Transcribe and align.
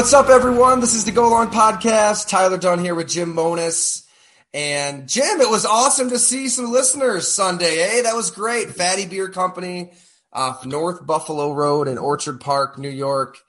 What's 0.00 0.14
up, 0.14 0.30
everyone? 0.30 0.80
This 0.80 0.94
is 0.94 1.04
the 1.04 1.12
Go 1.12 1.28
Long 1.28 1.50
Podcast. 1.50 2.26
Tyler 2.26 2.56
Dunne 2.56 2.78
here 2.78 2.94
with 2.94 3.06
Jim 3.06 3.34
Monos. 3.34 4.08
And 4.54 5.06
Jim, 5.06 5.42
it 5.42 5.50
was 5.50 5.66
awesome 5.66 6.08
to 6.08 6.18
see 6.18 6.48
some 6.48 6.72
listeners 6.72 7.28
Sunday, 7.28 7.76
Hey, 7.76 8.00
That 8.00 8.16
was 8.16 8.30
great. 8.30 8.70
Fatty 8.70 9.04
Beer 9.04 9.28
Company 9.28 9.92
off 10.32 10.64
North 10.64 11.06
Buffalo 11.06 11.52
Road 11.52 11.86
in 11.86 11.98
Orchard 11.98 12.40
Park, 12.40 12.78
New 12.78 12.88
York. 12.88 13.40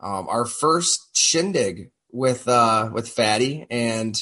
Um, 0.00 0.26
our 0.28 0.46
first 0.46 1.16
shindig 1.16 1.92
with 2.10 2.48
uh, 2.48 2.90
with 2.92 3.08
Fatty, 3.08 3.68
and 3.70 4.20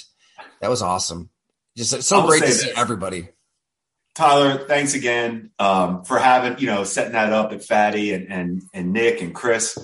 that 0.61 0.69
was 0.69 0.83
awesome. 0.83 1.30
Just 1.75 2.02
so 2.02 2.27
great 2.27 2.42
to 2.42 2.52
see 2.52 2.70
everybody. 2.77 3.30
Tyler, 4.14 4.58
thanks 4.69 4.92
again 4.92 5.52
um, 5.58 6.05
for 6.05 6.19
having 6.19 6.58
you 6.58 6.67
know 6.67 6.84
setting 6.84 7.12
that 7.12 7.33
up 7.33 7.52
at 7.52 7.64
Fatty 7.64 8.12
and 8.12 8.30
and 8.30 8.62
and 8.75 8.92
Nick 8.92 9.23
and 9.23 9.34
Chris 9.34 9.78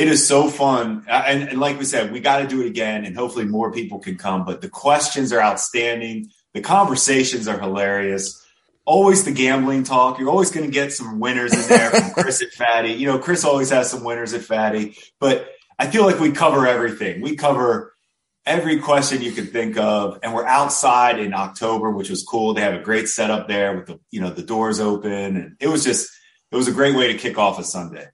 it 0.00 0.08
is 0.08 0.26
so 0.26 0.48
fun. 0.48 1.04
Uh, 1.06 1.22
and, 1.26 1.50
and 1.50 1.60
like 1.60 1.78
we 1.78 1.84
said, 1.84 2.10
we 2.10 2.20
got 2.20 2.38
to 2.38 2.48
do 2.48 2.62
it 2.62 2.66
again, 2.66 3.04
and 3.04 3.14
hopefully 3.14 3.44
more 3.44 3.70
people 3.70 3.98
can 3.98 4.16
come. 4.16 4.46
But 4.46 4.62
the 4.62 4.68
questions 4.70 5.30
are 5.30 5.40
outstanding. 5.40 6.30
The 6.54 6.62
conversations 6.62 7.46
are 7.46 7.60
hilarious. 7.60 8.42
Always 8.86 9.24
the 9.24 9.30
gambling 9.30 9.84
talk. 9.84 10.18
You're 10.18 10.30
always 10.30 10.50
going 10.50 10.64
to 10.64 10.72
get 10.72 10.94
some 10.94 11.20
winners 11.20 11.52
in 11.52 11.68
there 11.68 11.90
from 11.90 12.10
Chris 12.12 12.40
at 12.40 12.50
Fatty. 12.52 12.92
You 12.92 13.08
know, 13.08 13.18
Chris 13.18 13.44
always 13.44 13.68
has 13.70 13.90
some 13.90 14.02
winners 14.02 14.32
at 14.32 14.40
Fatty. 14.40 14.96
But 15.18 15.50
I 15.78 15.86
feel 15.86 16.06
like 16.06 16.18
we 16.18 16.32
cover 16.32 16.66
everything. 16.66 17.20
We 17.20 17.36
cover 17.36 17.94
every 18.46 18.78
question 18.78 19.20
you 19.20 19.32
could 19.32 19.52
think 19.52 19.76
of, 19.76 20.18
and 20.22 20.32
we're 20.32 20.46
outside 20.46 21.20
in 21.20 21.34
October, 21.34 21.90
which 21.90 22.08
was 22.08 22.24
cool. 22.24 22.54
They 22.54 22.62
have 22.62 22.74
a 22.74 22.82
great 22.82 23.06
setup 23.06 23.48
there 23.48 23.76
with 23.76 23.86
the 23.86 24.00
you 24.10 24.22
know 24.22 24.30
the 24.30 24.42
doors 24.42 24.80
open, 24.80 25.12
and 25.12 25.56
it 25.60 25.68
was 25.68 25.84
just 25.84 26.10
it 26.50 26.56
was 26.56 26.68
a 26.68 26.72
great 26.72 26.96
way 26.96 27.12
to 27.12 27.18
kick 27.18 27.36
off 27.36 27.58
a 27.58 27.64
Sunday. 27.64 28.06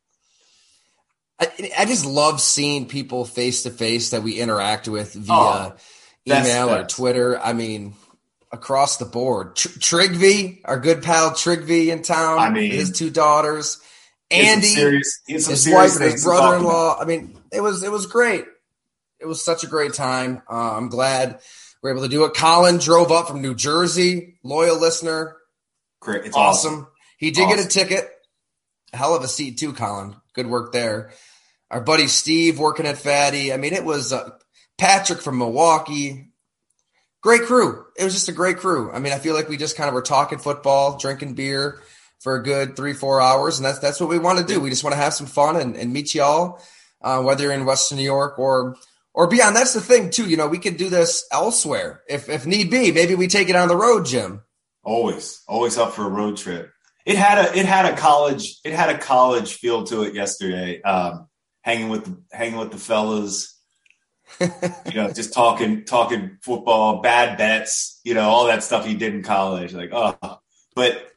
I, 1.38 1.70
I 1.78 1.84
just 1.84 2.06
love 2.06 2.40
seeing 2.40 2.86
people 2.86 3.24
face 3.24 3.64
to 3.64 3.70
face 3.70 4.10
that 4.10 4.22
we 4.22 4.40
interact 4.40 4.88
with 4.88 5.12
via 5.12 5.72
oh, 5.72 5.76
email 6.26 6.70
or 6.70 6.84
Twitter. 6.84 7.38
I 7.38 7.52
mean, 7.52 7.94
across 8.52 8.96
the 8.96 9.04
board. 9.04 9.56
Tr- 9.56 9.78
Trigby, 9.78 10.60
our 10.64 10.78
good 10.78 11.02
pal 11.02 11.30
Trigby 11.32 11.88
in 11.88 12.02
town. 12.02 12.38
I 12.38 12.50
mean, 12.50 12.70
his 12.70 12.90
two 12.90 13.10
daughters, 13.10 13.80
Andy, 14.30 14.66
serious, 14.66 15.20
his 15.26 15.68
wife 15.68 15.96
and 15.96 16.12
his 16.12 16.24
brother-in-law. 16.24 16.98
I 17.00 17.04
mean, 17.04 17.38
it 17.52 17.60
was 17.60 17.82
it 17.82 17.92
was 17.92 18.06
great. 18.06 18.44
It 19.20 19.26
was 19.26 19.44
such 19.44 19.64
a 19.64 19.66
great 19.66 19.94
time. 19.94 20.42
Uh, 20.50 20.76
I'm 20.76 20.88
glad 20.88 21.40
we're 21.82 21.90
able 21.90 22.02
to 22.02 22.08
do 22.08 22.24
it. 22.24 22.34
Colin 22.34 22.78
drove 22.78 23.10
up 23.10 23.28
from 23.28 23.42
New 23.42 23.54
Jersey, 23.54 24.38
loyal 24.42 24.78
listener. 24.78 25.36
Great, 26.00 26.26
it's 26.26 26.36
awesome. 26.36 26.72
awesome. 26.72 26.86
He 27.18 27.30
did 27.30 27.44
awesome. 27.44 27.56
get 27.56 27.66
a 27.66 27.68
ticket. 27.68 28.10
Hell 28.96 29.14
of 29.14 29.22
a 29.22 29.28
seat 29.28 29.58
too, 29.58 29.72
Colin. 29.72 30.16
Good 30.34 30.46
work 30.46 30.72
there 30.72 31.12
our 31.70 31.80
buddy 31.80 32.06
Steve 32.06 32.58
working 32.58 32.86
at 32.86 32.98
Fatty. 32.98 33.52
I 33.52 33.56
mean, 33.56 33.72
it 33.72 33.84
was 33.84 34.12
uh, 34.12 34.30
Patrick 34.78 35.20
from 35.20 35.38
Milwaukee. 35.38 36.32
Great 37.22 37.42
crew. 37.42 37.84
It 37.98 38.04
was 38.04 38.14
just 38.14 38.28
a 38.28 38.32
great 38.32 38.58
crew. 38.58 38.90
I 38.92 38.98
mean, 39.00 39.12
I 39.12 39.18
feel 39.18 39.34
like 39.34 39.48
we 39.48 39.56
just 39.56 39.76
kind 39.76 39.88
of 39.88 39.94
were 39.94 40.02
talking 40.02 40.38
football, 40.38 40.96
drinking 40.98 41.34
beer 41.34 41.80
for 42.20 42.36
a 42.36 42.42
good 42.42 42.76
three, 42.76 42.92
four 42.92 43.20
hours, 43.20 43.58
and 43.58 43.66
that's 43.66 43.80
that's 43.80 44.00
what 44.00 44.08
we 44.08 44.18
want 44.18 44.38
to 44.38 44.44
do. 44.44 44.60
We 44.60 44.70
just 44.70 44.84
want 44.84 44.94
to 44.94 45.00
have 45.00 45.14
some 45.14 45.26
fun 45.26 45.56
and, 45.56 45.76
and 45.76 45.92
meet 45.92 46.14
y'all, 46.14 46.60
uh, 47.02 47.22
whether 47.22 47.44
you're 47.44 47.52
in 47.52 47.64
Western 47.64 47.98
New 47.98 48.04
York 48.04 48.38
or 48.38 48.76
or 49.12 49.26
beyond. 49.26 49.56
That's 49.56 49.74
the 49.74 49.80
thing 49.80 50.10
too. 50.10 50.28
You 50.28 50.36
know, 50.36 50.46
we 50.46 50.58
could 50.58 50.76
do 50.76 50.88
this 50.88 51.26
elsewhere 51.32 52.02
if 52.08 52.28
if 52.28 52.46
need 52.46 52.70
be. 52.70 52.92
Maybe 52.92 53.16
we 53.16 53.26
take 53.26 53.48
it 53.48 53.56
on 53.56 53.68
the 53.68 53.76
road, 53.76 54.06
Jim. 54.06 54.42
Always, 54.84 55.42
always 55.48 55.78
up 55.78 55.94
for 55.94 56.06
a 56.06 56.10
road 56.10 56.36
trip. 56.36 56.70
It 57.06 57.16
had 57.16 57.38
a 57.38 57.56
it 57.56 57.64
had 57.64 57.86
a 57.86 57.96
college 57.96 58.58
it 58.64 58.72
had 58.72 58.90
a 58.90 58.98
college 58.98 59.54
feel 59.54 59.84
to 59.84 60.02
it 60.02 60.14
yesterday. 60.14 60.82
Um, 60.82 61.28
hanging 61.62 61.88
with 61.88 62.04
the, 62.04 62.36
hanging 62.36 62.58
with 62.58 62.72
the 62.72 62.78
fellas, 62.78 63.58
you 64.40 64.94
know, 64.94 65.12
just 65.12 65.32
talking 65.32 65.84
talking 65.84 66.38
football, 66.42 67.00
bad 67.00 67.38
bets, 67.38 68.00
you 68.04 68.14
know, 68.14 68.28
all 68.28 68.46
that 68.46 68.62
stuff 68.62 68.88
you 68.88 68.98
did 68.98 69.14
in 69.14 69.22
college. 69.22 69.72
Like, 69.72 69.90
oh, 69.92 70.16
but 70.74 71.12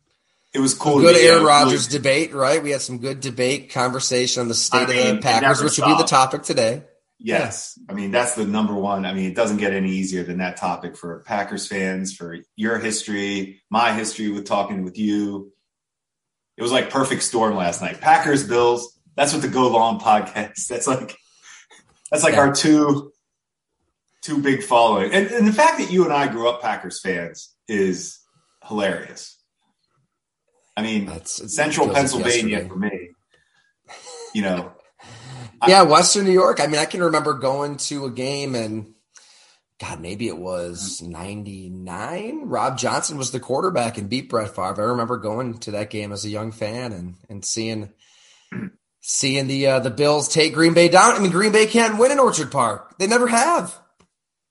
it 0.54 0.60
was 0.60 0.74
cool. 0.74 1.00
Good 1.00 1.18
Aaron 1.18 1.44
Rodgers 1.44 1.88
really, 1.88 2.00
debate, 2.00 2.34
right? 2.34 2.62
We 2.62 2.72
had 2.72 2.82
some 2.82 3.00
good 3.00 3.20
debate 3.20 3.72
conversation 3.72 4.42
on 4.42 4.48
the 4.48 4.56
state 4.56 4.90
I 4.90 4.94
mean, 4.94 5.08
of 5.08 5.16
the 5.18 5.22
Packers, 5.22 5.62
which 5.64 5.78
will 5.80 5.88
be 5.88 6.02
the 6.02 6.08
topic 6.08 6.44
today. 6.44 6.84
Yes. 7.20 7.78
I 7.90 7.94
mean, 7.94 8.12
that's 8.12 8.36
the 8.36 8.46
number 8.46 8.74
one. 8.74 9.06
I 9.06 9.14
mean, 9.14 9.30
it 9.30 9.36
doesn't 9.36 9.58
get 9.58 9.74
any 9.74 9.92
easier 9.92 10.24
than 10.24 10.38
that 10.38 10.56
topic 10.56 10.96
for 10.96 11.20
Packers 11.28 11.68
fans, 11.68 12.16
for 12.16 12.38
your 12.56 12.80
history, 12.80 13.62
my 13.70 13.92
history 13.94 14.30
with 14.32 14.46
talking 14.46 14.84
with 14.84 14.98
you. 14.98 15.52
It 16.60 16.62
was 16.62 16.74
like 16.74 16.90
perfect 16.90 17.24
storm 17.24 17.56
last 17.56 17.82
night. 17.82 18.02
Packers, 18.02 18.46
Bills, 18.46 19.00
that's 19.16 19.32
what 19.32 19.42
the 19.42 19.48
Go 19.48 19.70
Long 19.72 19.98
podcast. 19.98 20.68
That's 20.68 20.88
like 20.88 21.16
that's 22.12 22.22
like 22.22 22.34
yeah. 22.34 22.40
our 22.40 22.54
two 22.54 23.14
two 24.22 24.42
big 24.42 24.62
following. 24.64 25.14
And, 25.14 25.28
and 25.28 25.48
the 25.48 25.54
fact 25.54 25.78
that 25.78 25.90
you 25.90 26.04
and 26.04 26.12
I 26.12 26.28
grew 26.28 26.50
up 26.50 26.62
Packers 26.62 27.00
fans 27.00 27.56
is 27.70 28.20
hilarious. 28.68 29.42
I 30.76 30.82
mean, 30.82 31.06
that's, 31.06 31.56
central 31.56 31.88
Pennsylvania 31.94 32.68
for 32.68 32.76
me. 32.76 33.12
You 34.34 34.42
know. 34.42 34.74
yeah, 35.68 35.80
I, 35.80 35.84
Western 35.84 36.26
New 36.26 36.34
York. 36.34 36.60
I 36.60 36.68
mean, 36.68 36.82
I 36.82 36.86
can 36.86 37.02
remember 37.02 37.36
going 37.36 37.78
to 37.78 38.04
a 38.04 38.12
game 38.12 38.54
and 38.54 38.96
God, 39.80 40.02
maybe 40.02 40.28
it 40.28 40.38
was 40.38 41.02
99. 41.02 42.42
Rob 42.46 42.78
Johnson 42.78 43.18
was 43.18 43.32
the 43.32 43.40
quarterback 43.40 43.98
and 43.98 44.10
beat 44.10 44.30
Brett 44.30 44.54
Favre. 44.54 44.82
I 44.82 44.86
remember 44.88 45.18
going 45.18 45.58
to 45.60 45.72
that 45.72 45.90
game 45.90 46.12
as 46.12 46.26
a 46.26 46.30
young 46.30 46.52
fan 46.52 46.92
and, 46.92 47.16
and 47.30 47.46
seeing 47.46 47.94
seeing 49.02 49.48
the 49.48 49.68
uh, 49.68 49.80
the 49.80 49.90
Bills 49.90 50.28
take 50.28 50.54
Green 50.54 50.74
Bay 50.74 50.90
down. 50.90 51.16
I 51.16 51.20
mean, 51.20 51.32
Green 51.32 51.52
Bay 51.52 51.66
can't 51.66 51.98
win 51.98 52.12
in 52.12 52.20
Orchard 52.20 52.52
Park. 52.52 52.98
They 52.98 53.08
never 53.08 53.28
have, 53.28 53.78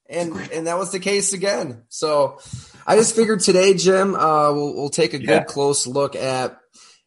and 0.09 0.35
and 0.53 0.67
that 0.67 0.79
was 0.79 0.93
the 0.93 1.01
case 1.01 1.33
again. 1.33 1.85
So 1.89 2.41
I 2.87 2.97
just 2.97 3.15
figured 3.15 3.41
today, 3.41 3.75
Jim, 3.75 4.15
uh, 4.15 4.53
we'll 4.53 4.75
we'll 4.75 4.89
take 4.89 5.15
a 5.15 5.19
good 5.19 5.29
yeah. 5.29 5.45
close 5.45 5.87
look 5.87 6.17
at. 6.17 6.59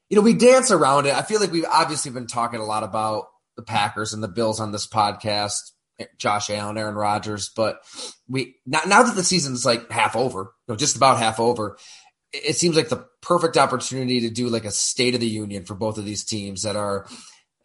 You 0.10 0.18
know, 0.18 0.24
we 0.24 0.34
dance 0.34 0.72
around 0.72 1.06
it. 1.06 1.16
I 1.16 1.22
feel 1.22 1.40
like 1.40 1.52
we've 1.52 1.66
obviously 1.66 2.12
been 2.12 2.28
talking 2.28 2.60
a 2.60 2.66
lot 2.66 2.84
about 2.84 3.28
the 3.56 3.64
Packers 3.64 4.14
and 4.14 4.22
the 4.22 4.28
Bills 4.28 4.60
on 4.60 4.72
this 4.72 4.86
podcast. 4.86 5.72
Josh 6.18 6.50
Allen, 6.50 6.78
Aaron 6.78 6.96
Rodgers, 6.96 7.50
but 7.56 7.80
we 8.28 8.56
now, 8.66 8.82
now 8.88 9.04
that 9.04 9.16
the 9.16 9.24
season's 9.24 9.66
like 9.66 9.90
half 9.92 10.16
over, 10.16 10.54
you 10.68 10.74
know, 10.74 10.76
just 10.76 10.96
about 10.96 11.20
half 11.20 11.40
over, 11.40 11.78
it 12.32 12.56
seems 12.56 12.76
like 12.76 12.90
the 12.90 13.06
perfect 13.22 13.58
opportunity 13.58 14.22
to 14.22 14.30
do 14.30 14.50
like 14.50 14.66
a 14.66 14.72
state 14.72 15.14
of 15.16 15.22
the 15.22 15.28
union 15.28 15.66
for 15.66 15.76
both 15.76 15.98
of 15.98 16.06
these 16.06 16.24
teams 16.24 16.64
that 16.64 16.76
are 16.76 17.08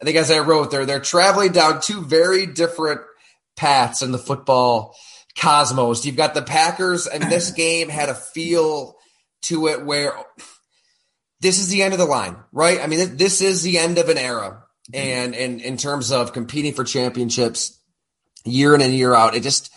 I 0.01 0.05
think 0.05 0.17
as 0.17 0.31
I 0.31 0.41
wrote, 0.41 0.71
they're 0.71 0.87
they're 0.87 1.01
traveling 1.01 1.53
down 1.53 1.81
two 1.81 2.03
very 2.03 2.47
different 2.47 3.01
paths 3.57 4.03
in 4.03 4.13
the 4.13 4.19
football 4.19 4.95
cosmos. 5.39 6.05
You've 6.05 6.17
got 6.17 6.35
the 6.35 6.43
Packers, 6.43 7.07
and 7.07 7.23
this 7.25 7.51
game 7.57 7.89
had 7.89 8.09
a 8.09 8.15
feel 8.15 8.97
to 9.43 9.69
it 9.69 9.85
where 9.85 10.13
this 11.41 11.59
is 11.59 11.69
the 11.69 11.83
end 11.83 11.93
of 11.93 11.99
the 11.99 12.07
line, 12.07 12.37
right? 12.53 12.81
I 12.81 12.87
mean, 12.87 13.17
this 13.17 13.41
is 13.41 13.63
the 13.63 13.79
end 13.79 13.99
of 13.99 14.09
an 14.09 14.19
era. 14.19 14.63
Mm-hmm. 14.93 15.09
And, 15.09 15.35
and 15.35 15.61
in 15.61 15.77
terms 15.77 16.13
of 16.13 16.33
competing 16.33 16.73
for 16.73 16.85
championships 16.85 17.81
year 18.47 18.75
in 18.75 18.81
and 18.81 18.95
year 18.95 19.15
out, 19.15 19.35
it 19.35 19.43
just, 19.43 19.73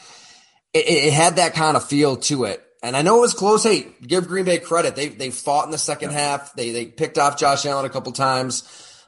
it, 0.73 0.87
it 0.87 1.13
had 1.13 1.37
that 1.37 1.53
kind 1.53 1.75
of 1.75 1.85
feel 1.85 2.17
to 2.17 2.45
it. 2.45 2.63
And 2.81 2.95
I 2.95 3.01
know 3.01 3.17
it 3.17 3.21
was 3.21 3.33
close. 3.33 3.63
Hey, 3.63 3.87
give 4.01 4.27
Green 4.27 4.45
Bay 4.45 4.59
credit. 4.59 4.95
They, 4.95 5.09
they 5.09 5.31
fought 5.31 5.65
in 5.65 5.71
the 5.71 5.77
second 5.77 6.11
yeah. 6.11 6.19
half. 6.19 6.53
They, 6.53 6.71
they 6.71 6.85
picked 6.85 7.17
off 7.17 7.37
Josh 7.37 7.65
Allen 7.65 7.85
a 7.85 7.89
couple 7.89 8.11
times, 8.13 8.63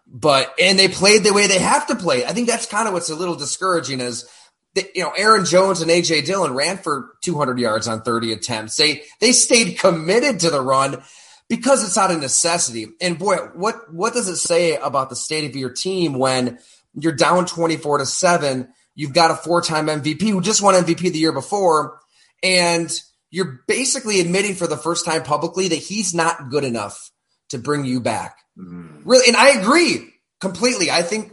but, 0.06 0.54
and 0.62 0.78
they 0.78 0.90
played 0.90 1.24
the 1.24 1.34
way 1.34 1.48
they 1.48 1.60
have 1.60 1.88
to 1.88 1.96
play. 1.96 2.26
I 2.26 2.34
think 2.34 2.48
that's 2.48 2.66
kind 2.66 2.88
of 2.88 2.94
what's 2.94 3.10
a 3.10 3.16
little 3.16 3.36
discouraging 3.36 4.02
is, 4.02 4.30
that 4.76 4.96
you 4.96 5.04
know, 5.04 5.12
Aaron 5.12 5.46
Jones 5.46 5.82
and 5.82 5.92
AJ 5.92 6.26
Dillon 6.26 6.54
ran 6.54 6.78
for 6.78 7.16
200 7.22 7.60
yards 7.60 7.88
on 7.88 8.04
30 8.04 8.32
attempts. 8.32 8.78
They 8.78 9.04
they 9.20 9.32
stayed 9.32 9.78
committed 9.78 10.40
to 10.42 10.50
the 10.50 10.62
run 10.62 11.04
because 11.50 11.84
it's 11.84 11.98
not 11.98 12.12
a 12.12 12.18
necessity. 12.18 12.88
And 13.02 13.20
boy, 13.20 13.36
what 13.54 13.94
what 13.94 14.14
does 14.14 14.30
it 14.30 14.38
say 14.38 14.78
about 14.78 15.10
the 15.10 15.16
state 15.16 15.50
of 15.50 15.56
your 15.56 15.72
team 15.72 16.14
when 16.14 16.60
you're 16.94 17.12
down 17.12 17.46
24 17.46 18.00
to 18.00 18.06
7, 18.06 18.70
you've 18.96 19.14
got 19.14 19.32
a 19.32 19.36
four-time 19.36 19.88
MVP 19.88 20.30
who 20.30 20.42
just 20.42 20.62
won 20.62 20.76
MVP 20.76 21.12
the 21.12 21.20
year 21.20 21.32
before 21.32 22.00
and 22.44 22.92
you're 23.30 23.62
basically 23.68 24.20
admitting 24.20 24.56
for 24.56 24.68
the 24.68 24.78
first 24.78 25.06
time 25.06 25.24
publicly 25.24 25.70
that 25.70 25.76
he's 25.76 26.14
not 26.14 26.50
good 26.50 26.64
enough 26.64 27.12
to 27.50 27.58
bring 27.58 27.86
you 27.86 28.02
back. 28.02 28.38
Mm-hmm. 28.58 29.10
Really, 29.10 29.28
and 29.28 29.38
I 29.38 29.60
agree 29.60 30.14
completely. 30.40 30.92
I 30.92 31.02
think 31.02 31.32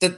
that 0.00 0.12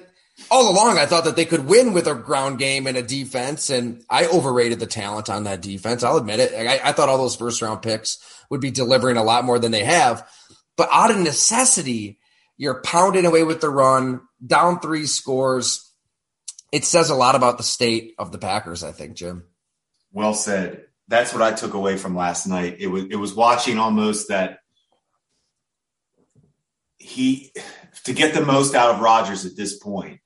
all 0.50 0.70
along, 0.70 0.98
I 0.98 1.06
thought 1.06 1.24
that 1.24 1.36
they 1.36 1.46
could 1.46 1.66
win 1.66 1.94
with 1.94 2.06
a 2.06 2.14
ground 2.14 2.58
game 2.58 2.86
and 2.86 2.96
a 2.96 3.02
defense, 3.02 3.70
and 3.70 4.04
I 4.10 4.26
overrated 4.26 4.78
the 4.78 4.86
talent 4.86 5.30
on 5.30 5.44
that 5.44 5.62
defense. 5.62 6.02
I'll 6.02 6.18
admit 6.18 6.40
it. 6.40 6.52
I, 6.54 6.88
I 6.88 6.92
thought 6.92 7.08
all 7.08 7.18
those 7.18 7.36
first 7.36 7.62
round 7.62 7.82
picks 7.82 8.18
would 8.50 8.60
be 8.60 8.70
delivering 8.70 9.16
a 9.16 9.24
lot 9.24 9.44
more 9.44 9.58
than 9.58 9.72
they 9.72 9.84
have, 9.84 10.28
but 10.76 10.88
out 10.92 11.10
of 11.10 11.18
necessity, 11.18 12.18
you're 12.58 12.82
pounding 12.82 13.24
away 13.24 13.44
with 13.44 13.60
the 13.60 13.70
run, 13.70 14.20
down 14.46 14.80
three 14.80 15.06
scores. 15.06 15.90
It 16.72 16.84
says 16.84 17.10
a 17.10 17.14
lot 17.14 17.34
about 17.34 17.58
the 17.58 17.62
state 17.62 18.14
of 18.18 18.32
the 18.32 18.38
Packers, 18.38 18.82
I 18.82 18.92
think, 18.92 19.14
Jim. 19.14 19.44
Well 20.10 20.34
said. 20.34 20.86
That's 21.08 21.32
what 21.32 21.42
I 21.42 21.52
took 21.52 21.74
away 21.74 21.96
from 21.96 22.16
last 22.16 22.46
night. 22.46 22.76
It 22.78 22.86
was 22.86 23.04
it 23.10 23.16
was 23.16 23.34
watching 23.34 23.78
almost 23.78 24.28
that 24.28 24.60
he 26.96 27.52
to 28.04 28.12
get 28.12 28.34
the 28.34 28.44
most 28.44 28.74
out 28.74 28.94
of 28.94 29.00
Rodgers 29.00 29.44
at 29.44 29.56
this 29.56 29.78
point 29.78 30.20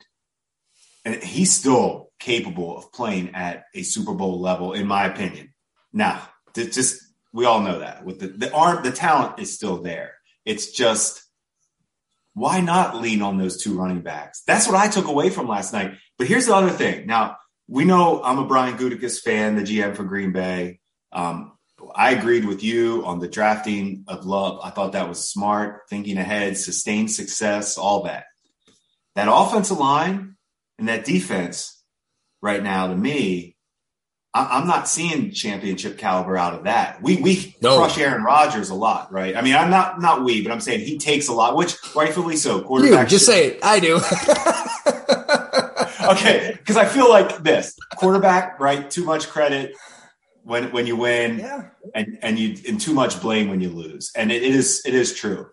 and 1.06 1.22
he's 1.22 1.52
still 1.52 2.10
capable 2.18 2.76
of 2.76 2.92
playing 2.92 3.34
at 3.34 3.66
a 3.74 3.84
Super 3.84 4.12
Bowl 4.12 4.40
level, 4.40 4.72
in 4.72 4.88
my 4.88 5.06
opinion. 5.06 5.54
Now, 5.92 6.28
just 6.54 7.00
we 7.32 7.44
all 7.44 7.60
know 7.60 7.78
that 7.78 8.04
with 8.04 8.18
the 8.18 8.26
the 8.26 8.52
arm, 8.52 8.82
the 8.82 8.90
talent 8.90 9.38
is 9.38 9.54
still 9.54 9.80
there. 9.82 10.14
It's 10.44 10.72
just 10.72 11.22
why 12.36 12.60
not 12.60 13.00
lean 13.00 13.22
on 13.22 13.38
those 13.38 13.62
two 13.62 13.78
running 13.78 14.02
backs? 14.02 14.42
That's 14.46 14.66
what 14.66 14.76
I 14.76 14.88
took 14.88 15.06
away 15.06 15.30
from 15.30 15.48
last 15.48 15.72
night. 15.72 15.94
But 16.18 16.26
here's 16.26 16.44
the 16.44 16.54
other 16.54 16.68
thing. 16.68 17.06
Now 17.06 17.38
we 17.66 17.86
know 17.86 18.22
I'm 18.22 18.38
a 18.38 18.44
Brian 18.44 18.76
Gutekunst 18.76 19.22
fan, 19.22 19.56
the 19.56 19.62
GM 19.62 19.96
for 19.96 20.04
Green 20.04 20.32
Bay. 20.32 20.80
Um, 21.12 21.52
I 21.94 22.10
agreed 22.10 22.44
with 22.44 22.62
you 22.62 23.06
on 23.06 23.20
the 23.20 23.26
drafting 23.26 24.04
of 24.06 24.26
Love. 24.26 24.60
I 24.62 24.68
thought 24.68 24.92
that 24.92 25.08
was 25.08 25.26
smart, 25.26 25.88
thinking 25.88 26.18
ahead, 26.18 26.58
sustained 26.58 27.10
success, 27.10 27.78
all 27.78 28.02
that. 28.02 28.26
That 29.14 29.32
offensive 29.32 29.78
line 29.78 30.36
and 30.78 30.88
that 30.88 31.06
defense 31.06 31.82
right 32.42 32.62
now, 32.62 32.88
to 32.88 32.94
me, 32.94 33.55
I, 34.36 34.60
am 34.60 34.66
not 34.66 34.88
seeing 34.88 35.30
championship 35.32 35.98
caliber 35.98 36.36
out 36.36 36.54
of 36.54 36.64
that. 36.64 37.02
We 37.02 37.16
we 37.16 37.56
no. 37.62 37.78
crush 37.78 37.98
Aaron 37.98 38.22
Rodgers 38.22 38.70
a 38.70 38.74
lot, 38.74 39.12
right? 39.12 39.36
I 39.36 39.42
mean, 39.42 39.54
I'm 39.54 39.70
not 39.70 40.00
not 40.00 40.24
we, 40.24 40.42
but 40.42 40.52
I'm 40.52 40.60
saying 40.60 40.80
he 40.80 40.98
takes 40.98 41.28
a 41.28 41.32
lot, 41.32 41.56
which 41.56 41.76
rightfully 41.94 42.36
so. 42.36 42.62
Quarterback. 42.62 43.04
You, 43.04 43.10
just 43.10 43.26
should, 43.26 43.34
say 43.34 43.46
it. 43.48 43.58
I 43.62 43.80
do. 43.80 43.96
okay, 46.12 46.54
because 46.56 46.76
I 46.76 46.86
feel 46.86 47.08
like 47.08 47.42
this 47.42 47.76
quarterback, 47.96 48.60
right? 48.60 48.90
Too 48.90 49.04
much 49.04 49.28
credit 49.28 49.74
when 50.42 50.72
when 50.72 50.86
you 50.86 50.96
win, 50.96 51.38
yeah. 51.38 51.68
and 51.94 52.18
and 52.22 52.38
you 52.38 52.56
and 52.68 52.80
too 52.80 52.94
much 52.94 53.20
blame 53.20 53.48
when 53.48 53.60
you 53.60 53.70
lose, 53.70 54.12
and 54.16 54.30
it, 54.30 54.42
it 54.42 54.54
is 54.54 54.82
it 54.84 54.94
is 54.94 55.14
true, 55.14 55.48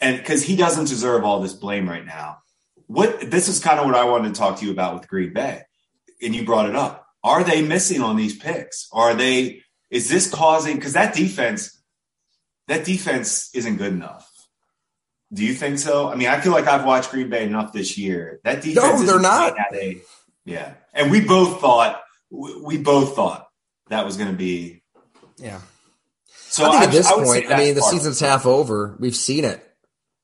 and 0.00 0.18
because 0.18 0.42
he 0.42 0.56
doesn't 0.56 0.88
deserve 0.88 1.24
all 1.24 1.40
this 1.40 1.54
blame 1.54 1.88
right 1.88 2.04
now 2.04 2.38
what 2.86 3.30
this 3.30 3.48
is 3.48 3.60
kind 3.60 3.78
of 3.78 3.86
what 3.86 3.94
I 3.94 4.04
wanted 4.04 4.34
to 4.34 4.38
talk 4.38 4.58
to 4.58 4.64
you 4.64 4.70
about 4.70 4.94
with 4.94 5.08
Green 5.08 5.32
Bay, 5.32 5.62
and 6.22 6.34
you 6.34 6.44
brought 6.44 6.68
it 6.68 6.76
up. 6.76 7.05
Are 7.26 7.42
they 7.42 7.60
missing 7.60 8.00
on 8.00 8.14
these 8.16 8.38
picks? 8.38 8.88
Are 8.92 9.12
they? 9.14 9.62
Is 9.90 10.08
this 10.08 10.30
causing? 10.32 10.76
Because 10.76 10.92
that 10.92 11.12
defense, 11.12 11.82
that 12.68 12.84
defense 12.84 13.50
isn't 13.52 13.78
good 13.78 13.92
enough. 13.92 14.30
Do 15.32 15.44
you 15.44 15.52
think 15.52 15.80
so? 15.80 16.08
I 16.08 16.14
mean, 16.14 16.28
I 16.28 16.40
feel 16.40 16.52
like 16.52 16.68
I've 16.68 16.84
watched 16.84 17.10
Green 17.10 17.28
Bay 17.28 17.42
enough 17.42 17.72
this 17.72 17.98
year. 17.98 18.38
That 18.44 18.62
defense, 18.62 19.00
no, 19.00 19.06
they're 19.06 19.18
not. 19.18 19.56
A, 19.74 20.00
yeah, 20.44 20.74
and 20.94 21.10
we 21.10 21.20
both 21.20 21.60
thought 21.60 22.00
we 22.30 22.78
both 22.78 23.16
thought 23.16 23.48
that 23.88 24.04
was 24.04 24.16
going 24.16 24.30
to 24.30 24.36
be. 24.36 24.84
Yeah. 25.36 25.60
So 26.28 26.64
I 26.64 26.70
think 26.70 26.82
I, 26.82 26.84
at 26.84 26.92
this 26.92 27.10
point, 27.10 27.50
I 27.50 27.56
mean, 27.58 27.74
the 27.74 27.82
season's 27.82 28.20
half 28.20 28.46
over. 28.46 28.96
We've 29.00 29.16
seen 29.16 29.44
it. 29.44 29.60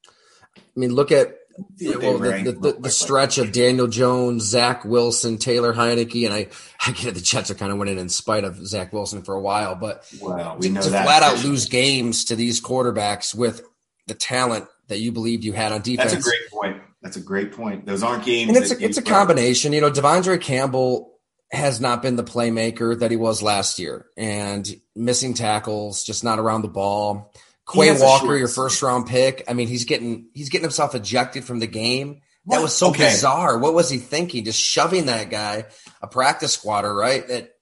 I 0.06 0.80
mean, 0.80 0.94
look 0.94 1.10
at 1.10 1.36
yeah, 1.76 1.96
well, 1.96 2.18
the, 2.18 2.52
the, 2.52 2.76
the, 2.80 2.90
stretch 2.90 3.38
of 3.38 3.52
Daniel 3.52 3.86
Jones, 3.86 4.44
Zach 4.44 4.84
Wilson, 4.84 5.38
Taylor 5.38 5.72
Heinicke, 5.72 6.24
and 6.24 6.34
I, 6.34 6.48
I 6.86 6.92
get 6.92 7.06
it. 7.06 7.14
The 7.14 7.20
Jets 7.20 7.50
are 7.50 7.54
kind 7.54 7.72
of 7.72 7.78
winning 7.78 7.98
in 7.98 8.08
spite 8.08 8.44
of 8.44 8.66
Zach 8.66 8.92
Wilson 8.92 9.22
for 9.22 9.34
a 9.34 9.40
while, 9.40 9.74
but 9.74 10.04
well, 10.20 10.56
we 10.58 10.68
know 10.68 10.80
to, 10.80 10.90
to 10.90 11.02
flat 11.02 11.22
out 11.22 11.44
lose 11.44 11.66
games 11.66 12.26
to 12.26 12.36
these 12.36 12.60
quarterbacks 12.60 13.34
with 13.34 13.62
the 14.06 14.14
talent 14.14 14.66
that 14.88 14.98
you 14.98 15.12
believed 15.12 15.44
you 15.44 15.52
had 15.52 15.72
on 15.72 15.82
defense. 15.82 16.12
That's 16.12 16.26
a 16.26 16.28
great 16.28 16.50
point. 16.50 16.82
That's 17.02 17.16
a 17.16 17.20
great 17.20 17.52
point. 17.52 17.86
Those 17.86 18.02
aren't 18.02 18.24
games. 18.24 18.48
And 18.48 18.56
it's 18.56 18.70
a, 18.70 18.84
it's 18.84 18.98
a 18.98 19.02
combination. 19.02 19.72
You 19.72 19.80
know, 19.80 19.90
De'Vondre 19.90 20.40
Campbell 20.40 21.12
has 21.50 21.80
not 21.80 22.00
been 22.00 22.16
the 22.16 22.24
playmaker 22.24 22.98
that 22.98 23.10
he 23.10 23.16
was 23.16 23.42
last 23.42 23.78
year, 23.78 24.06
and 24.16 24.68
missing 24.94 25.34
tackles, 25.34 26.04
just 26.04 26.24
not 26.24 26.38
around 26.38 26.62
the 26.62 26.68
ball. 26.68 27.32
Quay 27.72 28.00
Walker, 28.00 28.36
your 28.36 28.48
first 28.48 28.82
round 28.82 29.06
pick. 29.06 29.44
I 29.48 29.52
mean, 29.52 29.68
he's 29.68 29.84
getting 29.84 30.26
he's 30.34 30.48
getting 30.48 30.64
himself 30.64 30.94
ejected 30.94 31.44
from 31.44 31.58
the 31.58 31.66
game. 31.66 32.20
That 32.46 32.60
was 32.60 32.74
so 32.74 32.90
okay. 32.90 33.10
bizarre. 33.10 33.58
What 33.58 33.72
was 33.72 33.88
he 33.88 33.98
thinking? 33.98 34.44
Just 34.44 34.60
shoving 34.60 35.06
that 35.06 35.30
guy, 35.30 35.66
a 36.00 36.08
practice 36.08 36.52
squatter, 36.52 36.92
right? 36.92 37.26
That 37.28 37.54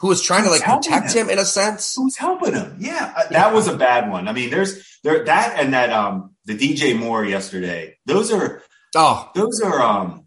who 0.00 0.08
was 0.08 0.22
trying 0.22 0.44
Who's 0.44 0.60
to 0.60 0.68
like 0.68 0.82
protect 0.82 1.12
him? 1.14 1.26
him? 1.26 1.30
in 1.30 1.38
a 1.38 1.44
sense. 1.44 1.96
Who's 1.96 2.16
helping 2.16 2.54
him? 2.54 2.76
Yeah, 2.78 3.12
uh, 3.16 3.28
that 3.30 3.52
was 3.52 3.68
a 3.68 3.76
bad 3.76 4.10
one. 4.10 4.28
I 4.28 4.32
mean, 4.32 4.50
there's 4.50 4.98
there 5.02 5.24
that 5.24 5.58
and 5.58 5.74
that 5.74 5.90
um 5.90 6.34
the 6.44 6.56
DJ 6.56 6.98
Moore 6.98 7.24
yesterday. 7.24 7.96
Those 8.06 8.30
are 8.32 8.62
oh 8.94 9.30
those 9.34 9.60
are 9.60 9.80
um 9.80 10.26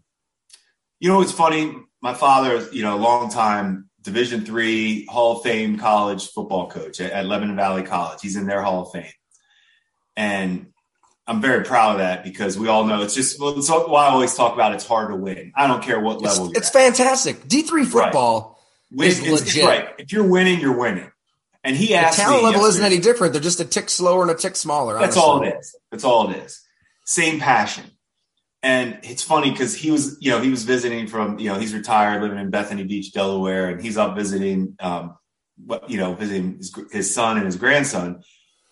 you 1.00 1.08
know 1.08 1.22
it's 1.22 1.32
funny. 1.32 1.74
My 2.02 2.14
father, 2.14 2.68
you 2.72 2.82
know, 2.82 2.96
a 2.96 2.98
long 2.98 3.30
time 3.30 3.88
Division 4.02 4.44
three 4.44 5.06
Hall 5.06 5.36
of 5.38 5.42
Fame 5.42 5.78
college 5.78 6.28
football 6.30 6.68
coach 6.68 7.00
at, 7.00 7.12
at 7.12 7.26
Lebanon 7.26 7.56
Valley 7.56 7.82
College. 7.82 8.18
He's 8.20 8.36
in 8.36 8.46
their 8.46 8.62
Hall 8.62 8.82
of 8.82 8.92
Fame. 8.92 9.12
And 10.16 10.72
I'm 11.26 11.40
very 11.40 11.64
proud 11.64 11.92
of 11.92 11.98
that 11.98 12.24
because 12.24 12.58
we 12.58 12.68
all 12.68 12.84
know 12.84 13.02
it's 13.02 13.14
just 13.14 13.40
well, 13.40 13.56
it's 13.58 13.70
why 13.70 14.06
I 14.06 14.10
always 14.10 14.34
talk 14.34 14.54
about 14.54 14.74
it's 14.74 14.86
hard 14.86 15.10
to 15.10 15.16
win. 15.16 15.52
I 15.54 15.66
don't 15.66 15.82
care 15.82 16.00
what 16.00 16.20
level 16.20 16.50
it's, 16.50 16.58
it's 16.58 16.70
fantastic. 16.70 17.44
D3 17.44 17.86
football 17.86 18.60
right. 18.90 19.08
is 19.08 19.20
it's, 19.20 19.28
legit. 19.28 19.56
It's 19.56 19.64
right. 19.64 19.88
If 19.98 20.12
you're 20.12 20.28
winning, 20.28 20.60
you're 20.60 20.76
winning. 20.76 21.10
And 21.64 21.76
he 21.76 21.94
asked 21.94 22.18
the 22.18 22.24
talent 22.24 22.42
level 22.42 22.64
isn't 22.64 22.84
any 22.84 22.98
different. 22.98 23.32
They're 23.32 23.42
just 23.42 23.60
a 23.60 23.64
tick 23.64 23.88
slower 23.88 24.22
and 24.22 24.30
a 24.30 24.34
tick 24.34 24.56
smaller. 24.56 24.98
That's 24.98 25.16
honestly. 25.16 25.22
all 25.22 25.42
it 25.42 25.60
is. 25.60 25.76
That's 25.90 26.04
all 26.04 26.30
it 26.30 26.36
is. 26.38 26.60
Same 27.04 27.38
passion. 27.38 27.84
And 28.64 28.98
it's 29.02 29.22
funny 29.22 29.50
because 29.50 29.74
he 29.74 29.90
was, 29.90 30.16
you 30.20 30.30
know, 30.30 30.40
he 30.40 30.50
was 30.50 30.64
visiting 30.64 31.06
from, 31.08 31.38
you 31.38 31.48
know, 31.48 31.58
he's 31.58 31.74
retired, 31.74 32.22
living 32.22 32.38
in 32.38 32.50
Bethany 32.50 32.84
Beach, 32.84 33.12
Delaware, 33.12 33.70
and 33.70 33.82
he's 33.82 33.96
up 33.96 34.16
visiting, 34.16 34.76
um, 34.80 35.16
you 35.88 35.98
know, 35.98 36.14
visiting 36.14 36.56
his, 36.56 36.74
his 36.92 37.14
son 37.14 37.36
and 37.36 37.46
his 37.46 37.56
grandson. 37.56 38.22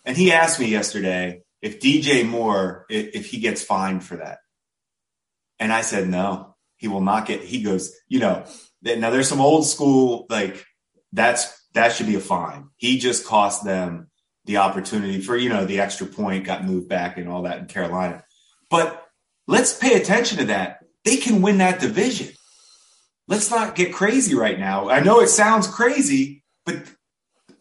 And 0.05 0.17
he 0.17 0.33
asked 0.33 0.59
me 0.59 0.67
yesterday, 0.67 1.43
if 1.63 1.81
DJ 1.81 2.27
Moore, 2.27 2.87
if 2.89 3.27
he 3.27 3.39
gets 3.39 3.63
fined 3.63 4.03
for 4.03 4.17
that. 4.17 4.39
And 5.59 5.73
I 5.73 5.83
said, 5.83 6.09
no, 6.09 6.57
he 6.79 6.89
will 6.89 7.03
not 7.03 7.27
get, 7.27 7.43
he 7.43 7.63
goes, 7.63 7.95
you 8.09 8.19
know, 8.19 8.45
now 8.83 9.11
there's 9.11 9.29
some 9.29 9.43
old 9.43 9.67
school, 9.67 10.27
like 10.31 10.65
that's, 11.13 11.53
that 11.75 11.93
should 11.93 12.07
be 12.07 12.17
a 12.17 12.21
fine. 12.21 12.69
He 12.77 12.99
just 12.99 13.27
cost 13.27 13.63
them 13.65 14.11
the 14.47 14.57
opportunity 14.57 15.21
for, 15.21 15.37
you 15.37 15.51
know, 15.51 15.67
the 15.67 15.81
extra 15.81 16.07
point 16.07 16.47
got 16.47 16.65
moved 16.65 16.89
back 16.89 17.19
and 17.19 17.29
all 17.29 17.43
that 17.43 17.59
in 17.59 17.67
Carolina. 17.67 18.25
But 18.71 19.07
let's 19.47 19.77
pay 19.77 20.01
attention 20.01 20.39
to 20.39 20.45
that. 20.47 20.79
They 21.05 21.19
can 21.19 21.43
win 21.43 21.59
that 21.59 21.81
division. 21.81 22.29
Let's 23.29 23.51
not 23.51 23.75
get 23.75 23.93
crazy 23.93 24.35
right 24.35 24.59
now. 24.59 24.89
I 24.89 25.01
know 25.01 25.21
it 25.21 25.29
sounds 25.29 25.69
crazy, 25.69 26.43
but 26.65 26.83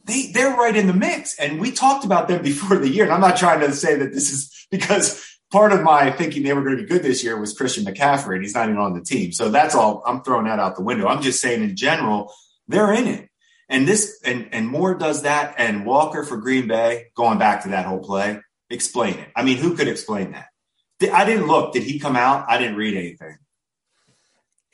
they 0.09 0.31
they're 0.31 0.55
right 0.55 0.75
in 0.75 0.87
the 0.87 0.93
mix. 0.93 1.37
And 1.39 1.59
we 1.59 1.71
talked 1.71 2.05
about 2.05 2.27
them 2.27 2.41
before 2.43 2.77
the 2.77 2.89
year. 2.89 3.05
And 3.05 3.13
I'm 3.13 3.21
not 3.21 3.37
trying 3.37 3.61
to 3.61 3.73
say 3.73 3.95
that 3.95 4.13
this 4.13 4.31
is 4.31 4.67
because 4.71 5.25
part 5.51 5.71
of 5.71 5.81
my 5.81 6.11
thinking 6.11 6.43
they 6.43 6.53
were 6.53 6.63
going 6.63 6.77
to 6.77 6.83
be 6.83 6.89
good 6.89 7.03
this 7.03 7.23
year 7.23 7.39
was 7.39 7.53
Christian 7.53 7.85
McCaffrey, 7.85 8.35
and 8.35 8.43
he's 8.43 8.55
not 8.55 8.69
even 8.69 8.79
on 8.79 8.93
the 8.93 9.01
team. 9.01 9.31
So 9.31 9.49
that's 9.49 9.75
all. 9.75 10.03
I'm 10.05 10.21
throwing 10.21 10.45
that 10.45 10.59
out 10.59 10.75
the 10.75 10.83
window. 10.83 11.07
I'm 11.07 11.21
just 11.21 11.41
saying 11.41 11.63
in 11.63 11.75
general, 11.75 12.33
They're 12.67 12.93
in 12.93 13.07
it. 13.07 13.29
And 13.69 13.87
this 13.87 14.19
and 14.25 14.49
and 14.51 14.67
Moore 14.67 14.95
does 14.95 15.21
that 15.23 15.55
and 15.57 15.85
Walker 15.85 16.23
for 16.23 16.37
Green 16.37 16.67
Bay, 16.67 17.07
going 17.15 17.37
back 17.37 17.63
to 17.63 17.69
that 17.69 17.85
whole 17.85 17.99
play, 17.99 18.39
explain 18.69 19.15
it. 19.15 19.29
I 19.35 19.43
mean, 19.43 19.57
who 19.57 19.75
could 19.75 19.87
explain 19.87 20.31
that? 20.31 20.47
I 21.13 21.23
didn't 21.23 21.47
look. 21.47 21.73
Did 21.73 21.83
he 21.83 21.99
come 21.99 22.15
out? 22.15 22.45
I 22.49 22.57
didn't 22.57 22.75
read 22.75 22.97
anything. 22.97 23.37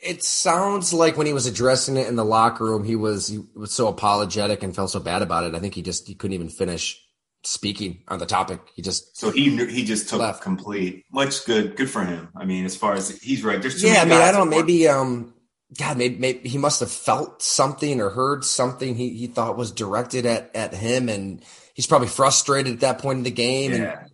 It 0.06 0.22
sounds 0.22 0.92
like 0.92 1.16
when 1.16 1.26
he 1.26 1.32
was 1.32 1.46
addressing 1.46 1.96
it 1.96 2.06
in 2.06 2.16
the 2.16 2.24
locker 2.24 2.64
room, 2.64 2.84
he 2.84 2.96
was 2.96 3.28
he 3.28 3.44
was 3.54 3.72
so 3.72 3.88
apologetic 3.88 4.62
and 4.62 4.74
felt 4.74 4.90
so 4.90 5.00
bad 5.00 5.22
about 5.22 5.44
it. 5.44 5.54
I 5.54 5.58
think 5.58 5.74
he 5.74 5.82
just 5.82 6.06
he 6.06 6.14
couldn't 6.14 6.34
even 6.34 6.48
finish 6.48 7.02
speaking 7.44 8.02
on 8.08 8.18
the 8.18 8.26
topic. 8.26 8.60
He 8.74 8.82
just 8.82 9.16
so 9.16 9.30
he 9.30 9.56
he 9.66 9.84
just 9.84 10.08
took 10.08 10.20
left. 10.20 10.42
complete. 10.42 11.04
Much 11.12 11.44
good, 11.44 11.76
good 11.76 11.90
for 11.90 12.04
him. 12.04 12.28
I 12.36 12.44
mean, 12.44 12.64
as 12.64 12.76
far 12.76 12.94
as 12.94 13.10
he's 13.20 13.44
right, 13.44 13.60
there's 13.60 13.82
yeah. 13.82 14.02
I 14.02 14.04
mean, 14.04 14.20
I 14.20 14.32
don't 14.32 14.50
know. 14.50 14.56
Maybe 14.56 14.88
um, 14.88 15.34
God, 15.78 15.96
maybe, 15.96 16.16
maybe 16.16 16.48
he 16.48 16.58
must 16.58 16.80
have 16.80 16.90
felt 16.90 17.42
something 17.42 18.00
or 18.00 18.10
heard 18.10 18.44
something 18.44 18.94
he 18.94 19.10
he 19.10 19.26
thought 19.26 19.56
was 19.56 19.72
directed 19.72 20.26
at 20.26 20.54
at 20.54 20.74
him, 20.74 21.08
and 21.08 21.44
he's 21.74 21.86
probably 21.86 22.08
frustrated 22.08 22.74
at 22.74 22.80
that 22.80 22.98
point 22.98 23.18
in 23.18 23.24
the 23.24 23.30
game. 23.30 23.72
Yeah. 23.72 24.00
And 24.00 24.10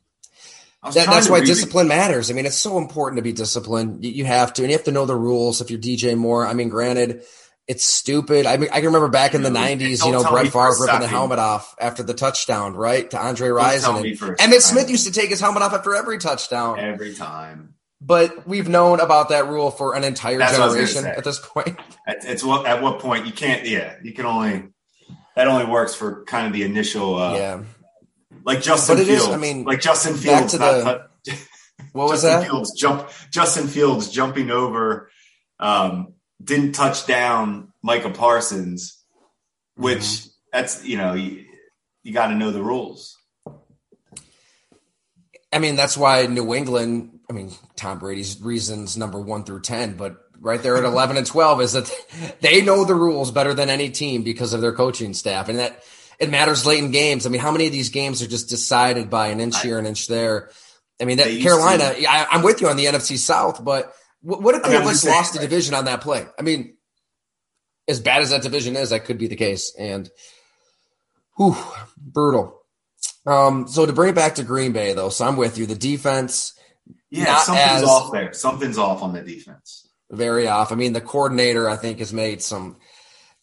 that, 0.83 1.07
that's 1.07 1.31
why 1.31 1.41
discipline 1.41 1.87
matters. 1.87 2.31
I 2.31 2.35
mean, 2.35 2.45
it's 2.45 2.57
so 2.57 2.79
important 2.79 3.19
to 3.19 3.23
be 3.23 3.33
disciplined. 3.33 4.05
You, 4.05 4.11
you 4.11 4.25
have 4.25 4.53
to, 4.55 4.63
and 4.63 4.71
you 4.71 4.77
have 4.77 4.87
to 4.87 4.93
know 4.93 5.07
the 5.07 5.15
rules. 5.15 5.61
If 5.61 5.71
you're 5.71 5.81
DJ 5.81 6.17
Moore, 6.17 6.45
I 6.45 6.55
mean, 6.55 6.71
granted, 6.71 7.23
it's 7.69 7.85
stupid. 7.85 8.47
I 8.47 8.57
mean, 8.57 8.69
I 8.73 8.77
can 8.77 8.87
remember 8.87 9.09
back 9.09 9.35
in 9.35 9.43
the 9.43 9.51
'90s, 9.51 10.05
you 10.05 10.11
know, 10.11 10.25
Brett 10.25 10.49
Favre 10.49 10.75
ripping 10.81 11.01
the 11.01 11.07
helmet 11.07 11.39
off 11.39 11.77
after 11.81 12.03
the 12.03 12.15
touchdown, 12.15 12.75
right, 12.75 13.09
to 13.13 13.19
Andre 13.19 13.49
Rison. 13.49 14.21
And 14.41 14.53
Emmitt 14.53 14.63
Smith 14.63 14.91
used 14.91 15.07
to 15.07 15.13
take 15.13 15.31
his 15.31 15.39
helmet 15.39 15.63
off 15.63 15.73
after 15.73 15.95
every 15.95 16.19
touchdown. 16.19 16.81
Every 16.81 17.15
time. 17.15 17.75
But 18.01 18.49
we've 18.49 18.69
known 18.69 18.99
about 18.99 19.29
that 19.29 19.47
rule 19.47 19.71
for 19.71 19.95
an 19.95 20.03
entire 20.03 20.39
That's 20.39 20.57
generation 20.57 21.07
at 21.07 21.23
this 21.23 21.39
point. 21.39 21.79
At, 22.07 22.25
it's 22.25 22.43
what 22.43 22.67
at 22.67 22.83
what 22.83 22.99
point 22.99 23.27
you 23.27 23.33
can't. 23.33 23.65
Yeah, 23.65 23.95
you 24.03 24.13
can 24.13 24.27
only 24.27 24.65
that 25.37 25.47
only 25.47 25.67
works 25.67 25.95
for 25.95 26.25
kind 26.25 26.49
of 26.49 26.53
the 26.53 26.65
initial. 26.65 27.15
Uh, 27.15 27.37
yeah 27.37 27.63
like 28.45 28.63
Justin 28.63 28.97
but 28.97 29.07
Fields. 29.07 29.25
Is, 29.25 29.29
I 29.29 29.37
mean, 29.37 29.65
like 29.65 29.81
Justin 29.81 30.15
Fields. 30.15 30.53
The, 30.53 31.09
what 31.93 32.09
was 32.09 32.23
Justin 32.23 32.41
that? 32.41 32.47
Fields 32.47 32.73
jump. 32.79 33.09
Justin 33.31 33.69
Fields 33.69 34.11
jumping 34.11 34.51
over. 34.51 35.11
Um, 35.59 36.15
didn't 36.43 36.73
touch 36.73 37.07
down 37.07 37.73
Micah 37.83 38.11
Parsons, 38.11 39.03
which 39.77 39.99
mm-hmm. 39.99 40.29
that's 40.53 40.85
you 40.85 40.97
know 40.97 41.15
you, 41.15 41.45
you 42.03 42.13
got 42.13 42.29
to 42.29 42.35
know 42.35 42.51
the 42.51 42.63
rules. 42.63 43.17
I 45.53 45.59
mean, 45.59 45.77
that's 45.77 45.97
why 45.97 46.27
New 46.27 46.55
England. 46.55 47.21
I 47.31 47.35
mean, 47.35 47.53
Tom 47.77 47.99
Brady's 47.99 48.41
reasons 48.41 48.97
number 48.97 49.21
one 49.21 49.45
through 49.45 49.61
ten, 49.61 49.97
but 49.97 50.17
right 50.41 50.63
there 50.63 50.77
at 50.77 50.85
eleven 50.85 51.17
and 51.17 51.27
twelve 51.27 51.61
is 51.61 51.73
that 51.73 51.91
they 52.41 52.63
know 52.63 52.85
the 52.85 52.95
rules 52.95 53.31
better 53.31 53.55
than 53.55 53.71
any 53.71 53.91
team 53.91 54.23
because 54.23 54.53
of 54.53 54.61
their 54.61 54.73
coaching 54.73 55.15
staff, 55.15 55.49
and 55.49 55.59
that 55.59 55.83
it 56.23 56.31
matters 56.31 56.65
late 56.65 56.79
in 56.79 56.93
games. 56.93 57.27
I 57.27 57.31
mean, 57.31 57.41
how 57.41 57.51
many 57.51 57.67
of 57.67 57.73
these 57.73 57.89
games 57.89 58.23
are 58.23 58.29
just 58.29 58.49
decided 58.49 59.11
by 59.11 59.27
an 59.27 59.41
inch 59.41 59.61
here, 59.61 59.77
an 59.77 59.87
inch 59.87 60.07
there? 60.07 60.51
I 61.01 61.05
mean, 61.05 61.17
that 61.17 61.41
Carolina. 61.41 61.83
I, 62.09 62.29
am 62.31 62.43
with 62.43 62.61
you 62.61 62.69
on 62.69 62.77
the 62.77 62.85
NFC 62.85 63.19
South, 63.19 63.65
but 63.65 63.93
what, 64.21 64.41
what 64.41 64.55
if 64.55 64.63
they 64.63 64.77
I 64.77 64.85
mean, 64.85 64.97
lost 65.05 65.35
the 65.35 65.41
division 65.41 65.75
on 65.75 65.87
that 65.87 66.01
play? 66.01 66.25
I 66.39 66.43
mean, 66.43 66.77
as 67.89 67.99
bad 67.99 68.23
as 68.23 68.31
that 68.31 68.43
division 68.43 68.77
is, 68.77 68.91
that 68.91 69.05
could 69.05 69.19
be 69.19 69.27
the 69.27 69.35
case. 69.35 69.75
And, 69.77 70.09
whew, 71.37 71.57
brutal. 71.97 72.61
Um, 73.27 73.67
so 73.67 73.85
to 73.85 73.93
bring 73.93 74.11
it 74.11 74.15
back 74.15 74.37
to 74.37 74.45
Green 74.45 74.71
Bay, 74.71 74.93
though, 74.93 75.09
so 75.09 75.27
I'm 75.27 75.37
with 75.37 75.59
you. 75.59 75.67
The 75.67 75.75
defense, 75.75 76.57
yeah, 77.11 77.39
something's 77.39 77.83
off 77.83 78.13
there. 78.13 78.33
Something's 78.33 78.79
off 78.79 79.03
on 79.03 79.13
the 79.13 79.23
defense. 79.23 79.89
Very 80.09 80.47
off. 80.47 80.71
I 80.71 80.77
mean, 80.77 80.93
the 80.93 81.01
coordinator, 81.01 81.69
I 81.69 81.77
think, 81.77 81.99
has 81.99 82.13
made 82.13 82.43
some 82.43 82.77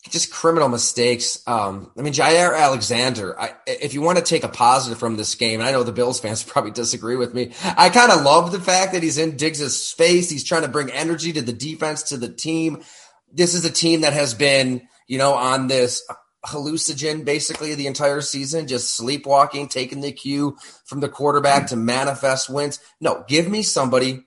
just 0.08 0.32
criminal 0.32 0.70
mistakes. 0.70 1.44
Um, 1.46 1.92
I 1.98 2.02
mean, 2.02 2.14
Jaire 2.14 2.58
Alexander, 2.58 3.40
I, 3.40 3.54
if 3.68 3.94
you 3.94 4.02
want 4.02 4.18
to 4.18 4.24
take 4.24 4.44
a 4.44 4.50
positive 4.50 4.98
from 4.98 5.18
this 5.18 5.36
game, 5.36 5.60
and 5.60 5.68
I 5.68 5.72
know 5.72 5.84
the 5.84 5.92
Bills 5.92 6.20
fans 6.20 6.44
probably 6.48 6.72
disagree 6.72 7.18
with 7.18 7.34
me, 7.34 7.52
I 7.64 7.90
kind 7.90 8.12
of 8.12 8.24
love 8.24 8.52
the 8.52 8.62
fact 8.62 8.94
that 8.94 9.04
he's 9.04 9.18
in 9.18 9.36
Diggs' 9.36 9.76
space. 9.76 10.30
He's 10.30 10.44
trying 10.44 10.62
to 10.62 10.70
bring 10.70 10.90
energy 10.92 11.34
to 11.34 11.42
the 11.42 11.54
defense, 11.54 12.04
to 12.04 12.18
the 12.18 12.30
team. 12.30 12.84
This 13.32 13.54
is 13.54 13.66
a 13.66 13.72
team 13.72 14.02
that 14.02 14.14
has 14.14 14.34
been, 14.34 14.88
you 15.08 15.18
know, 15.18 15.34
on 15.34 15.68
this 15.68 16.08
hallucinogen 16.46 17.26
basically 17.26 17.76
the 17.76 17.88
entire 17.88 18.22
season, 18.22 18.68
just 18.68 18.96
sleepwalking, 18.96 19.68
taking 19.68 20.00
the 20.00 20.12
cue 20.14 20.58
from 20.86 21.02
the 21.02 21.10
quarterback 21.10 21.68
to 21.68 21.76
manifest 21.76 22.50
wins. 22.50 22.80
No, 23.02 23.26
give 23.28 23.50
me 23.50 23.62
somebody 23.62 24.26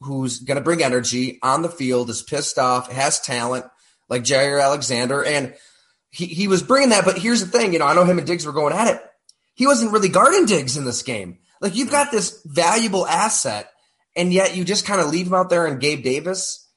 who's 0.00 0.40
going 0.40 0.56
to 0.56 0.64
bring 0.64 0.82
energy 0.82 1.38
on 1.42 1.62
the 1.62 1.68
field, 1.68 2.08
is 2.08 2.22
pissed 2.22 2.58
off, 2.58 2.90
has 2.90 3.20
talent 3.20 3.66
like 4.08 4.22
Jaire 4.22 4.62
Alexander. 4.62 5.24
And 5.24 5.54
he, 6.10 6.26
he 6.26 6.48
was 6.48 6.62
bringing 6.62 6.90
that. 6.90 7.04
But 7.04 7.18
here's 7.18 7.44
the 7.44 7.58
thing, 7.58 7.72
you 7.72 7.78
know, 7.78 7.86
I 7.86 7.94
know 7.94 8.04
him 8.04 8.18
and 8.18 8.26
Diggs 8.26 8.46
were 8.46 8.52
going 8.52 8.74
at 8.74 8.88
it. 8.88 9.02
He 9.54 9.66
wasn't 9.66 9.92
really 9.92 10.08
guarding 10.08 10.46
Diggs 10.46 10.76
in 10.76 10.84
this 10.84 11.02
game. 11.02 11.38
Like 11.60 11.74
you've 11.74 11.90
got 11.90 12.10
this 12.10 12.42
valuable 12.44 13.06
asset, 13.06 13.70
and 14.14 14.32
yet 14.32 14.56
you 14.56 14.64
just 14.64 14.86
kind 14.86 15.00
of 15.00 15.08
leave 15.08 15.26
him 15.26 15.34
out 15.34 15.50
there 15.50 15.66
and 15.66 15.80
Gabe 15.80 16.04
Davis. 16.04 16.68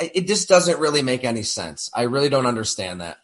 It 0.00 0.26
just 0.26 0.48
doesn't 0.48 0.80
really 0.80 1.02
make 1.02 1.24
any 1.24 1.42
sense. 1.42 1.90
I 1.94 2.02
really 2.02 2.28
don't 2.28 2.46
understand 2.46 3.00
that. 3.00 3.18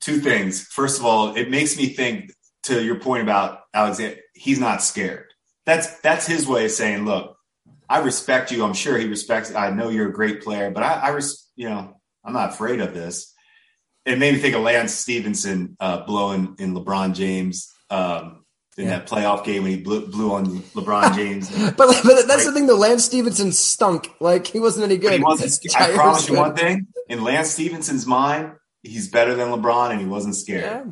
Two 0.00 0.18
things. 0.18 0.62
First 0.62 0.98
of 0.98 1.06
all, 1.06 1.36
it 1.36 1.50
makes 1.50 1.76
me 1.76 1.86
think 1.86 2.32
to 2.64 2.82
your 2.82 2.98
point 2.98 3.22
about 3.22 3.60
Alexander, 3.72 4.16
he's 4.34 4.58
not 4.58 4.82
scared. 4.82 5.32
That's 5.64 6.00
that's 6.00 6.26
his 6.26 6.46
way 6.46 6.64
of 6.66 6.70
saying, 6.70 7.04
look, 7.04 7.36
I 7.88 8.00
respect 8.00 8.50
you. 8.50 8.64
I'm 8.64 8.74
sure 8.74 8.98
he 8.98 9.06
respects. 9.06 9.54
I 9.54 9.70
know 9.70 9.88
you're 9.88 10.08
a 10.08 10.12
great 10.12 10.42
player, 10.42 10.70
but 10.70 10.82
I, 10.82 10.94
I 10.94 11.08
res, 11.10 11.48
you 11.56 11.68
know, 11.68 11.95
I'm 12.26 12.32
not 12.32 12.50
afraid 12.50 12.80
of 12.80 12.92
this. 12.92 13.32
It 14.04 14.18
made 14.18 14.34
me 14.34 14.40
think 14.40 14.54
of 14.54 14.62
Lance 14.62 14.92
Stephenson 14.92 15.76
uh, 15.80 16.04
blowing 16.04 16.56
in 16.58 16.74
LeBron 16.74 17.14
James 17.14 17.72
um, 17.90 18.44
in 18.76 18.84
yeah. 18.84 18.98
that 18.98 19.08
playoff 19.08 19.44
game 19.44 19.62
when 19.62 19.72
he 19.72 19.78
blew, 19.78 20.06
blew 20.06 20.32
on 20.32 20.60
LeBron 20.74 21.14
James. 21.16 21.50
but, 21.50 21.76
but 21.76 22.02
that's 22.04 22.28
like, 22.28 22.44
the 22.44 22.52
thing, 22.52 22.66
though. 22.66 22.76
Lance 22.76 23.04
Stephenson 23.04 23.52
stunk. 23.52 24.10
Like 24.20 24.46
he 24.46 24.60
wasn't 24.60 24.84
any 24.84 24.98
good. 24.98 25.22
Wasn't, 25.22 25.74
I 25.80 25.92
promise 25.92 26.28
you 26.28 26.36
one 26.36 26.54
thing: 26.54 26.88
in 27.08 27.24
Lance 27.24 27.50
Stephenson's 27.50 28.06
mind, 28.06 28.52
he's 28.82 29.08
better 29.08 29.34
than 29.34 29.48
LeBron, 29.48 29.92
and 29.92 30.00
he 30.00 30.06
wasn't 30.06 30.36
scared. 30.36 30.62
Yeah. 30.64 30.84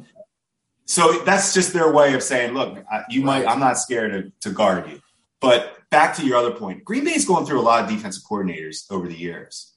So 0.86 1.24
that's 1.24 1.54
just 1.54 1.72
their 1.72 1.92
way 1.92 2.14
of 2.14 2.22
saying, 2.22 2.54
"Look, 2.54 2.78
you 3.10 3.22
might. 3.22 3.46
I'm 3.46 3.60
not 3.60 3.78
scared 3.78 4.12
to, 4.12 4.48
to 4.48 4.54
guard 4.54 4.88
you." 4.88 5.00
But 5.40 5.76
back 5.90 6.16
to 6.16 6.26
your 6.26 6.38
other 6.38 6.52
point, 6.52 6.84
Green 6.84 7.04
Bay's 7.04 7.26
going 7.26 7.44
through 7.46 7.60
a 7.60 7.62
lot 7.62 7.84
of 7.84 7.90
defensive 7.90 8.22
coordinators 8.28 8.90
over 8.90 9.06
the 9.06 9.16
years. 9.16 9.74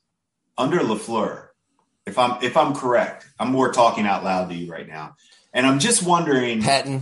Under 0.57 0.79
Lafleur, 0.79 1.46
if 2.07 2.17
I'm 2.17 2.41
if 2.41 2.57
I'm 2.57 2.73
correct. 2.73 3.27
I'm 3.39 3.51
more 3.51 3.71
talking 3.71 4.07
out 4.07 4.23
loud 4.23 4.49
to 4.49 4.55
you 4.55 4.71
right 4.71 4.87
now, 4.87 5.15
and 5.53 5.67
I'm 5.67 5.79
just 5.79 6.03
wondering. 6.03 6.61
Pettine. 6.61 7.01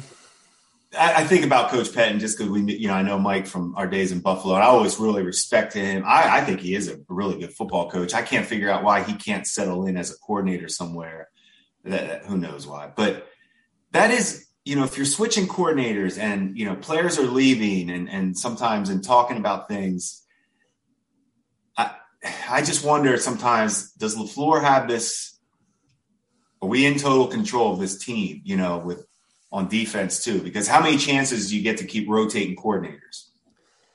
I, 0.98 1.22
I 1.22 1.24
think 1.26 1.46
about 1.46 1.72
Coach 1.72 1.92
Pettine 1.92 2.20
just 2.20 2.38
because 2.38 2.50
we, 2.50 2.62
you 2.74 2.88
know, 2.88 2.94
I 2.94 3.02
know 3.02 3.20
Mike 3.20 3.48
from 3.48 3.76
our 3.76 3.88
days 3.88 4.12
in 4.12 4.20
Buffalo, 4.20 4.56
and 4.56 4.64
I 4.64 4.68
always 4.68 5.00
really 5.00 5.24
respect 5.24 5.74
him. 5.74 6.04
I, 6.06 6.38
I 6.38 6.42
think 6.42 6.62
he 6.62 6.74
is 6.74 6.90
a 6.90 6.98
really 7.10 7.38
good 7.38 7.54
football 7.54 7.90
coach. 7.90 8.14
I 8.14 8.22
can't 8.22 8.46
figure 8.46 8.70
out 8.70 8.84
why 8.84 9.04
he 9.04 9.14
can't 9.14 9.46
settle 9.46 9.86
in 9.86 9.98
as 9.98 10.12
a 10.12 10.18
coordinator 10.18 10.70
somewhere. 10.70 11.30
That, 11.84 12.26
who 12.26 12.38
knows 12.38 12.66
why, 12.66 12.92
but 12.96 13.28
that 13.92 14.10
is 14.10 14.46
you 14.66 14.76
know, 14.76 14.84
if 14.84 14.98
you're 14.98 15.06
switching 15.06 15.48
coordinators 15.48 16.18
and 16.20 16.58
you 16.58 16.66
know 16.66 16.76
players 16.76 17.20
are 17.20 17.28
leaving 17.28 17.92
and 17.92 18.10
and 18.10 18.36
sometimes 18.38 18.90
and 18.90 19.04
talking 19.04 19.38
about 19.38 19.68
things, 19.68 20.25
I 22.50 22.62
just 22.62 22.86
wonder 22.86 23.18
sometimes 23.18 23.92
does 23.94 24.16
Lafleur 24.16 24.62
have 24.62 24.88
this? 24.88 25.38
Are 26.62 26.70
we 26.70 26.86
in 26.86 26.98
total 26.98 27.28
control 27.28 27.74
of 27.74 27.80
this 27.80 27.98
team? 27.98 28.42
You 28.44 28.58
know, 28.58 28.80
with 28.80 29.06
on 29.52 29.68
defense 29.68 30.24
too, 30.24 30.42
because 30.42 30.68
how 30.68 30.82
many 30.82 30.98
chances 30.98 31.50
do 31.50 31.58
you 31.58 31.64
get 31.64 31.78
to 31.78 31.86
keep 31.86 32.10
rotating 32.10 32.56
coordinators? 32.56 33.30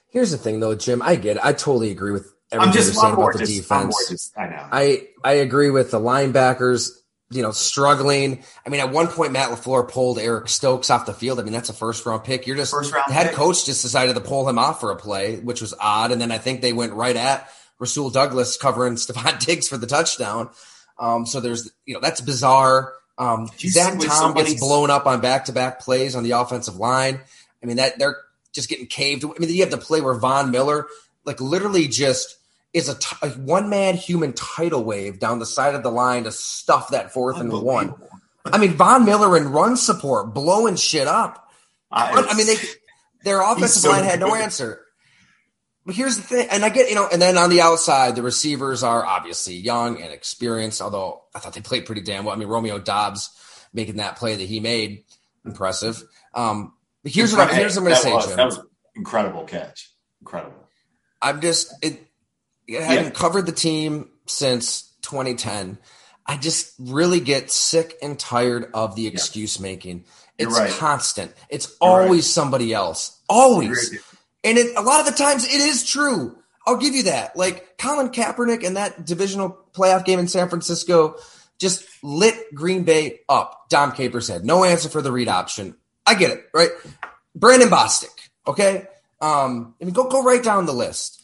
Here's 0.08 0.30
the 0.30 0.38
thing, 0.38 0.60
though, 0.60 0.74
Jim. 0.74 1.02
I 1.02 1.16
get. 1.16 1.36
It. 1.36 1.44
I 1.44 1.52
totally 1.52 1.90
agree 1.90 2.12
with 2.12 2.32
everything 2.50 2.74
you're 2.74 2.82
saying 2.82 3.14
about 3.14 3.32
the 3.34 3.46
defense. 3.46 4.08
Just, 4.08 4.38
I 4.38 4.48
know. 4.48 4.68
I 4.70 5.08
I 5.22 5.32
agree 5.34 5.70
with 5.70 5.90
the 5.90 6.00
linebackers. 6.00 6.90
You 7.32 7.42
know, 7.42 7.52
struggling. 7.52 8.42
I 8.66 8.70
mean, 8.70 8.80
at 8.80 8.90
one 8.90 9.06
point, 9.06 9.30
Matt 9.30 9.50
Lafleur 9.50 9.88
pulled 9.88 10.18
Eric 10.18 10.48
Stokes 10.48 10.90
off 10.90 11.06
the 11.06 11.14
field. 11.14 11.38
I 11.38 11.44
mean, 11.44 11.52
that's 11.52 11.68
a 11.68 11.72
first 11.72 12.04
round 12.04 12.24
pick. 12.24 12.44
You're 12.44 12.56
just 12.56 12.72
first 12.72 12.92
round. 12.92 13.04
The 13.08 13.12
head 13.12 13.28
pick. 13.28 13.36
coach 13.36 13.64
just 13.64 13.82
decided 13.82 14.16
to 14.16 14.20
pull 14.20 14.48
him 14.48 14.58
off 14.58 14.80
for 14.80 14.90
a 14.90 14.96
play, 14.96 15.38
which 15.38 15.60
was 15.60 15.72
odd. 15.78 16.10
And 16.10 16.20
then 16.20 16.32
I 16.32 16.38
think 16.38 16.60
they 16.60 16.72
went 16.72 16.92
right 16.92 17.14
at 17.14 17.48
Rasul 17.80 18.10
Douglas 18.10 18.56
covering 18.56 18.94
Stefon 18.96 19.44
Diggs 19.44 19.66
for 19.66 19.76
the 19.76 19.88
touchdown. 19.88 20.50
Um, 20.98 21.26
so 21.26 21.40
there's, 21.40 21.70
you 21.86 21.94
know, 21.94 22.00
that's 22.00 22.20
bizarre. 22.20 22.92
Um, 23.18 23.50
Zach 23.58 23.98
Tom 24.00 24.34
gets 24.34 24.60
blown 24.60 24.90
up 24.90 25.06
on 25.06 25.20
back 25.20 25.46
to 25.46 25.52
back 25.52 25.80
plays 25.80 26.14
on 26.14 26.22
the 26.22 26.32
offensive 26.32 26.76
line. 26.76 27.20
I 27.62 27.66
mean, 27.66 27.76
that 27.76 27.98
they're 27.98 28.16
just 28.52 28.68
getting 28.68 28.86
caved. 28.86 29.24
I 29.24 29.38
mean, 29.38 29.50
you 29.50 29.60
have 29.60 29.70
the 29.70 29.78
play 29.78 30.00
where 30.00 30.14
Von 30.14 30.50
Miller, 30.50 30.86
like, 31.24 31.40
literally 31.40 31.88
just 31.88 32.36
is 32.72 32.88
a, 32.88 32.94
t- 32.94 33.16
a 33.22 33.28
one 33.30 33.68
man 33.68 33.96
human 33.96 34.32
tidal 34.32 34.84
wave 34.84 35.18
down 35.18 35.38
the 35.38 35.46
side 35.46 35.74
of 35.74 35.82
the 35.82 35.90
line 35.90 36.24
to 36.24 36.32
stuff 36.32 36.90
that 36.90 37.12
fourth 37.12 37.38
and 37.40 37.52
one. 37.52 37.94
I 38.44 38.58
mean, 38.58 38.72
Von 38.72 39.04
Miller 39.04 39.36
in 39.36 39.50
run 39.50 39.76
support 39.76 40.32
blowing 40.32 40.76
shit 40.76 41.06
up. 41.06 41.50
I, 41.90 42.26
I 42.30 42.34
mean, 42.34 42.46
they, 42.46 42.56
their 43.24 43.42
offensive 43.42 43.82
so 43.82 43.90
line 43.90 44.04
had 44.04 44.20
no 44.20 44.34
answer. 44.34 44.80
But 45.86 45.94
here's 45.94 46.16
the 46.16 46.22
thing, 46.22 46.48
and 46.50 46.64
I 46.64 46.68
get 46.68 46.88
you 46.88 46.94
know, 46.94 47.08
and 47.10 47.20
then 47.20 47.38
on 47.38 47.48
the 47.50 47.62
outside, 47.62 48.14
the 48.14 48.22
receivers 48.22 48.82
are 48.82 49.04
obviously 49.04 49.54
young 49.54 50.00
and 50.00 50.12
experienced. 50.12 50.82
Although 50.82 51.22
I 51.34 51.38
thought 51.38 51.54
they 51.54 51.62
played 51.62 51.86
pretty 51.86 52.02
damn 52.02 52.24
well. 52.24 52.34
I 52.34 52.38
mean, 52.38 52.48
Romeo 52.48 52.78
Doubs 52.78 53.30
making 53.72 53.96
that 53.96 54.16
play 54.16 54.36
that 54.36 54.44
he 54.44 54.60
made, 54.60 55.04
impressive. 55.44 56.02
Um, 56.34 56.74
but 57.02 57.12
here's 57.12 57.34
what, 57.34 57.52
here's 57.52 57.76
what 57.76 57.82
I'm 57.82 57.84
going 57.84 57.96
to 57.96 58.02
say, 58.02 58.12
was, 58.12 58.26
Jim. 58.26 58.36
That 58.36 58.46
was 58.46 58.60
incredible 58.94 59.44
catch. 59.44 59.90
Incredible. 60.20 60.68
I'm 61.22 61.40
just 61.40 61.72
it, 61.82 62.06
having 62.68 63.04
yeah. 63.06 63.10
covered 63.10 63.46
the 63.46 63.52
team 63.52 64.10
since 64.26 64.92
2010. 65.02 65.78
I 66.26 66.36
just 66.36 66.74
really 66.78 67.20
get 67.20 67.50
sick 67.50 67.96
and 68.02 68.18
tired 68.18 68.70
of 68.74 68.94
the 68.94 69.06
excuse 69.06 69.58
yeah. 69.58 69.62
making. 69.62 70.04
It's 70.38 70.56
right. 70.58 70.70
constant. 70.70 71.32
It's 71.48 71.76
You're 71.80 71.90
always 71.90 72.22
right. 72.22 72.24
somebody 72.24 72.72
else. 72.72 73.20
Always. 73.28 73.98
And 74.42 74.58
it, 74.58 74.76
a 74.76 74.82
lot 74.82 75.00
of 75.00 75.06
the 75.06 75.12
times 75.12 75.44
it 75.44 75.60
is 75.60 75.84
true. 75.88 76.36
I'll 76.66 76.76
give 76.76 76.94
you 76.94 77.04
that. 77.04 77.36
Like 77.36 77.78
Colin 77.78 78.10
Kaepernick 78.10 78.64
and 78.66 78.76
that 78.76 79.04
divisional 79.04 79.58
playoff 79.72 80.04
game 80.04 80.18
in 80.18 80.28
San 80.28 80.48
Francisco 80.48 81.16
just 81.58 81.84
lit 82.02 82.54
Green 82.54 82.84
Bay 82.84 83.20
up. 83.28 83.68
Dom 83.68 83.92
Capers 83.92 84.26
said, 84.26 84.44
no 84.44 84.64
answer 84.64 84.88
for 84.88 85.02
the 85.02 85.12
read 85.12 85.28
option. 85.28 85.76
I 86.06 86.14
get 86.14 86.30
it, 86.30 86.44
right? 86.54 86.70
Brandon 87.34 87.68
Bostick, 87.68 88.08
okay? 88.46 88.86
Um, 89.20 89.74
I 89.80 89.84
mean, 89.84 89.92
go 89.92 90.08
go 90.08 90.22
right 90.22 90.42
down 90.42 90.66
the 90.66 90.72
list. 90.72 91.22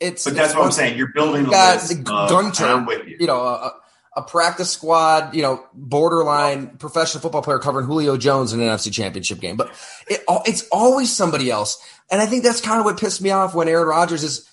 It's 0.00 0.24
but 0.24 0.34
that's 0.34 0.50
it's 0.50 0.56
what 0.56 0.64
I'm 0.64 0.72
saying. 0.72 0.98
You're 0.98 1.12
building 1.14 1.44
the 1.44 1.50
list. 1.50 1.88
The 1.88 1.94
Gunter, 2.02 2.84
with 2.84 3.06
you. 3.06 3.18
you 3.20 3.26
know, 3.26 3.40
a, 3.42 3.74
a, 4.16 4.22
practice 4.22 4.70
squad, 4.70 5.34
you 5.34 5.42
know, 5.42 5.64
borderline 5.72 6.76
professional 6.78 7.20
football 7.20 7.42
player 7.42 7.58
covering 7.58 7.86
Julio 7.86 8.16
Jones 8.16 8.52
in 8.52 8.60
an 8.60 8.68
NFC 8.68 8.92
Championship 8.92 9.40
game. 9.40 9.56
But 9.56 9.70
it, 10.08 10.22
it's 10.46 10.66
always 10.70 11.12
somebody 11.12 11.50
else, 11.50 11.78
and 12.10 12.20
I 12.20 12.26
think 12.26 12.42
that's 12.42 12.60
kind 12.60 12.78
of 12.78 12.84
what 12.84 12.98
pissed 12.98 13.22
me 13.22 13.30
off 13.30 13.54
when 13.54 13.68
Aaron 13.68 13.88
Rodgers 13.88 14.22
is 14.22 14.48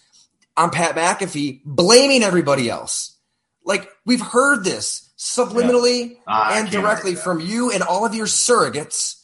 on 0.57 0.69
Pat 0.69 0.95
McAfee 0.95 1.61
blaming 1.65 2.23
everybody 2.23 2.69
else. 2.69 3.17
Like 3.63 3.89
we've 4.05 4.21
heard 4.21 4.63
this 4.63 5.09
subliminally 5.17 6.17
yeah. 6.27 6.59
and 6.59 6.71
directly 6.71 7.15
from 7.15 7.39
you 7.39 7.71
and 7.71 7.83
all 7.83 8.05
of 8.05 8.15
your 8.15 8.25
surrogates 8.25 9.20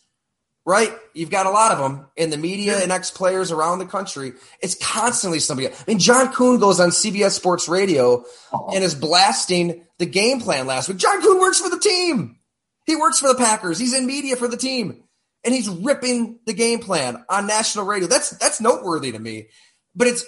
right? 0.68 0.94
You've 1.14 1.30
got 1.30 1.46
a 1.46 1.50
lot 1.50 1.72
of 1.72 1.78
them 1.78 2.08
in 2.18 2.30
the 2.30 2.38
media 2.38 2.78
and 2.84 2.92
ex 2.92 3.10
players 3.10 3.52
around 3.54 3.80
the 3.80 3.86
country. 3.86 4.34
It's 4.62 4.76
constantly 4.76 5.40
somebody. 5.40 5.70
I 5.70 5.74
mean, 5.88 5.98
John 5.98 6.34
Kuhn 6.34 6.60
goes 6.60 6.82
on 6.82 6.90
CBS 6.90 7.32
Sports 7.32 7.70
Radio 7.70 8.26
oh. 8.52 8.70
and 8.76 8.84
is 8.84 8.94
blasting 8.94 9.86
the 9.98 10.06
game 10.06 10.42
plan 10.42 10.68
last 10.68 10.90
week. 10.90 10.98
John 10.98 11.22
Kuhn 11.22 11.40
works 11.40 11.62
for 11.62 11.70
the 11.70 11.80
team. 11.80 12.40
He 12.86 12.98
works 12.98 13.20
for 13.20 13.30
the 13.30 13.36
Packers. 13.36 13.80
He's 13.80 13.98
in 13.98 14.06
media 14.06 14.36
for 14.36 14.50
the 14.50 14.58
team, 14.58 15.04
and 15.46 15.56
he's 15.56 15.70
ripping 15.70 16.40
the 16.46 16.54
game 16.54 16.80
plan 16.80 17.24
on 17.30 17.48
national 17.48 17.86
radio. 17.86 18.10
That's 18.10 18.32
that's 18.32 18.60
noteworthy 18.60 19.14
to 19.14 19.20
me. 19.20 19.48
But 19.96 20.08
it's 20.08 20.26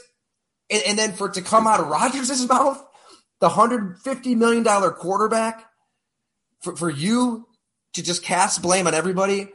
and, 0.69 0.81
and 0.87 0.97
then 0.97 1.11
for 1.13 1.27
it 1.27 1.33
to 1.33 1.41
come 1.41 1.67
out 1.67 1.81
of 1.81 1.87
Rodgers' 1.87 2.47
mouth, 2.49 2.81
the 3.41 3.49
hundred 3.49 3.99
fifty 3.99 4.35
million 4.35 4.63
dollar 4.63 4.91
quarterback, 4.91 5.65
for 6.61 6.77
for 6.77 6.89
you 6.89 7.45
to 7.93 8.03
just 8.03 8.23
cast 8.23 8.61
blame 8.61 8.87
on 8.87 8.93
everybody 8.93 9.49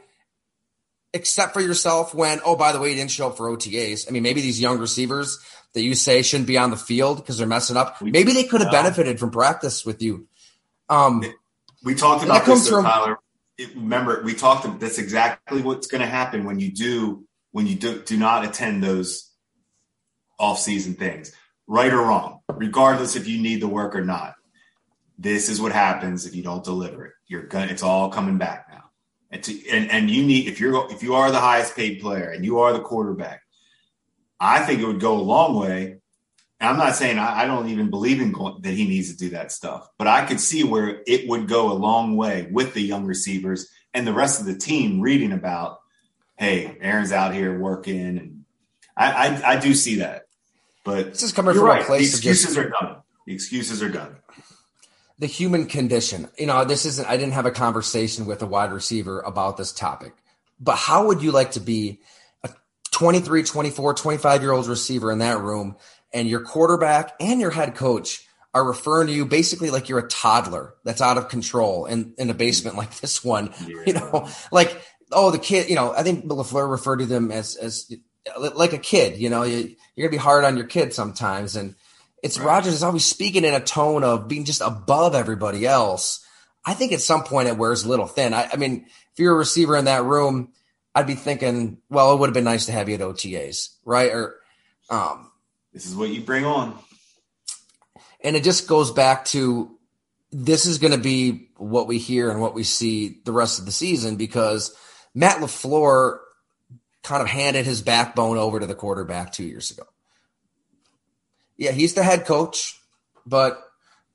except 1.15 1.53
for 1.53 1.61
yourself 1.61 2.13
when, 2.13 2.41
oh, 2.43 2.57
by 2.57 2.73
the 2.73 2.79
way, 2.79 2.89
you 2.89 2.95
didn't 2.95 3.09
show 3.09 3.29
up 3.29 3.37
for 3.37 3.49
OTAs. 3.49 4.07
I 4.07 4.11
mean, 4.11 4.21
maybe 4.21 4.41
these 4.41 4.59
young 4.59 4.79
receivers 4.79 5.39
that 5.73 5.81
you 5.81 5.95
say 5.95 6.21
shouldn't 6.21 6.47
be 6.47 6.57
on 6.57 6.71
the 6.71 6.77
field 6.77 7.17
because 7.17 7.37
they're 7.37 7.47
messing 7.47 7.77
up. 7.77 8.01
Maybe 8.01 8.33
they 8.33 8.43
could 8.43 8.61
have 8.61 8.71
benefited 8.71 9.17
from 9.17 9.31
practice 9.31 9.85
with 9.85 10.01
you. 10.01 10.27
Um, 10.89 11.23
we 11.83 11.95
talked 11.95 12.25
about 12.25 12.45
this, 12.45 12.67
from, 12.67 12.83
Tyler. 12.83 13.17
remember, 13.75 14.21
we 14.23 14.35
talked. 14.35 14.79
That's 14.79 14.99
exactly 14.99 15.61
what's 15.61 15.87
going 15.87 16.01
to 16.01 16.07
happen 16.07 16.43
when 16.43 16.59
you 16.59 16.71
do 16.71 17.25
when 17.51 17.65
you 17.65 17.75
do, 17.75 18.01
do 18.01 18.17
not 18.17 18.43
attend 18.43 18.83
those 18.83 19.31
off-season 20.37 20.95
things, 20.95 21.31
right 21.67 21.93
or 21.93 22.01
wrong, 22.01 22.41
regardless 22.49 23.15
if 23.15 23.29
you 23.29 23.41
need 23.41 23.61
the 23.61 23.67
work 23.69 23.95
or 23.95 24.03
not. 24.03 24.35
This 25.17 25.47
is 25.47 25.61
what 25.61 25.71
happens 25.71 26.25
if 26.25 26.35
you 26.35 26.43
don't 26.43 26.65
deliver 26.65 27.05
it. 27.05 27.13
You're 27.27 27.43
gonna. 27.43 27.67
It's 27.67 27.83
all 27.83 28.09
coming 28.09 28.37
back 28.37 28.67
now. 28.69 28.74
And, 29.31 29.43
to, 29.43 29.69
and 29.69 29.91
and 29.91 30.09
you 30.09 30.23
need 30.23 30.47
if 30.47 30.59
you're 30.59 30.91
if 30.91 31.03
you 31.03 31.15
are 31.15 31.31
the 31.31 31.39
highest 31.39 31.75
paid 31.75 31.99
player 31.99 32.29
and 32.29 32.45
you 32.45 32.59
are 32.59 32.73
the 32.73 32.79
quarterback, 32.79 33.41
I 34.39 34.59
think 34.61 34.81
it 34.81 34.85
would 34.85 34.99
go 34.99 35.17
a 35.17 35.21
long 35.21 35.59
way. 35.59 35.97
And 36.59 36.69
I'm 36.69 36.77
not 36.77 36.95
saying 36.95 37.17
I, 37.17 37.43
I 37.43 37.45
don't 37.45 37.67
even 37.67 37.89
believe 37.89 38.21
in 38.21 38.31
going, 38.31 38.61
that 38.61 38.71
he 38.71 38.87
needs 38.87 39.11
to 39.11 39.17
do 39.17 39.31
that 39.31 39.51
stuff, 39.51 39.89
but 39.97 40.07
I 40.07 40.25
could 40.25 40.39
see 40.39 40.63
where 40.63 41.01
it 41.05 41.27
would 41.27 41.49
go 41.49 41.71
a 41.71 41.73
long 41.73 42.15
way 42.15 42.47
with 42.49 42.73
the 42.73 42.81
young 42.81 43.05
receivers 43.05 43.69
and 43.93 44.07
the 44.07 44.13
rest 44.13 44.39
of 44.39 44.45
the 44.45 44.55
team 44.55 45.01
reading 45.01 45.33
about, 45.33 45.79
hey, 46.37 46.77
Aaron's 46.79 47.11
out 47.11 47.33
here 47.33 47.59
working, 47.59 48.17
and 48.17 48.45
I 48.95 49.27
I, 49.27 49.51
I 49.53 49.59
do 49.59 49.73
see 49.73 49.95
that. 49.95 50.23
But 50.85 51.13
this 51.13 51.23
is 51.23 51.33
coming 51.33 51.55
from 51.55 51.65
right. 51.65 51.81
a 51.81 51.85
place 51.85 52.11
the 52.11 52.17
excuses 52.29 52.55
just, 52.55 52.57
are 52.57 52.69
done. 52.69 52.97
The 53.25 53.33
excuses 53.33 53.83
are 53.83 53.89
done 53.89 54.15
the 55.19 55.27
human 55.27 55.65
condition. 55.65 56.29
You 56.37 56.47
know, 56.47 56.65
this 56.65 56.85
isn't, 56.85 57.07
I 57.07 57.17
didn't 57.17 57.33
have 57.33 57.45
a 57.45 57.51
conversation 57.51 58.25
with 58.25 58.41
a 58.41 58.45
wide 58.45 58.71
receiver 58.71 59.21
about 59.21 59.57
this 59.57 59.71
topic, 59.71 60.13
but 60.59 60.75
how 60.75 61.07
would 61.07 61.21
you 61.21 61.31
like 61.31 61.51
to 61.51 61.59
be 61.59 62.01
a 62.43 62.49
23, 62.91 63.43
24, 63.43 63.93
25 63.93 64.41
year 64.41 64.51
old 64.51 64.67
receiver 64.67 65.11
in 65.11 65.19
that 65.19 65.39
room 65.39 65.77
and 66.13 66.27
your 66.27 66.41
quarterback 66.41 67.13
and 67.19 67.39
your 67.39 67.51
head 67.51 67.75
coach 67.75 68.27
are 68.53 68.65
referring 68.65 69.07
to 69.07 69.13
you 69.13 69.25
basically 69.25 69.69
like 69.69 69.89
you're 69.89 69.99
a 69.99 70.07
toddler 70.07 70.75
that's 70.85 71.01
out 71.01 71.17
of 71.17 71.27
control 71.27 71.85
in, 71.85 72.13
in 72.17 72.29
a 72.29 72.33
basement 72.33 72.77
like 72.77 72.95
this 72.99 73.23
one, 73.23 73.53
yeah. 73.67 73.83
you 73.85 73.93
know, 73.93 74.29
like, 74.51 74.81
oh, 75.11 75.31
the 75.31 75.39
kid, 75.39 75.69
you 75.69 75.75
know, 75.75 75.93
I 75.93 76.03
think 76.03 76.25
LaFleur 76.25 76.69
referred 76.69 76.97
to 76.97 77.05
them 77.05 77.31
as, 77.31 77.55
as 77.55 77.93
like 78.53 78.73
a 78.73 78.77
kid, 78.77 79.17
you 79.17 79.29
know, 79.29 79.43
you, 79.43 79.75
you're 79.95 80.07
gonna 80.07 80.17
be 80.17 80.23
hard 80.23 80.43
on 80.45 80.57
your 80.57 80.67
kid 80.67 80.93
sometimes. 80.93 81.55
And, 81.55 81.75
it's 82.25 82.39
right. 82.39 82.47
Rodgers 82.47 82.73
is 82.73 82.81
always 82.81 83.05
speaking 83.05 83.45
in 83.45 83.53
a 83.53 83.59
tone 83.59 84.03
of 84.03 84.27
being 84.27 84.45
just 84.45 84.61
above 84.61 85.13
everybody 85.13 85.67
else. 85.67 86.25
I 86.65 86.73
think 86.73 86.91
at 86.91 87.01
some 87.01 87.23
point 87.23 87.47
it 87.47 87.57
wears 87.57 87.83
a 87.83 87.89
little 87.89 88.07
thin. 88.07 88.33
I, 88.33 88.49
I 88.51 88.55
mean, 88.55 88.87
if 89.13 89.19
you're 89.19 89.35
a 89.35 89.37
receiver 89.37 89.77
in 89.77 89.85
that 89.85 90.03
room, 90.03 90.51
I'd 90.95 91.05
be 91.05 91.13
thinking, 91.13 91.77
well, 91.87 92.13
it 92.13 92.19
would 92.19 92.29
have 92.29 92.33
been 92.33 92.43
nice 92.43 92.65
to 92.65 92.71
have 92.71 92.89
you 92.89 92.95
at 92.95 93.01
OTAs, 93.01 93.75
right? 93.85 94.11
Or 94.11 94.37
um, 94.89 95.29
this 95.71 95.85
is 95.85 95.95
what 95.95 96.09
you 96.09 96.21
bring 96.21 96.45
on. 96.45 96.75
And 98.21 98.35
it 98.35 98.43
just 98.43 98.67
goes 98.67 98.89
back 98.89 99.25
to 99.25 99.77
this 100.31 100.65
is 100.65 100.79
going 100.79 100.93
to 100.93 100.97
be 100.97 101.49
what 101.57 101.85
we 101.85 101.99
hear 101.99 102.31
and 102.31 102.41
what 102.41 102.55
we 102.55 102.63
see 102.63 103.21
the 103.23 103.33
rest 103.33 103.59
of 103.59 103.67
the 103.67 103.71
season 103.71 104.15
because 104.15 104.75
Matt 105.13 105.37
LaFleur 105.37 106.17
kind 107.03 107.21
of 107.21 107.27
handed 107.27 107.67
his 107.67 107.83
backbone 107.83 108.39
over 108.39 108.59
to 108.59 108.65
the 108.65 108.73
quarterback 108.73 109.31
two 109.31 109.43
years 109.43 109.69
ago 109.69 109.85
yeah, 111.57 111.71
he's 111.71 111.93
the 111.93 112.03
head 112.03 112.25
coach, 112.25 112.79
but 113.25 113.61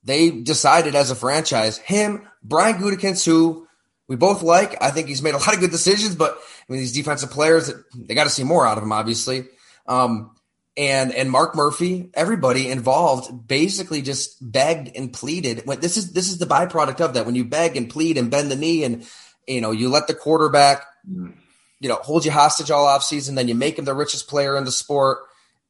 they 0.04 0.30
decided 0.30 0.94
as 0.94 1.10
a 1.10 1.14
franchise, 1.14 1.78
him, 1.78 2.26
Brian 2.42 2.76
Gutekunst, 2.76 3.24
who 3.24 3.66
we 4.08 4.16
both 4.16 4.42
like. 4.42 4.82
I 4.82 4.90
think 4.90 5.08
he's 5.08 5.22
made 5.22 5.34
a 5.34 5.38
lot 5.38 5.54
of 5.54 5.60
good 5.60 5.70
decisions, 5.70 6.14
but 6.14 6.32
I 6.32 6.72
mean, 6.72 6.80
these 6.80 6.92
defensive 6.92 7.30
players, 7.30 7.72
they 7.94 8.14
got 8.14 8.24
to 8.24 8.30
see 8.30 8.44
more 8.44 8.66
out 8.66 8.78
of 8.78 8.82
him, 8.82 8.92
obviously. 8.92 9.44
Um, 9.86 10.32
and 10.76 11.12
and 11.14 11.30
Mark 11.30 11.54
Murphy, 11.54 12.10
everybody 12.14 12.70
involved, 12.70 13.46
basically 13.46 14.02
just 14.02 14.36
begged 14.40 14.96
and 14.96 15.12
pleaded. 15.12 15.62
When 15.66 15.80
this 15.80 15.96
is 15.96 16.12
this 16.12 16.28
is 16.28 16.38
the 16.38 16.46
byproduct 16.46 17.00
of 17.00 17.14
that. 17.14 17.26
When 17.26 17.34
you 17.34 17.44
beg 17.44 17.76
and 17.76 17.90
plead 17.90 18.16
and 18.16 18.30
bend 18.30 18.50
the 18.50 18.56
knee, 18.56 18.84
and 18.84 19.06
you 19.46 19.60
know 19.60 19.72
you 19.72 19.88
let 19.88 20.06
the 20.06 20.14
quarterback, 20.14 20.84
you 21.06 21.88
know, 21.88 21.96
hold 21.96 22.24
you 22.24 22.30
hostage 22.30 22.70
all 22.70 22.86
off 22.86 23.02
season, 23.02 23.34
then 23.34 23.48
you 23.48 23.54
make 23.54 23.78
him 23.78 23.84
the 23.84 23.94
richest 23.94 24.28
player 24.28 24.56
in 24.56 24.64
the 24.64 24.72
sport, 24.72 25.18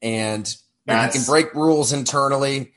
and 0.02 0.54
and 0.90 1.12
he 1.12 1.18
can 1.18 1.26
break 1.26 1.54
rules 1.54 1.92
internally 1.92 2.72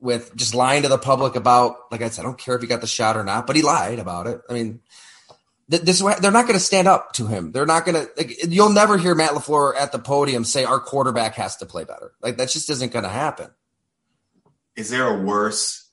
with 0.00 0.34
just 0.36 0.54
lying 0.54 0.82
to 0.82 0.88
the 0.88 0.98
public 0.98 1.36
about, 1.36 1.76
like 1.90 2.02
I 2.02 2.08
said, 2.08 2.22
I 2.22 2.24
don't 2.24 2.38
care 2.38 2.54
if 2.54 2.62
he 2.62 2.68
got 2.68 2.80
the 2.80 2.86
shot 2.86 3.16
or 3.16 3.24
not, 3.24 3.46
but 3.46 3.56
he 3.56 3.62
lied 3.62 3.98
about 3.98 4.26
it. 4.26 4.40
I 4.48 4.52
mean, 4.52 4.80
th- 5.70 5.82
this 5.82 6.00
they're 6.00 6.30
not 6.30 6.46
going 6.46 6.58
to 6.58 6.60
stand 6.60 6.88
up 6.88 7.12
to 7.14 7.26
him. 7.26 7.52
They're 7.52 7.66
not 7.66 7.84
going 7.84 7.94
to. 7.94 8.10
Like, 8.16 8.44
you'll 8.48 8.72
never 8.72 8.98
hear 8.98 9.14
Matt 9.14 9.32
LaFleur 9.32 9.76
at 9.76 9.92
the 9.92 9.98
podium 9.98 10.44
say 10.44 10.64
our 10.64 10.80
quarterback 10.80 11.34
has 11.34 11.56
to 11.56 11.66
play 11.66 11.84
better. 11.84 12.12
Like 12.22 12.36
that 12.36 12.48
just 12.48 12.70
isn't 12.70 12.92
going 12.92 13.04
to 13.04 13.10
happen. 13.10 13.50
Is 14.76 14.90
there 14.90 15.08
a 15.08 15.20
worse 15.20 15.90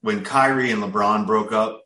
when 0.00 0.24
Kyrie 0.24 0.72
and 0.72 0.82
LeBron 0.82 1.26
broke 1.26 1.52
up? 1.52 1.82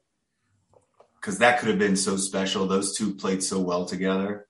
Because 1.21 1.39
that 1.39 1.59
could 1.59 1.69
have 1.69 1.79
been 1.79 1.97
so 1.97 2.17
special. 2.17 2.67
Those 2.67 2.97
two 2.97 3.15
played 3.15 3.43
so 3.43 3.61
well 3.61 3.85
together. 3.85 4.47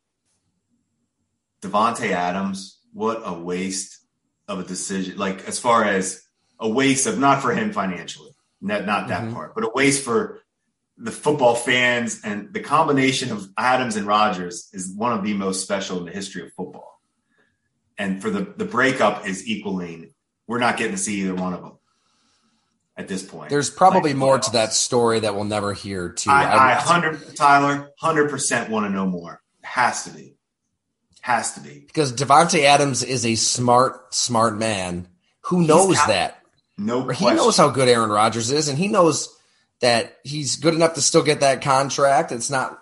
Davante 1.62 2.10
Adams, 2.10 2.78
what 2.92 3.22
a 3.24 3.32
waste 3.32 3.97
of 4.48 4.58
a 4.58 4.64
decision, 4.64 5.16
like 5.18 5.46
as 5.46 5.58
far 5.60 5.84
as 5.84 6.22
a 6.58 6.68
waste 6.68 7.06
of 7.06 7.18
not 7.18 7.42
for 7.42 7.52
him 7.52 7.72
financially, 7.72 8.30
not 8.60 8.86
not 8.86 9.08
that 9.08 9.22
mm-hmm. 9.22 9.34
part, 9.34 9.54
but 9.54 9.64
a 9.64 9.70
waste 9.74 10.04
for 10.04 10.40
the 10.96 11.12
football 11.12 11.54
fans 11.54 12.20
and 12.24 12.52
the 12.52 12.60
combination 12.60 13.30
of 13.30 13.48
Adams 13.56 13.94
and 13.94 14.06
Rodgers 14.06 14.68
is 14.72 14.92
one 14.92 15.12
of 15.12 15.22
the 15.22 15.34
most 15.34 15.62
special 15.62 15.98
in 15.98 16.06
the 16.06 16.10
history 16.10 16.42
of 16.42 16.52
football. 16.54 17.00
And 17.96 18.20
for 18.20 18.30
the 18.30 18.52
the 18.56 18.64
breakup 18.64 19.26
is 19.26 19.46
equaling. 19.46 20.12
We're 20.46 20.58
not 20.58 20.76
getting 20.78 20.92
to 20.92 20.98
see 20.98 21.20
either 21.20 21.34
one 21.34 21.52
of 21.52 21.60
them 21.60 21.78
at 22.96 23.06
this 23.06 23.22
point. 23.22 23.50
There's 23.50 23.70
probably 23.70 24.10
like, 24.10 24.18
more 24.18 24.38
to 24.38 24.50
that 24.52 24.72
story 24.72 25.20
that 25.20 25.34
we'll 25.34 25.44
never 25.44 25.74
hear. 25.74 26.08
Too, 26.08 26.30
I, 26.30 26.70
I 26.70 26.74
hundred 26.74 27.36
Tyler 27.36 27.90
hundred 27.98 28.30
percent 28.30 28.70
want 28.70 28.86
to 28.86 28.90
know 28.90 29.06
more. 29.06 29.42
It 29.62 29.66
has 29.66 30.04
to 30.04 30.10
be. 30.10 30.37
Has 31.20 31.54
to 31.54 31.60
be 31.60 31.80
because 31.80 32.12
Davante 32.12 32.62
Adams 32.62 33.02
is 33.02 33.26
a 33.26 33.34
smart, 33.34 34.14
smart 34.14 34.56
man 34.56 35.08
who 35.42 35.66
knows 35.66 35.96
got, 35.96 36.08
that. 36.08 36.42
No, 36.78 37.06
he 37.08 37.26
knows 37.26 37.56
how 37.56 37.70
good 37.70 37.88
Aaron 37.88 38.10
Rodgers 38.10 38.50
is, 38.50 38.68
and 38.68 38.78
he 38.78 38.88
knows 38.88 39.36
that 39.80 40.16
he's 40.22 40.56
good 40.56 40.74
enough 40.74 40.94
to 40.94 41.02
still 41.02 41.22
get 41.22 41.40
that 41.40 41.62
contract. 41.62 42.32
It's 42.32 42.50
not. 42.50 42.78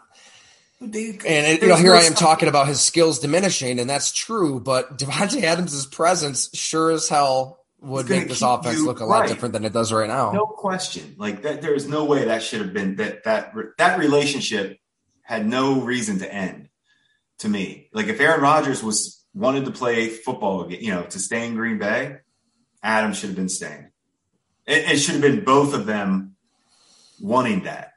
and 0.80 0.94
you 0.94 1.68
know, 1.68 1.76
here 1.76 1.94
I 1.94 2.02
am 2.02 2.14
talking 2.14 2.48
about 2.48 2.68
his 2.68 2.80
skills 2.80 3.18
diminishing, 3.18 3.78
and 3.78 3.88
that's 3.88 4.12
true. 4.12 4.60
But 4.60 4.98
Davante 4.98 5.42
Adams' 5.42 5.86
presence 5.86 6.50
sure 6.54 6.90
as 6.90 7.08
hell 7.08 7.64
would 7.80 8.08
make 8.08 8.28
this 8.28 8.42
offense 8.42 8.80
look 8.82 9.00
a 9.00 9.04
lot 9.04 9.20
right. 9.20 9.28
different 9.28 9.52
than 9.52 9.64
it 9.64 9.72
does 9.72 9.92
right 9.92 10.08
now. 10.08 10.32
No 10.32 10.46
question. 10.46 11.14
Like 11.18 11.42
that, 11.42 11.62
there's 11.62 11.88
no 11.88 12.04
way 12.04 12.26
that 12.26 12.42
should 12.42 12.60
have 12.60 12.72
been 12.72 12.96
that 12.96 13.24
that 13.24 13.54
that 13.78 13.98
relationship 13.98 14.78
had 15.22 15.46
no 15.46 15.80
reason 15.80 16.18
to 16.18 16.32
end. 16.32 16.68
To 17.40 17.48
me, 17.48 17.90
like 17.92 18.06
if 18.06 18.18
Aaron 18.18 18.40
Rodgers 18.40 18.82
was 18.82 19.24
wanted 19.34 19.66
to 19.66 19.70
play 19.70 20.08
football 20.08 20.72
you 20.72 20.90
know, 20.90 21.02
to 21.02 21.18
stay 21.18 21.46
in 21.46 21.54
Green 21.54 21.78
Bay, 21.78 22.16
Adam 22.82 23.12
should 23.12 23.28
have 23.28 23.36
been 23.36 23.50
staying. 23.50 23.90
It, 24.66 24.92
it 24.92 24.96
should 24.96 25.14
have 25.16 25.22
been 25.22 25.44
both 25.44 25.74
of 25.74 25.84
them 25.84 26.36
wanting 27.20 27.64
that. 27.64 27.92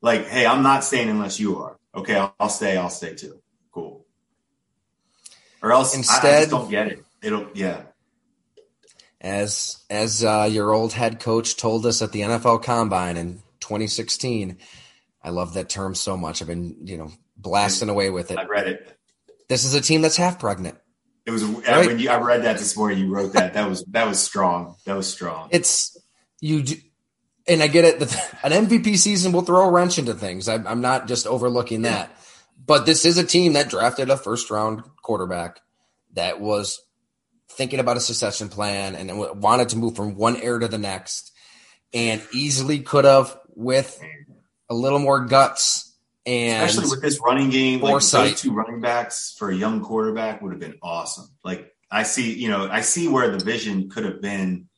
Like, 0.00 0.26
hey, 0.26 0.46
I'm 0.46 0.62
not 0.62 0.84
staying 0.84 1.08
unless 1.08 1.40
you 1.40 1.58
are. 1.58 1.76
Okay, 1.92 2.14
I'll, 2.14 2.32
I'll 2.38 2.48
stay. 2.48 2.76
I'll 2.76 2.88
stay 2.88 3.14
too. 3.14 3.42
Cool. 3.72 4.06
Or 5.60 5.72
else, 5.72 5.96
instead, 5.96 6.24
I, 6.24 6.36
I 6.36 6.40
just 6.40 6.50
don't 6.50 6.70
get 6.70 6.86
it. 6.86 7.04
It'll, 7.20 7.48
yeah 7.54 7.82
as 9.20 9.82
as 9.90 10.22
uh, 10.22 10.48
your 10.50 10.72
old 10.72 10.92
head 10.92 11.20
coach 11.20 11.56
told 11.56 11.86
us 11.86 12.02
at 12.02 12.12
the 12.12 12.20
NFL 12.20 12.62
Combine 12.62 13.16
in 13.16 13.42
2016. 13.60 14.58
I 15.22 15.30
love 15.30 15.54
that 15.54 15.68
term 15.68 15.94
so 15.94 16.16
much. 16.16 16.40
I've 16.40 16.48
been 16.48 16.76
you 16.84 16.96
know 16.96 17.10
blasting 17.38 17.88
away 17.88 18.10
with 18.10 18.30
it. 18.30 18.38
I 18.38 18.44
read 18.44 18.68
it. 18.68 18.98
This 19.48 19.64
is 19.64 19.74
a 19.74 19.80
team 19.80 20.02
that's 20.02 20.16
half 20.16 20.38
pregnant. 20.38 20.76
It 21.24 21.30
was 21.30 21.44
right? 21.44 21.86
when 21.86 21.98
you, 21.98 22.10
I 22.10 22.18
read 22.20 22.44
that 22.44 22.58
this 22.58 22.76
morning. 22.76 22.98
You 22.98 23.08
wrote 23.08 23.34
that. 23.34 23.54
That 23.54 23.68
was 23.68 23.84
that 23.90 24.06
was 24.06 24.20
strong. 24.20 24.76
That 24.86 24.96
was 24.96 25.06
strong. 25.06 25.48
It's 25.52 25.96
you. 26.40 26.64
And 27.46 27.62
I 27.62 27.66
get 27.66 27.84
it. 27.84 28.00
An 28.42 28.66
MVP 28.66 28.96
season 28.98 29.32
will 29.32 29.42
throw 29.42 29.68
a 29.68 29.70
wrench 29.70 29.98
into 29.98 30.14
things. 30.14 30.48
I, 30.48 30.54
I'm 30.54 30.80
not 30.80 31.06
just 31.06 31.26
overlooking 31.26 31.82
that. 31.82 32.14
But 32.64 32.86
this 32.86 33.04
is 33.04 33.18
a 33.18 33.24
team 33.24 33.54
that 33.54 33.70
drafted 33.70 34.10
a 34.10 34.16
first 34.16 34.50
round 34.50 34.82
quarterback 35.02 35.60
that 36.14 36.40
was 36.40 36.80
thinking 37.50 37.80
about 37.80 37.96
a 37.96 38.00
succession 38.00 38.48
plan 38.48 38.94
and 38.94 39.40
wanted 39.40 39.70
to 39.70 39.78
move 39.78 39.96
from 39.96 40.14
one 40.14 40.36
heir 40.36 40.58
to 40.58 40.68
the 40.68 40.78
next 40.78 41.32
and 41.92 42.22
easily 42.32 42.80
could 42.80 43.04
have 43.04 43.38
with 43.54 44.00
a 44.68 44.74
little 44.74 44.98
more 44.98 45.24
guts 45.24 45.87
and 46.28 46.68
especially 46.68 46.90
with 46.90 47.00
this 47.00 47.18
running 47.24 47.48
game 47.48 47.80
foresight. 47.80 48.20
like 48.20 48.30
those 48.32 48.40
two 48.42 48.52
running 48.52 48.80
backs 48.80 49.34
for 49.38 49.50
a 49.50 49.56
young 49.56 49.82
quarterback 49.82 50.42
would 50.42 50.52
have 50.52 50.60
been 50.60 50.76
awesome. 50.82 51.28
Like 51.42 51.74
i 51.90 52.02
see 52.02 52.34
you 52.34 52.50
know 52.50 52.68
i 52.70 52.82
see 52.82 53.08
where 53.08 53.30
the 53.30 53.42
vision 53.42 53.88
could 53.88 54.04
have 54.04 54.20
been. 54.20 54.68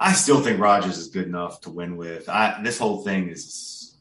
I 0.00 0.12
still 0.12 0.40
think 0.40 0.60
Rodgers 0.60 0.96
is 0.96 1.08
good 1.08 1.26
enough 1.26 1.62
to 1.62 1.70
win 1.70 1.96
with. 1.96 2.28
I, 2.28 2.60
this 2.62 2.78
whole 2.78 3.02
thing 3.02 3.30
is 3.30 3.96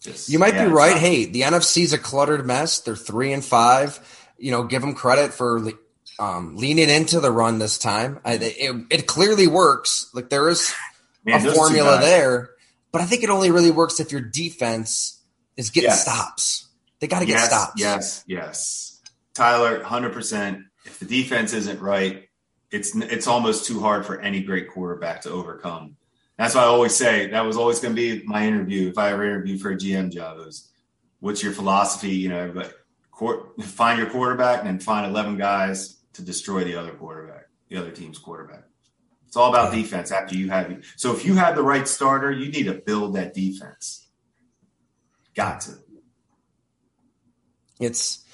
just, 0.00 0.28
you 0.28 0.38
might 0.38 0.52
yeah, 0.52 0.66
be 0.66 0.70
right. 0.70 0.96
hey 0.96 1.26
the 1.26 1.42
nfc's 1.42 1.92
a 1.92 1.98
cluttered 1.98 2.46
mess. 2.46 2.80
They're 2.80 2.96
three 2.96 3.32
and 3.32 3.44
five. 3.44 4.00
You 4.38 4.52
know 4.52 4.64
give 4.64 4.80
them 4.80 4.94
credit 4.94 5.34
for 5.34 5.70
um, 6.18 6.56
leaning 6.56 6.88
into 6.88 7.20
the 7.20 7.30
run 7.30 7.58
this 7.58 7.78
time. 7.78 8.20
I, 8.24 8.34
it, 8.34 8.86
it, 8.90 9.06
clearly 9.06 9.46
works. 9.46 10.10
Like 10.14 10.30
there 10.30 10.48
is 10.48 10.74
Man, 11.24 11.46
a 11.46 11.52
formula 11.52 12.00
there, 12.00 12.50
but 12.90 13.00
I 13.00 13.04
think 13.04 13.22
it 13.22 13.30
only 13.30 13.52
really 13.52 13.70
works 13.70 14.00
if 14.00 14.10
your 14.10 14.20
defense 14.20 15.17
is 15.58 15.70
getting 15.70 15.90
yes. 15.90 16.02
stops. 16.02 16.68
They 17.00 17.06
got 17.06 17.20
to 17.20 17.26
yes, 17.26 17.42
get 17.42 17.50
stops. 17.50 17.72
Yes, 17.76 18.24
yes. 18.26 19.02
Tyler, 19.34 19.82
hundred 19.82 20.14
percent. 20.14 20.60
If 20.86 20.98
the 21.00 21.04
defense 21.04 21.52
isn't 21.52 21.80
right, 21.80 22.28
it's 22.70 22.96
it's 22.96 23.26
almost 23.26 23.66
too 23.66 23.80
hard 23.80 24.06
for 24.06 24.18
any 24.20 24.42
great 24.42 24.70
quarterback 24.70 25.22
to 25.22 25.30
overcome. 25.30 25.96
That's 26.38 26.54
why 26.54 26.62
I 26.62 26.66
always 26.66 26.94
say 26.94 27.26
that 27.26 27.44
was 27.44 27.56
always 27.56 27.80
going 27.80 27.94
to 27.94 28.00
be 28.00 28.24
my 28.24 28.46
interview 28.46 28.88
if 28.88 28.96
I 28.96 29.10
ever 29.10 29.24
interviewed 29.24 29.60
for 29.60 29.70
a 29.70 29.76
GM 29.76 30.12
job. 30.12 30.38
Was 30.38 30.70
what's 31.20 31.42
your 31.42 31.52
philosophy? 31.52 32.14
You 32.14 32.30
know, 32.30 32.52
but 32.54 32.74
find 33.64 33.98
your 33.98 34.08
quarterback 34.08 34.60
and 34.60 34.68
then 34.68 34.78
find 34.78 35.06
eleven 35.06 35.36
guys 35.36 35.98
to 36.14 36.22
destroy 36.22 36.64
the 36.64 36.76
other 36.76 36.92
quarterback, 36.92 37.48
the 37.68 37.76
other 37.76 37.90
team's 37.90 38.18
quarterback. 38.18 38.64
It's 39.26 39.36
all 39.36 39.50
about 39.50 39.74
defense 39.74 40.10
after 40.10 40.34
you 40.36 40.48
have 40.50 40.82
so 40.96 41.12
if 41.12 41.24
you 41.24 41.34
have 41.34 41.54
the 41.54 41.62
right 41.62 41.86
starter, 41.86 42.30
you 42.30 42.50
need 42.50 42.64
to 42.64 42.74
build 42.74 43.16
that 43.16 43.34
defense. 43.34 44.07
Got 45.38 45.60
to. 45.60 45.74
It's 47.78 48.24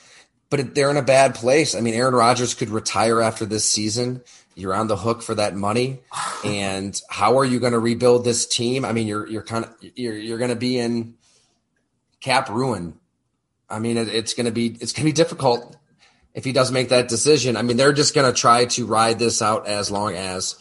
but 0.49 0.75
they're 0.75 0.91
in 0.91 0.97
a 0.97 1.03
bad 1.03 1.35
place. 1.35 1.75
I 1.75 1.81
mean, 1.81 1.93
Aaron 1.93 2.15
Rodgers 2.15 2.55
could 2.55 2.71
retire 2.71 3.21
after 3.21 3.45
this 3.45 3.69
season. 3.69 4.23
You're 4.55 4.73
on 4.73 4.87
the 4.87 4.97
hook 4.97 5.21
for 5.21 5.35
that 5.35 5.55
money, 5.55 6.01
and 6.47 6.99
how 7.11 7.39
are 7.39 7.45
you 7.45 7.61
going 7.61 7.75
to 7.75 7.79
rebuild 7.79 8.25
this 8.25 8.47
team? 8.47 8.87
I 8.87 8.93
mean, 8.93 9.07
you're 9.07 9.27
you're 9.27 9.43
kind 9.43 9.67
of 9.67 9.75
you're 9.83 10.17
you're 10.17 10.39
going 10.39 10.49
to 10.49 10.57
be 10.57 10.79
in 10.79 11.17
cap 12.23 12.49
ruin. 12.49 12.99
I 13.69 13.81
mean, 13.81 13.99
it, 13.99 14.09
it's 14.09 14.33
going 14.33 14.47
to 14.47 14.53
be 14.53 14.69
it's 14.69 14.95
going 14.95 15.03
to 15.03 15.13
be 15.13 15.13
difficult 15.13 15.77
if 16.33 16.47
he 16.47 16.53
does 16.53 16.73
make 16.73 16.89
that 16.89 17.09
decision. 17.09 17.59
I 17.59 17.63
mean, 17.63 17.77
they're 17.77 17.93
just 17.93 18.15
going 18.15 18.33
to 18.33 18.41
try 18.41 18.65
to 18.65 18.87
ride 18.87 19.19
this 19.19 19.43
out 19.43 19.67
as 19.67 19.91
long 19.91 20.15
as 20.15 20.57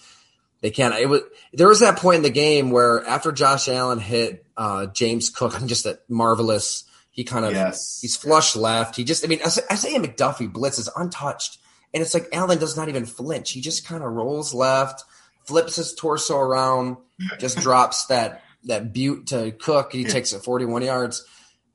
they 0.63 0.71
can't. 0.71 0.95
It 0.95 1.07
was 1.07 1.21
there 1.51 1.67
was 1.67 1.81
that 1.81 1.97
point 1.97 2.17
in 2.17 2.23
the 2.23 2.29
game 2.29 2.71
where 2.71 3.05
after 3.05 3.33
Josh 3.33 3.67
Allen 3.67 3.99
hit 3.99 4.45
uh, 4.55 4.85
James 4.87 5.29
Cook, 5.29 5.53
I'm 5.61 5.67
just 5.67 5.83
that 5.83 6.09
marvelous. 6.09 6.85
He 7.11 7.25
kind 7.25 7.45
of 7.45 7.51
yes. 7.51 7.99
he's 8.01 8.15
flush 8.15 8.55
left. 8.55 8.95
He 8.95 9.03
just 9.03 9.23
I 9.23 9.27
mean 9.27 9.41
Isaiah 9.43 9.99
McDuffie 9.99 10.51
blitzes 10.51 10.89
untouched, 10.95 11.59
and 11.93 12.01
it's 12.01 12.13
like 12.13 12.29
Allen 12.31 12.57
does 12.57 12.75
not 12.75 12.89
even 12.89 13.05
flinch. 13.05 13.51
He 13.51 13.61
just 13.61 13.85
kind 13.85 14.03
of 14.03 14.11
rolls 14.13 14.53
left, 14.53 15.03
flips 15.45 15.75
his 15.75 15.93
torso 15.93 16.37
around, 16.37 16.95
just 17.39 17.57
drops 17.59 18.05
that 18.05 18.41
that 18.63 18.93
butte 18.93 19.27
to 19.27 19.51
Cook. 19.51 19.91
He 19.91 20.05
takes 20.05 20.31
it 20.31 20.43
41 20.43 20.81
yards. 20.81 21.25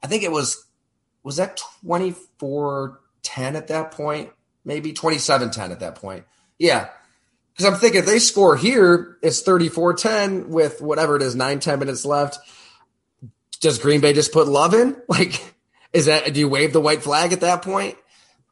I 0.03 0.07
think 0.07 0.22
it 0.22 0.33
was 0.33 0.66
was 1.22 1.37
that 1.37 1.61
24 1.83 3.01
10 3.22 3.55
at 3.55 3.68
that 3.68 3.92
point, 3.92 4.31
maybe 4.64 4.94
27 4.94 5.51
10 5.51 5.72
at 5.72 5.81
that 5.81 5.96
point. 5.96 6.24
Yeah. 6.59 6.88
Because 7.59 7.75
I'm 7.75 7.81
thinking 7.81 7.99
if 7.99 8.07
they 8.07 8.21
score 8.21 8.57
here, 8.57 9.18
it's 9.21 9.40
34 9.40 9.94
10 9.94 10.49
with 10.49 10.81
whatever 10.81 11.16
it 11.16 11.23
is, 11.23 11.35
nine, 11.35 11.59
10 11.59 11.81
minutes 11.81 12.05
left. 12.05 12.38
Does 13.61 13.81
Green 13.81 14.01
Bay 14.01 14.12
just 14.12 14.33
put 14.33 14.47
love 14.47 14.75
in? 14.75 14.97
Like, 15.09 15.55
is 15.92 16.07
that, 16.07 16.33
do 16.33 16.38
you 16.38 16.49
wave 16.49 16.73
the 16.73 16.81
white 16.81 17.03
flag 17.03 17.33
at 17.33 17.40
that 17.40 17.62
point? 17.62 17.97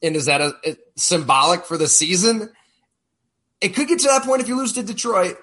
And 0.02 0.16
is 0.16 0.26
that 0.26 0.40
a, 0.40 0.54
a 0.64 0.76
symbolic 0.96 1.66
for 1.66 1.76
the 1.76 1.86
season? 1.86 2.50
It 3.60 3.76
could 3.76 3.86
get 3.86 4.00
to 4.00 4.08
that 4.08 4.24
point 4.24 4.40
if 4.40 4.48
you 4.48 4.56
lose 4.56 4.72
to 4.72 4.82
Detroit. 4.82 5.36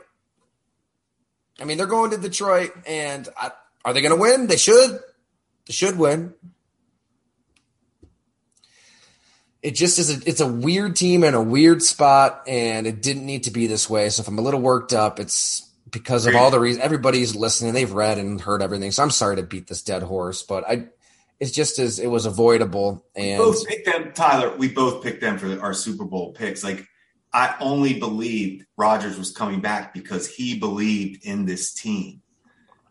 I 1.61 1.63
mean, 1.63 1.77
they're 1.77 1.87
going 1.87 2.11
to 2.11 2.17
Detroit, 2.17 2.71
and 2.85 3.29
I, 3.37 3.51
are 3.85 3.93
they 3.93 4.01
going 4.01 4.13
to 4.13 4.19
win? 4.19 4.47
They 4.47 4.57
should. 4.57 4.99
They 5.67 5.73
should 5.73 5.97
win. 5.97 6.33
It 9.63 9.75
just 9.75 9.97
is 9.97 10.15
a, 10.15 10.29
it's 10.29 10.41
a 10.41 10.47
weird 10.47 10.95
team 10.95 11.23
and 11.23 11.35
a 11.35 11.41
weird 11.41 11.81
spot 11.81 12.43
and 12.47 12.85
it 12.85 13.01
didn't 13.01 13.25
need 13.25 13.43
to 13.43 13.51
be 13.51 13.65
this 13.65 13.89
way. 13.89 14.09
So 14.09 14.21
if 14.21 14.27
i'm 14.27 14.37
a 14.37 14.41
little 14.41 14.61
worked 14.61 14.93
up 14.93 15.19
it's 15.19 15.69
because 15.89 16.25
of 16.25 16.35
all 16.35 16.51
the 16.51 16.59
reasons 16.59 16.83
everybody's 16.83 17.35
listening 17.35 17.73
they've 17.73 17.91
read 17.91 18.17
and 18.17 18.39
heard 18.39 18.61
everything. 18.61 18.91
So 18.91 19.01
i'm 19.01 19.11
sorry 19.11 19.37
to 19.37 19.43
beat 19.43 19.67
this 19.67 19.81
dead 19.81 20.03
horse 20.03 20.43
but 20.43 20.69
i 20.69 20.87
it's 21.39 21.51
just 21.51 21.79
as 21.79 21.97
it 21.97 22.07
was 22.07 22.25
avoidable 22.25 23.05
and 23.15 23.39
we 23.39 23.45
both 23.45 23.67
picked 23.67 23.85
them 23.85 24.11
tyler 24.13 24.55
we 24.57 24.67
both 24.67 25.03
picked 25.03 25.21
them 25.21 25.37
for 25.37 25.59
our 25.61 25.73
super 25.73 26.03
bowl 26.03 26.33
picks. 26.33 26.63
Like 26.63 26.85
i 27.31 27.55
only 27.59 27.99
believed 27.99 28.65
Rodgers 28.77 29.17
was 29.17 29.31
coming 29.31 29.61
back 29.61 29.93
because 29.93 30.27
he 30.27 30.59
believed 30.59 31.25
in 31.25 31.45
this 31.45 31.73
team. 31.73 32.21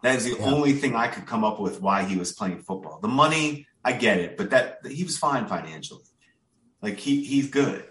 That 0.02 0.16
is 0.16 0.24
the 0.24 0.36
yeah. 0.38 0.46
only 0.46 0.72
thing 0.72 0.96
i 0.96 1.08
could 1.08 1.26
come 1.26 1.44
up 1.44 1.60
with 1.60 1.82
why 1.82 2.04
he 2.04 2.16
was 2.16 2.32
playing 2.32 2.62
football. 2.62 2.98
The 3.02 3.08
money 3.08 3.66
i 3.84 3.92
get 3.92 4.18
it 4.18 4.38
but 4.38 4.50
that 4.50 4.78
he 4.86 5.04
was 5.04 5.18
fine 5.18 5.46
financially 5.46 6.04
like 6.82 6.98
he 6.98 7.24
he's 7.24 7.48
good. 7.48 7.84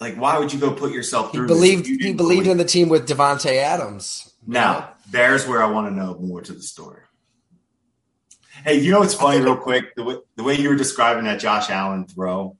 Like 0.00 0.16
why 0.16 0.38
would 0.38 0.52
you 0.52 0.58
go 0.58 0.72
put 0.72 0.92
yourself 0.92 1.32
through? 1.32 1.44
He 1.44 1.48
believed 1.48 1.86
he 1.86 1.96
believed 2.12 2.16
believe. 2.16 2.46
in 2.48 2.58
the 2.58 2.64
team 2.64 2.88
with 2.88 3.08
Davante 3.08 3.56
Adams. 3.56 4.34
Now 4.46 4.90
there's 5.10 5.46
where 5.46 5.62
I 5.62 5.70
want 5.70 5.88
to 5.88 5.94
know 5.94 6.18
more 6.18 6.42
to 6.42 6.52
the 6.52 6.62
story. 6.62 7.00
Hey, 8.64 8.80
you 8.80 8.90
know 8.90 9.00
what's 9.00 9.14
funny, 9.14 9.40
real 9.40 9.56
quick? 9.56 9.94
The 9.94 10.02
way, 10.02 10.16
the 10.34 10.42
way 10.42 10.54
you 10.54 10.68
were 10.68 10.76
describing 10.76 11.24
that 11.24 11.38
Josh 11.38 11.70
Allen 11.70 12.06
throw, 12.06 12.56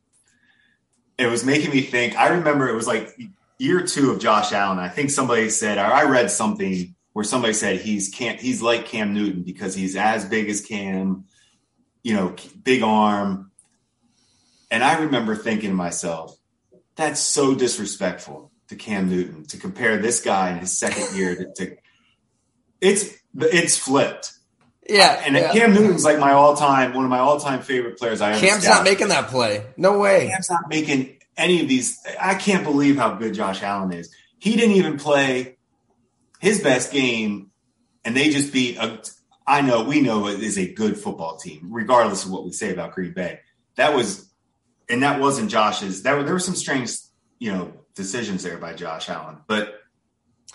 it 1.18 1.26
was 1.26 1.44
making 1.44 1.70
me 1.70 1.80
think. 1.80 2.16
I 2.16 2.28
remember 2.28 2.68
it 2.68 2.74
was 2.74 2.86
like 2.86 3.18
year 3.58 3.82
two 3.82 4.10
of 4.10 4.20
Josh 4.20 4.52
Allen. 4.52 4.78
I 4.78 4.88
think 4.88 5.10
somebody 5.10 5.48
said, 5.50 5.78
or 5.78 5.84
I 5.84 6.04
read 6.04 6.30
something 6.30 6.94
where 7.12 7.24
somebody 7.24 7.54
said 7.54 7.80
he's 7.80 8.10
can't 8.10 8.38
he's 8.38 8.60
like 8.60 8.84
Cam 8.84 9.14
Newton 9.14 9.42
because 9.42 9.74
he's 9.74 9.96
as 9.96 10.24
big 10.26 10.50
as 10.50 10.60
Cam, 10.60 11.24
you 12.02 12.14
know, 12.14 12.36
big 12.62 12.82
arm, 12.82 13.50
and 14.70 14.82
I 14.84 15.00
remember 15.00 15.36
thinking 15.36 15.70
to 15.70 15.76
myself, 15.76 16.36
that's 16.96 17.20
so 17.20 17.54
disrespectful 17.54 18.50
to 18.68 18.76
Cam 18.76 19.08
Newton 19.08 19.44
to 19.46 19.58
compare 19.58 19.98
this 19.98 20.20
guy 20.20 20.50
in 20.50 20.58
his 20.58 20.76
second 20.76 21.16
year 21.16 21.36
to, 21.36 21.52
to 21.54 21.76
it's 22.80 23.14
it's 23.34 23.78
flipped. 23.78 24.32
Yeah, 24.88 25.20
and 25.24 25.34
yeah. 25.34 25.52
Cam 25.52 25.74
Newton's 25.74 26.04
like 26.04 26.18
my 26.18 26.32
all-time 26.32 26.94
one 26.94 27.04
of 27.04 27.10
my 27.10 27.18
all-time 27.18 27.62
favorite 27.62 27.98
players. 27.98 28.20
I 28.20 28.38
Cam's 28.38 28.64
not 28.64 28.84
making 28.84 29.08
that 29.08 29.28
play. 29.28 29.66
No 29.76 29.98
way. 29.98 30.28
Cam's 30.28 30.50
not 30.50 30.68
making 30.68 31.18
any 31.36 31.60
of 31.60 31.68
these. 31.68 31.98
I 32.20 32.34
can't 32.34 32.64
believe 32.64 32.96
how 32.96 33.14
good 33.14 33.34
Josh 33.34 33.62
Allen 33.62 33.92
is. 33.92 34.14
He 34.38 34.56
didn't 34.56 34.76
even 34.76 34.98
play 34.98 35.56
his 36.40 36.60
best 36.60 36.92
game, 36.92 37.50
and 38.04 38.16
they 38.16 38.30
just 38.30 38.52
beat. 38.52 38.76
A, 38.78 39.00
I 39.46 39.60
know 39.60 39.84
we 39.84 40.00
know 40.00 40.26
it 40.26 40.40
is 40.40 40.58
a 40.58 40.72
good 40.72 40.98
football 40.98 41.36
team, 41.36 41.68
regardless 41.70 42.24
of 42.24 42.30
what 42.30 42.44
we 42.44 42.52
say 42.52 42.72
about 42.72 42.92
Green 42.92 43.12
Bay. 43.12 43.40
That 43.76 43.94
was, 43.94 44.25
and 44.88 45.02
that 45.02 45.20
wasn't 45.20 45.50
Josh's. 45.50 46.02
That 46.02 46.24
there 46.24 46.32
were 46.34 46.38
some 46.38 46.54
strange, 46.54 46.90
you 47.38 47.52
know, 47.52 47.72
decisions 47.94 48.42
there 48.42 48.58
by 48.58 48.74
Josh 48.74 49.08
Allen. 49.08 49.38
But 49.46 49.74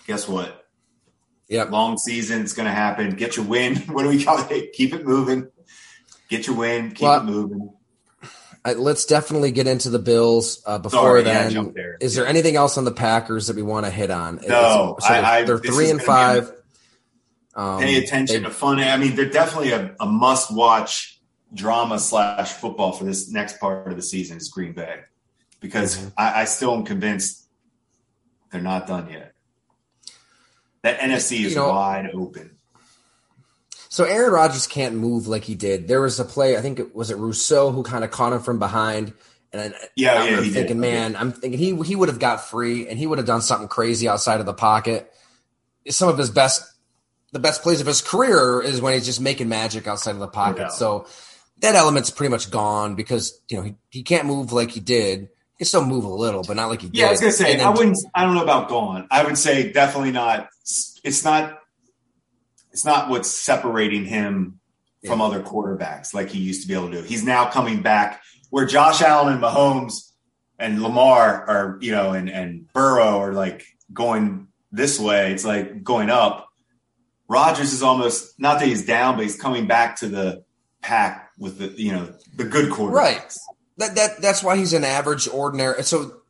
guess 0.06 0.28
what? 0.28 0.58
Yeah, 1.48 1.64
Long 1.64 1.98
season, 1.98 2.40
it's 2.42 2.54
going 2.54 2.66
to 2.66 2.72
happen. 2.74 3.10
Get 3.16 3.36
your 3.36 3.44
win. 3.44 3.76
What 3.88 4.04
do 4.04 4.08
we 4.08 4.24
call 4.24 4.38
it? 4.50 4.72
Keep 4.72 4.94
it 4.94 5.04
moving. 5.04 5.48
Get 6.28 6.46
your 6.46 6.56
win. 6.56 6.90
Keep 6.92 7.02
Well, 7.02 7.20
it 7.20 7.24
moving. 7.24 7.74
Uh, 8.64 8.74
let's 8.78 9.04
definitely 9.04 9.50
get 9.50 9.66
into 9.66 9.90
the 9.90 9.98
Bills. 9.98 10.62
Uh, 10.64 10.78
before 10.78 11.00
Sorry, 11.00 11.22
then, 11.24 11.50
jumped 11.50 11.74
there. 11.74 11.96
is 12.00 12.14
there 12.14 12.26
anything 12.26 12.54
else 12.56 12.78
on 12.78 12.84
the 12.84 12.92
Packers 12.92 13.48
that 13.48 13.56
we 13.56 13.62
want 13.62 13.84
to 13.86 13.90
hit 13.90 14.10
on? 14.10 14.36
No, 14.46 14.96
so 15.00 15.06
I- 15.12 15.38
I- 15.38 15.42
they're 15.42 15.58
three 15.58 15.90
and 15.90 16.00
five. 16.00 16.52
Um, 17.54 17.80
Pay 17.80 18.02
attention 18.02 18.44
they- 18.44 18.48
to 18.48 18.54
fun. 18.54 18.78
I 18.78 18.96
mean, 18.96 19.14
they're 19.16 19.28
definitely 19.28 19.72
a, 19.72 19.94
a 20.00 20.06
must-watch 20.06 21.11
drama 21.54 21.98
slash 21.98 22.52
football 22.52 22.92
for 22.92 23.04
this 23.04 23.30
next 23.30 23.58
part 23.60 23.88
of 23.88 23.96
the 23.96 24.02
season 24.02 24.36
is 24.38 24.48
Green 24.48 24.72
Bay, 24.72 25.00
because 25.60 25.96
Mm-hmm. 25.96 26.08
I, 26.18 26.42
I 26.42 26.44
still 26.44 26.74
am 26.74 26.84
convinced 26.84 27.46
they're 28.50 28.60
not 28.60 28.86
done 28.86 29.08
yet. 29.10 29.32
That 30.82 30.98
NFC 30.98 31.44
is 31.44 31.52
You 31.52 31.56
know- 31.56 31.68
wide 31.70 32.10
open. 32.14 32.56
So 33.88 34.04
Aaron 34.04 34.32
Rodgers 34.32 34.66
can't 34.66 34.94
move 34.94 35.26
like 35.28 35.44
he 35.44 35.54
did. 35.54 35.86
There 35.86 36.00
was 36.00 36.18
a 36.18 36.24
play, 36.24 36.56
I 36.56 36.62
think 36.62 36.78
it 36.78 36.94
was 36.94 37.10
it 37.10 37.18
Rousseau 37.18 37.70
who 37.72 37.82
kind 37.82 38.04
of 38.04 38.10
caught 38.10 38.32
him 38.32 38.40
from 38.40 38.58
behind, 38.58 39.12
and 39.52 39.74
Yeah, 39.96 40.14
I 40.14 40.28
yeah, 40.30 40.40
he 40.40 40.48
thinking, 40.48 40.80
did. 40.80 40.90
man, 40.90 41.14
I'm 41.14 41.30
thinking 41.30 41.58
he 41.58 41.76
he 41.84 41.94
would 41.94 42.08
have 42.08 42.18
got 42.18 42.42
free 42.42 42.88
and 42.88 42.98
he 42.98 43.06
would 43.06 43.18
have 43.18 43.26
done 43.26 43.42
something 43.42 43.68
crazy 43.68 44.08
outside 44.08 44.40
of 44.40 44.46
the 44.46 44.54
pocket. 44.54 45.12
Some 45.90 46.08
of 46.08 46.16
his 46.16 46.30
best, 46.30 46.62
the 47.32 47.38
best 47.38 47.60
plays 47.62 47.82
of 47.82 47.86
his 47.86 48.00
career 48.00 48.62
is 48.62 48.80
when 48.80 48.94
he's 48.94 49.04
just 49.04 49.20
making 49.20 49.50
magic 49.50 49.86
outside 49.86 50.12
of 50.12 50.20
the 50.20 50.26
pocket. 50.28 50.56
doubt. 50.60 50.72
So 50.72 51.06
that 51.62 51.76
element's 51.76 52.10
pretty 52.10 52.30
much 52.30 52.50
gone 52.50 52.94
because 52.94 53.40
you 53.48 53.56
know 53.56 53.62
he, 53.62 53.74
he 53.88 54.02
can't 54.02 54.26
move 54.26 54.52
like 54.52 54.70
he 54.70 54.80
did. 54.80 55.20
He 55.20 55.58
can 55.58 55.66
still 55.66 55.84
move 55.84 56.04
a 56.04 56.08
little, 56.08 56.42
but 56.42 56.56
not 56.56 56.68
like 56.68 56.82
he 56.82 56.88
did. 56.88 56.98
Yeah, 56.98 57.06
I 57.06 57.10
was 57.12 57.20
gonna 57.20 57.32
say 57.32 57.58
I 57.58 57.70
wouldn't. 57.70 57.98
I 58.14 58.24
don't 58.24 58.34
know 58.34 58.42
about 58.42 58.68
gone. 58.68 59.06
I 59.10 59.24
would 59.24 59.38
say 59.38 59.72
definitely 59.72 60.12
not. 60.12 60.48
It's 61.04 61.24
not. 61.24 61.58
It's 62.72 62.84
not 62.84 63.08
what's 63.08 63.30
separating 63.30 64.04
him 64.04 64.58
from 65.06 65.20
other 65.20 65.42
quarterbacks 65.42 66.14
like 66.14 66.30
he 66.30 66.38
used 66.38 66.62
to 66.62 66.68
be 66.68 66.74
able 66.74 66.90
to 66.90 67.02
do. 67.02 67.02
He's 67.02 67.24
now 67.24 67.50
coming 67.50 67.82
back 67.82 68.22
where 68.50 68.66
Josh 68.66 69.02
Allen 69.02 69.34
and 69.34 69.42
Mahomes 69.42 70.12
and 70.58 70.82
Lamar 70.82 71.44
are, 71.48 71.78
you 71.80 71.92
know, 71.92 72.12
and 72.12 72.28
and 72.28 72.72
Burrow 72.72 73.18
are 73.20 73.32
like 73.32 73.64
going 73.92 74.48
this 74.72 74.98
way. 74.98 75.32
It's 75.32 75.44
like 75.44 75.84
going 75.84 76.10
up. 76.10 76.48
Rodgers 77.28 77.72
is 77.72 77.82
almost 77.82 78.38
not 78.38 78.58
that 78.58 78.68
he's 78.68 78.84
down, 78.84 79.16
but 79.16 79.22
he's 79.22 79.40
coming 79.40 79.66
back 79.66 79.96
to 80.00 80.08
the 80.08 80.44
pack 80.82 81.30
with 81.38 81.58
the 81.58 81.68
you 81.80 81.92
know 81.92 82.12
the 82.36 82.44
good 82.44 82.70
quarterbacks. 82.70 82.92
Right. 82.92 83.36
That 83.78 83.94
that 83.94 84.20
that's 84.20 84.42
why 84.42 84.56
he's 84.56 84.72
an 84.74 84.84
average, 84.84 85.28
ordinary. 85.28 85.82
So 85.84 86.20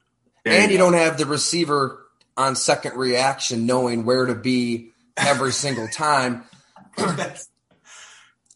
There 0.45 0.61
and 0.61 0.71
you 0.71 0.79
go. 0.79 0.85
don't 0.85 0.95
have 1.01 1.19
the 1.19 1.27
receiver 1.27 1.99
on 2.37 2.55
second 2.57 2.97
reaction 2.97 3.67
knowing 3.67 4.05
where 4.05 4.27
to 4.27 4.35
be 4.35 4.91
every 5.17 5.53
single 5.65 5.89
time. 5.89 6.45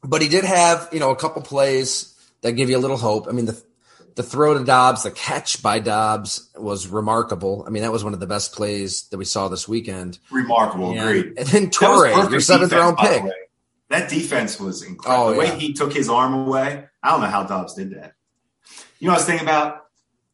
But 0.02 0.22
he 0.22 0.28
did 0.28 0.44
have, 0.44 0.88
you 0.92 1.00
know, 1.00 1.10
a 1.10 1.16
couple 1.16 1.42
plays 1.42 2.14
that 2.42 2.52
give 2.52 2.70
you 2.70 2.76
a 2.76 2.78
little 2.78 2.96
hope. 2.96 3.26
I 3.28 3.32
mean, 3.32 3.46
the 3.46 3.60
the 4.14 4.22
throw 4.22 4.56
to 4.56 4.64
Doubs, 4.64 5.02
the 5.02 5.10
catch 5.10 5.62
by 5.62 5.78
Doubs 5.78 6.48
was 6.56 6.86
remarkable. 6.86 7.64
I 7.66 7.70
mean, 7.70 7.82
that 7.82 7.90
was 7.92 8.04
one 8.04 8.14
of 8.14 8.20
the 8.20 8.26
best 8.26 8.52
plays 8.54 9.08
that 9.10 9.18
we 9.18 9.24
saw 9.24 9.48
this 9.48 9.66
weekend. 9.68 10.18
Remarkable. 10.30 10.90
And, 10.92 11.00
Agreed. 11.00 11.34
and 11.38 11.46
then 11.48 11.70
Torrey, 11.70 12.12
your 12.12 12.40
seventh 12.40 12.70
defense, 12.70 12.72
round 12.72 12.98
pick. 12.98 13.22
That 13.88 14.10
defense 14.10 14.58
was 14.58 14.82
incredible. 14.82 15.26
Oh, 15.26 15.32
the 15.32 15.38
way 15.38 15.46
yeah. 15.46 15.56
he 15.56 15.72
took 15.72 15.92
his 15.92 16.08
arm 16.08 16.34
away, 16.34 16.86
I 17.02 17.10
don't 17.10 17.20
know 17.20 17.28
how 17.28 17.44
Doubs 17.44 17.74
did 17.74 17.92
that. 17.92 18.14
You 18.98 19.06
know, 19.06 19.12
I 19.12 19.16
was 19.16 19.24
thinking 19.24 19.46
about 19.46 19.82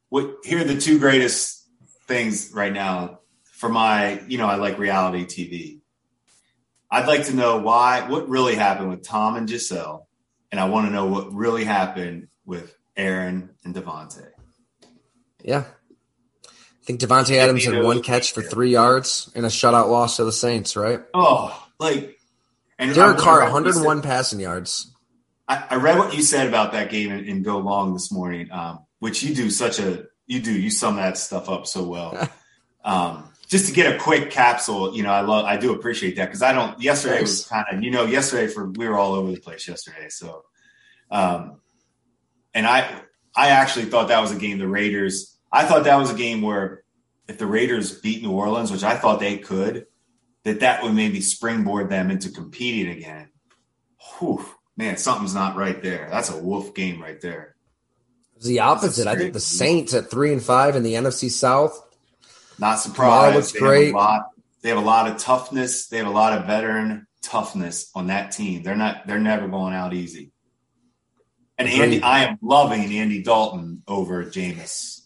what 0.09 0.37
here 0.45 0.61
are 0.61 0.65
the 0.65 0.79
two 0.79 0.99
greatest 0.99 1.69
things 2.07 2.51
right 2.53 2.73
now 2.73 3.21
for 3.43 3.69
my, 3.69 4.21
you 4.27 4.39
know, 4.39 4.47
I 4.47 4.57
like 4.57 4.79
reality 4.79 5.25
TV. 5.25 5.81
I'd 6.91 7.07
like 7.07 7.27
to 7.27 7.35
know 7.35 7.59
why, 7.59 8.09
what 8.09 8.29
really 8.29 8.55
happened 8.55 8.91
with 8.91 9.03
Tom 9.03 9.37
and 9.37 9.49
Giselle, 9.49 10.09
and 10.51 10.61
I 10.61 10.69
want 10.69 10.87
to 10.87 10.93
know 10.93 11.07
what 11.07 11.33
really 11.33 11.65
happened 11.65 12.29
with 12.45 12.77
Aaron 12.97 13.51
and 13.65 13.75
Davante. 13.75 14.29
Yeah. 15.43 15.65
I 16.45 16.85
think 16.85 17.01
Davante 17.01 17.37
Adams 17.37 17.65
had 17.65 17.83
one 17.83 18.03
catch 18.03 18.33
for 18.33 18.43
three 18.43 18.71
yards 18.71 19.31
in 19.35 19.45
a 19.45 19.49
shutout 19.49 19.89
loss 19.89 20.17
to 20.17 20.25
the 20.25 20.33
Saints, 20.33 20.77
right? 20.77 21.01
Oh, 21.15 21.67
like, 21.79 22.19
and 22.79 22.95
Derek 22.95 23.19
Carr, 23.19 23.43
I 23.43 23.47
read 23.47 23.53
what 23.53 23.67
you 23.67 23.73
said- 23.73 23.85
101 23.85 24.03
passing 24.03 24.41
yards. 24.41 24.93
I, 25.49 25.65
I 25.71 25.75
read 25.77 25.99
what 25.99 26.15
you 26.15 26.23
said 26.23 26.47
about 26.47 26.73
that 26.73 26.91
game 26.91 27.11
in, 27.11 27.25
in 27.25 27.43
Go 27.43 27.59
Long 27.59 27.93
this 27.93 28.13
morning, 28.13 28.51
um, 28.53 28.87
which 29.01 29.23
you 29.23 29.35
do 29.35 29.51
such 29.51 29.81
a 29.81 30.05
you 30.27 30.41
do 30.41 30.53
you 30.53 30.71
sum 30.71 30.97
that 30.97 31.19
stuff 31.19 31.49
up 31.49 31.67
so 31.67 31.85
well. 31.85 32.29
um, 32.85 33.29
just 33.49 33.67
to 33.67 33.73
get 33.73 33.95
a 33.95 33.99
quick 33.99 34.31
capsule, 34.31 34.95
you 34.97 35.03
know, 35.03 35.11
I 35.11 35.21
love 35.21 35.45
I 35.45 35.57
do 35.57 35.75
appreciate 35.75 36.17
that 36.17 36.27
because 36.27 36.43
I 36.43 36.53
don't. 36.53 36.81
Yesterday 36.81 37.21
was 37.21 37.47
kind 37.47 37.67
of 37.71 37.83
you 37.83 37.91
know 37.91 38.07
yesterday 38.07 38.47
for 38.47 38.71
we 38.71 38.89
were 38.89 38.97
all 38.97 39.15
over 39.15 39.31
the 39.31 39.41
place 39.41 39.69
yesterday, 39.69 40.09
so 40.09 40.45
um, 41.11 41.61
and 42.55 42.67
I 42.67 42.89
I 43.37 43.49
actually 43.49 43.87
thought 43.87 44.09
that 44.09 44.21
was 44.21 44.33
a 44.33 44.39
game 44.39 44.59
the 44.59 44.69
Raiders. 44.69 45.37
I 45.51 45.65
thought 45.65 45.85
that 45.85 45.97
was 45.97 46.11
a 46.11 46.15
game 46.15 46.41
where 46.41 46.83
if 47.29 47.37
the 47.39 47.47
Raiders 47.47 48.01
beat 48.01 48.23
New 48.23 48.33
Orleans, 48.33 48.73
which 48.73 48.85
I 48.85 48.97
thought 48.97 49.21
they 49.21 49.39
could, 49.39 49.87
that 50.45 50.61
that 50.61 50.83
would 50.83 50.95
maybe 50.95 51.21
springboard 51.21 51.89
them 51.89 52.11
into 52.11 52.31
competing 52.31 52.97
again. 52.97 53.29
Whew, 54.19 54.45
man, 54.77 54.97
something's 54.97 55.35
not 55.35 55.57
right 55.57 55.81
there. 55.83 56.09
That's 56.11 56.31
a 56.31 56.37
wolf 56.37 56.75
game 56.75 57.01
right 57.01 57.21
there. 57.21 57.55
It's 58.37 58.47
the 58.47 58.61
opposite. 58.61 59.07
I 59.07 59.17
think 59.17 59.35
the 59.35 59.41
Saints 59.41 59.95
at 59.95 60.11
three 60.11 60.33
and 60.33 60.43
five 60.43 60.75
in 60.75 60.83
the 60.83 60.95
NFC 60.95 61.31
South. 61.31 61.81
Not 62.59 62.77
surprised. 62.77 63.37
looks 63.37 63.53
they 63.53 63.59
great. 63.61 63.87
Have 63.87 63.95
a 63.95 63.99
lot, 63.99 64.23
they 64.63 64.69
have 64.71 64.79
a 64.79 64.81
lot 64.81 65.11
of 65.11 65.19
toughness. 65.19 65.87
They 65.87 65.99
have 65.99 66.07
a 66.07 66.11
lot 66.11 66.37
of 66.37 66.47
veteran 66.47 67.07
toughness 67.23 67.91
on 67.95 68.09
that 68.09 68.33
team. 68.33 68.63
They're 68.63 68.77
not. 68.77 69.07
They're 69.07 69.21
never 69.21 69.49
going 69.49 69.75
out 69.75 69.95
easy. 69.95 70.33
And. 71.57 71.69
Andy, 71.69 72.03
I 72.03 72.25
am 72.25 72.39
loving 72.43 72.93
Andy 72.93 73.23
Dalton 73.23 73.83
over 73.87 74.25
Jameis. 74.25 75.03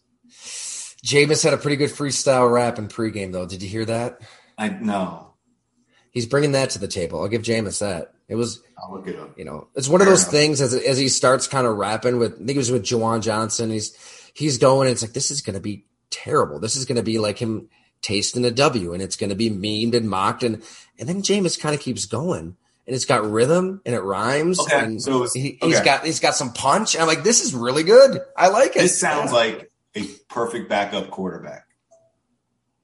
Jameis 1.04 1.44
had 1.44 1.54
a 1.54 1.58
pretty 1.58 1.76
good 1.76 1.90
freestyle 1.90 2.50
rap 2.50 2.78
in 2.78 2.88
pregame, 2.88 3.32
though. 3.32 3.46
Did 3.46 3.62
you 3.62 3.68
hear 3.68 3.84
that? 3.84 4.20
I 4.58 4.70
know. 4.70 5.25
He's 6.16 6.24
bringing 6.24 6.52
that 6.52 6.70
to 6.70 6.78
the 6.78 6.88
table. 6.88 7.20
I'll 7.20 7.28
give 7.28 7.42
Jameis 7.42 7.80
that. 7.80 8.14
It 8.26 8.36
was, 8.36 8.62
I'll 8.78 8.90
look 8.94 9.06
it 9.06 9.18
up. 9.18 9.38
you 9.38 9.44
know, 9.44 9.68
it's 9.74 9.86
one 9.86 10.00
of 10.00 10.06
those 10.06 10.22
enough. 10.22 10.30
things 10.32 10.60
as 10.62 10.72
as 10.72 10.96
he 10.96 11.10
starts 11.10 11.46
kind 11.46 11.66
of 11.66 11.76
rapping 11.76 12.18
with. 12.18 12.32
I 12.32 12.36
think 12.38 12.50
it 12.52 12.56
was 12.56 12.72
with 12.72 12.84
Juwan 12.84 13.20
Johnson. 13.20 13.70
He's 13.70 13.94
he's 14.32 14.56
going. 14.56 14.86
And 14.88 14.92
it's 14.94 15.02
like 15.02 15.12
this 15.12 15.30
is 15.30 15.42
going 15.42 15.56
to 15.56 15.60
be 15.60 15.84
terrible. 16.08 16.58
This 16.58 16.74
is 16.74 16.86
going 16.86 16.96
to 16.96 17.02
be 17.02 17.18
like 17.18 17.36
him 17.38 17.68
tasting 18.00 18.46
a 18.46 18.50
W, 18.50 18.94
and 18.94 19.02
it's 19.02 19.16
going 19.16 19.28
to 19.28 19.36
be 19.36 19.50
memed 19.50 19.94
and 19.94 20.08
mocked, 20.08 20.42
and 20.42 20.62
and 20.98 21.06
then 21.06 21.20
Jameis 21.20 21.60
kind 21.60 21.74
of 21.74 21.82
keeps 21.82 22.06
going. 22.06 22.56
And 22.86 22.94
it's 22.94 23.04
got 23.04 23.30
rhythm 23.30 23.82
and 23.84 23.94
it 23.94 24.00
rhymes. 24.00 24.58
Okay, 24.58 24.78
and 24.78 25.02
so 25.02 25.24
it's- 25.24 25.34
he, 25.34 25.58
he's 25.60 25.76
okay. 25.76 25.84
got 25.84 26.06
he's 26.06 26.20
got 26.20 26.34
some 26.34 26.54
punch. 26.54 26.94
And 26.94 27.02
I'm 27.02 27.08
like, 27.08 27.24
this 27.24 27.44
is 27.44 27.54
really 27.54 27.82
good. 27.82 28.20
I 28.34 28.48
like 28.48 28.70
it. 28.76 28.78
This 28.80 28.98
sounds 28.98 29.32
like 29.32 29.70
a 29.94 30.06
perfect 30.30 30.70
backup 30.70 31.10
quarterback. 31.10 31.66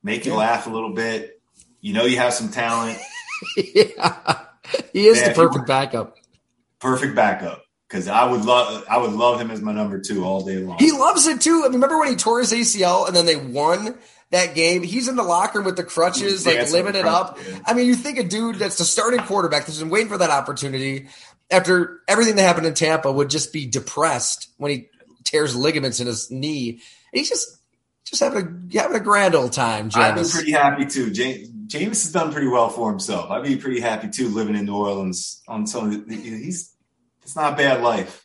Make 0.02 0.26
you 0.26 0.32
Yeah. 0.32 0.38
laugh 0.38 0.66
a 0.66 0.70
little 0.70 0.92
bit. 0.92 1.40
You 1.80 1.94
know 1.94 2.04
you 2.04 2.18
have 2.18 2.34
some 2.34 2.50
talent. 2.50 2.98
Yeah. 3.56 4.38
He 4.92 5.06
is 5.06 5.20
Yeah, 5.20 5.30
the 5.30 5.34
perfect 5.34 5.66
backup. 5.66 6.16
Perfect 6.78 7.14
backup. 7.14 7.64
Because 7.88 8.08
I 8.08 8.24
would 8.24 8.44
love 8.44 8.84
I 8.88 8.96
would 8.96 9.12
love 9.12 9.38
him 9.40 9.50
as 9.50 9.60
my 9.60 9.72
number 9.72 10.00
two 10.00 10.24
all 10.24 10.44
day 10.44 10.56
long. 10.58 10.78
He 10.78 10.92
loves 10.92 11.26
it 11.26 11.40
too. 11.42 11.60
I 11.60 11.64
mean, 11.64 11.74
remember 11.74 11.98
when 11.98 12.08
he 12.08 12.16
tore 12.16 12.38
his 12.40 12.52
ACL 12.52 13.06
and 13.06 13.14
then 13.14 13.26
they 13.26 13.36
won 13.36 13.98
that 14.30 14.54
game? 14.54 14.82
He's 14.82 15.08
in 15.08 15.16
the 15.16 15.22
locker 15.22 15.58
room 15.58 15.66
with 15.66 15.76
the 15.76 15.84
crutches, 15.84 16.46
like 16.46 16.70
living 16.70 16.94
it 16.94 17.04
up. 17.04 17.38
yeah. 17.46 17.58
I 17.66 17.74
mean, 17.74 17.86
you 17.86 17.94
think 17.94 18.18
a 18.18 18.24
dude 18.24 18.56
that's 18.56 18.78
the 18.78 18.84
starting 18.84 19.20
quarterback 19.20 19.66
that's 19.66 19.78
been 19.78 19.90
waiting 19.90 20.08
for 20.08 20.18
that 20.18 20.30
opportunity 20.30 21.08
after 21.50 22.00
everything 22.08 22.36
that 22.36 22.42
happened 22.42 22.66
in 22.66 22.74
Tampa 22.74 23.12
would 23.12 23.28
just 23.28 23.52
be 23.52 23.66
depressed 23.66 24.48
when 24.56 24.70
he 24.70 24.88
tears 25.24 25.54
ligaments 25.54 26.00
in 26.00 26.06
his 26.06 26.30
knee. 26.30 26.70
And 26.70 26.80
he's 27.12 27.28
just 27.28 27.58
just 28.12 28.22
having 28.22 28.68
a 28.72 28.78
having 28.78 28.96
a 28.96 29.00
grand 29.00 29.34
old 29.34 29.52
time, 29.52 29.88
James. 29.88 29.96
I'd 30.04 30.14
be 30.14 30.20
Jameis. 30.20 30.34
pretty 30.34 30.52
happy 30.52 30.86
too. 30.86 31.10
James, 31.10 31.48
James 31.66 32.02
has 32.02 32.12
done 32.12 32.30
pretty 32.32 32.48
well 32.48 32.68
for 32.68 32.90
himself. 32.90 33.30
I'd 33.30 33.42
be 33.42 33.56
pretty 33.56 33.80
happy 33.80 34.08
too 34.08 34.28
living 34.28 34.54
in 34.54 34.66
New 34.66 34.76
Orleans 34.76 35.42
on 35.48 35.66
some 35.66 35.90
of 35.92 36.08
the, 36.08 36.14
he's 36.16 36.74
it's 37.22 37.34
not 37.34 37.54
a 37.54 37.56
bad 37.56 37.82
life. 37.82 38.24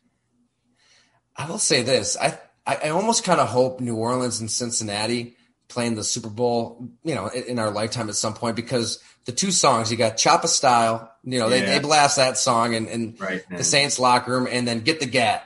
I 1.36 1.48
will 1.50 1.60
say 1.60 1.84
this: 1.84 2.18
I 2.18 2.38
I, 2.66 2.90
almost 2.90 3.24
kind 3.24 3.40
of 3.40 3.48
hope 3.48 3.80
New 3.80 3.96
Orleans 3.96 4.40
and 4.42 4.52
Cincinnati 4.52 5.36
playing 5.70 5.96
the 5.96 6.04
Super 6.04 6.30
Bowl, 6.30 6.90
you 7.04 7.16
know, 7.16 7.28
in, 7.28 7.44
in 7.44 7.60
our 7.60 7.70
lifetime 7.72 8.10
at 8.10 8.16
some 8.16 8.34
point 8.34 8.56
because 8.56 9.00
the 9.26 9.32
two 9.32 9.52
songs 9.52 9.92
you 9.92 9.98
got 9.98 10.18
Choppa 10.18 10.48
Style, 10.48 11.12
you 11.24 11.40
know, 11.40 11.50
they, 11.50 11.60
Yeah. 11.62 11.66
they 11.74 11.80
blast 11.80 12.16
that 12.18 12.38
song 12.38 12.74
and, 12.76 12.88
and 12.88 13.20
Right. 13.20 13.44
the 13.50 13.64
Saints 13.64 14.00
locker 14.00 14.32
room, 14.32 14.48
and 14.50 14.68
then 14.68 14.80
Get 14.82 15.00
the 15.00 15.06
Gat 15.06 15.44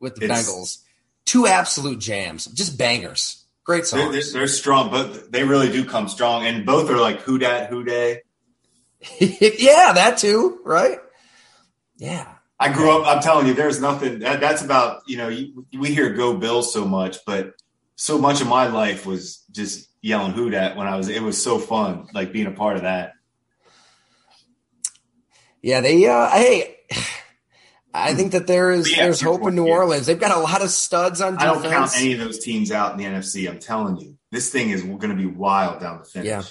with 0.00 0.14
the 0.16 0.24
It's- 0.24 0.48
Bengals. 0.48 0.78
Two 1.24 1.46
absolute 1.46 1.98
jams, 2.00 2.46
just 2.46 2.76
bangers. 2.76 3.41
Great 3.64 3.86
They're, 3.90 4.10
they're, 4.10 4.20
songs. 4.20 4.32
they're 4.32 4.46
strong, 4.48 4.90
but 4.90 5.30
they 5.30 5.44
really 5.44 5.70
do 5.70 5.84
come 5.84 6.08
strong. 6.08 6.46
And 6.46 6.66
both 6.66 6.90
are 6.90 6.98
like 6.98 7.20
who 7.20 7.38
dat, 7.38 7.70
who 7.70 7.84
day. 7.84 8.22
yeah, 9.18 9.92
that 9.92 10.18
too, 10.18 10.60
right? 10.64 10.98
Yeah. 11.96 12.34
I 12.58 12.72
grew 12.72 12.90
up. 12.90 13.06
I'm 13.06 13.22
telling 13.22 13.46
you, 13.48 13.54
there's 13.54 13.80
nothing. 13.80 14.20
That, 14.20 14.40
that's 14.40 14.62
about 14.62 15.02
you 15.06 15.16
know. 15.16 15.28
You, 15.28 15.66
we 15.76 15.92
hear 15.92 16.10
"Go 16.10 16.36
Bills" 16.36 16.72
so 16.72 16.84
much, 16.84 17.18
but 17.26 17.54
so 17.96 18.18
much 18.18 18.40
of 18.40 18.46
my 18.46 18.68
life 18.68 19.04
was 19.04 19.44
just 19.50 19.90
yelling 20.00 20.32
"Who 20.32 20.48
dat" 20.50 20.76
when 20.76 20.86
I 20.86 20.96
was. 20.96 21.08
It 21.08 21.22
was 21.22 21.42
so 21.42 21.58
fun, 21.58 22.06
like 22.14 22.32
being 22.32 22.46
a 22.46 22.52
part 22.52 22.76
of 22.76 22.82
that. 22.82 23.14
Yeah, 25.60 25.80
they 25.80 26.06
uh 26.06 26.28
hey 26.30 26.76
I 27.94 28.14
think 28.14 28.32
that 28.32 28.46
there 28.46 28.70
is 28.70 28.90
Yeah, 28.90 29.04
there's 29.04 29.20
hope 29.20 29.46
in 29.46 29.54
New 29.54 29.66
yeah. 29.66 29.74
Orleans. 29.74 30.06
They've 30.06 30.18
got 30.18 30.36
a 30.36 30.40
lot 30.40 30.62
of 30.62 30.70
studs 30.70 31.20
on 31.20 31.34
defense. 31.34 31.50
I 31.50 31.54
don't 31.62 31.70
count 31.70 31.90
any 31.96 32.12
of 32.14 32.18
those 32.20 32.38
teams 32.38 32.70
out 32.72 32.92
in 32.92 32.98
the 32.98 33.04
NFC. 33.04 33.48
I'm 33.48 33.58
telling 33.58 33.98
you, 33.98 34.16
this 34.30 34.50
thing 34.50 34.70
is 34.70 34.82
going 34.82 35.10
to 35.10 35.14
be 35.14 35.26
wild 35.26 35.80
down 35.80 35.98
the 35.98 36.04
finish. 36.04 36.26
Yeah. 36.28 36.42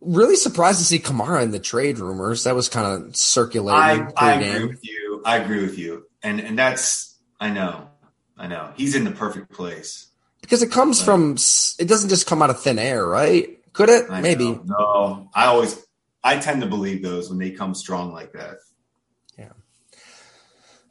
Really 0.00 0.36
surprised 0.36 0.78
to 0.80 0.84
see 0.84 0.98
Kamara 0.98 1.42
in 1.42 1.50
the 1.50 1.58
trade 1.58 1.98
rumors. 1.98 2.44
That 2.44 2.54
was 2.54 2.68
kind 2.68 2.86
of 3.06 3.16
circulating 3.16 4.08
I, 4.16 4.32
I 4.32 4.32
agree 4.34 4.66
with 4.66 4.84
you. 4.84 5.22
I 5.24 5.38
agree 5.38 5.62
with 5.62 5.78
you, 5.78 6.04
and 6.22 6.40
and 6.40 6.58
that's 6.58 7.16
I 7.40 7.48
know, 7.48 7.88
I 8.36 8.46
know. 8.46 8.70
He's 8.76 8.94
in 8.94 9.04
the 9.04 9.10
perfect 9.12 9.50
place. 9.50 10.08
Because 10.42 10.62
it 10.62 10.70
comes 10.70 10.98
Right. 11.00 11.04
from 11.06 11.36
it 11.78 11.88
doesn't 11.88 12.10
just 12.10 12.26
come 12.26 12.42
out 12.42 12.50
of 12.50 12.60
thin 12.60 12.78
air, 12.78 13.06
right? 13.06 13.58
Could 13.72 13.88
it? 13.88 14.10
I 14.10 14.20
Maybe. 14.20 14.44
know. 14.50 14.62
No, 14.66 15.30
I 15.34 15.46
always 15.46 15.82
I 16.22 16.36
tend 16.36 16.60
to 16.60 16.68
believe 16.68 17.02
those 17.02 17.30
when 17.30 17.38
they 17.38 17.52
come 17.52 17.74
strong 17.74 18.12
like 18.12 18.32
that. 18.34 18.56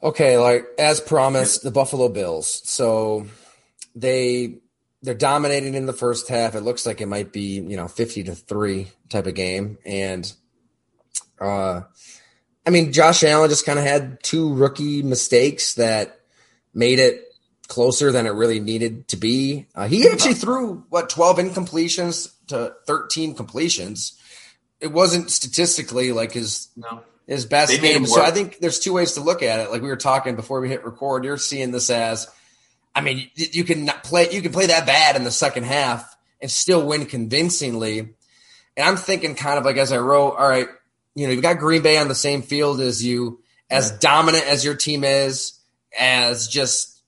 Okay, 0.02 0.36
like 0.36 0.66
as 0.78 1.00
promised, 1.00 1.62
the 1.62 1.70
Buffalo 1.70 2.08
Bills. 2.08 2.62
So 2.68 3.26
they 3.94 4.58
they're 5.02 5.14
dominating 5.14 5.74
in 5.74 5.86
the 5.86 5.92
first 5.92 6.28
half. 6.28 6.54
It 6.54 6.62
looks 6.62 6.86
like 6.86 7.00
it 7.00 7.06
might 7.06 7.32
be, 7.32 7.60
you 7.60 7.76
know, 7.76 7.88
50 7.88 8.24
to 8.24 8.34
3 8.34 8.88
type 9.10 9.26
of 9.26 9.34
game 9.34 9.78
and 9.84 10.32
uh 11.40 11.82
I 12.66 12.70
mean, 12.70 12.92
Josh 12.92 13.22
Allen 13.22 13.50
just 13.50 13.66
kind 13.66 13.78
of 13.78 13.84
had 13.84 14.22
two 14.22 14.54
rookie 14.54 15.02
mistakes 15.02 15.74
that 15.74 16.20
made 16.72 16.98
it 16.98 17.22
closer 17.68 18.10
than 18.10 18.26
it 18.26 18.30
really 18.30 18.60
needed 18.60 19.08
to 19.08 19.16
be. 19.16 19.66
Uh, 19.74 19.86
he 19.86 20.08
actually 20.08 20.34
threw 20.34 20.84
what 20.88 21.10
12 21.10 21.38
incompletions 21.38 22.32
to 22.48 22.74
13 22.86 23.34
completions. 23.34 24.18
It 24.80 24.92
wasn't 24.92 25.30
statistically 25.30 26.12
like 26.12 26.32
his 26.32 26.68
No, 26.76 27.02
his 27.26 27.46
best 27.46 27.80
game. 27.80 28.06
So. 28.06 28.22
I 28.22 28.30
think 28.30 28.58
there's 28.58 28.78
two 28.78 28.92
ways 28.92 29.12
to 29.12 29.20
look 29.20 29.42
at 29.42 29.60
it. 29.60 29.70
Like 29.70 29.82
we 29.82 29.88
were 29.88 29.96
talking 29.96 30.36
before 30.36 30.60
we 30.60 30.68
hit 30.68 30.84
record, 30.84 31.24
you're 31.24 31.38
seeing 31.38 31.70
this 31.70 31.90
as, 31.90 32.28
I 32.94 33.00
mean, 33.00 33.30
you, 33.34 33.64
can 33.64 33.86
play, 34.02 34.30
you 34.30 34.42
can 34.42 34.52
play 34.52 34.66
that 34.66 34.86
bad 34.86 35.16
in 35.16 35.24
the 35.24 35.30
second 35.30 35.64
half 35.64 36.16
and 36.40 36.50
still 36.50 36.86
win 36.86 37.06
convincingly. 37.06 37.98
And 37.98 38.88
I'm 38.88 38.96
thinking 38.96 39.34
kind 39.34 39.58
of 39.58 39.64
like 39.64 39.76
as 39.76 39.92
I 39.92 39.98
wrote, 39.98 40.32
all 40.32 40.48
right, 40.48 40.68
you 41.14 41.26
know, 41.26 41.32
you've 41.32 41.42
got 41.42 41.58
Green 41.58 41.82
Bay 41.82 41.98
on 41.98 42.08
the 42.08 42.14
same 42.14 42.42
field 42.42 42.80
as 42.80 43.04
you, 43.04 43.40
as 43.70 43.92
dominant 43.92 44.46
as 44.46 44.64
your 44.64 44.74
team 44.74 45.04
is, 45.04 45.58
as 45.98 46.48
just 46.48 47.00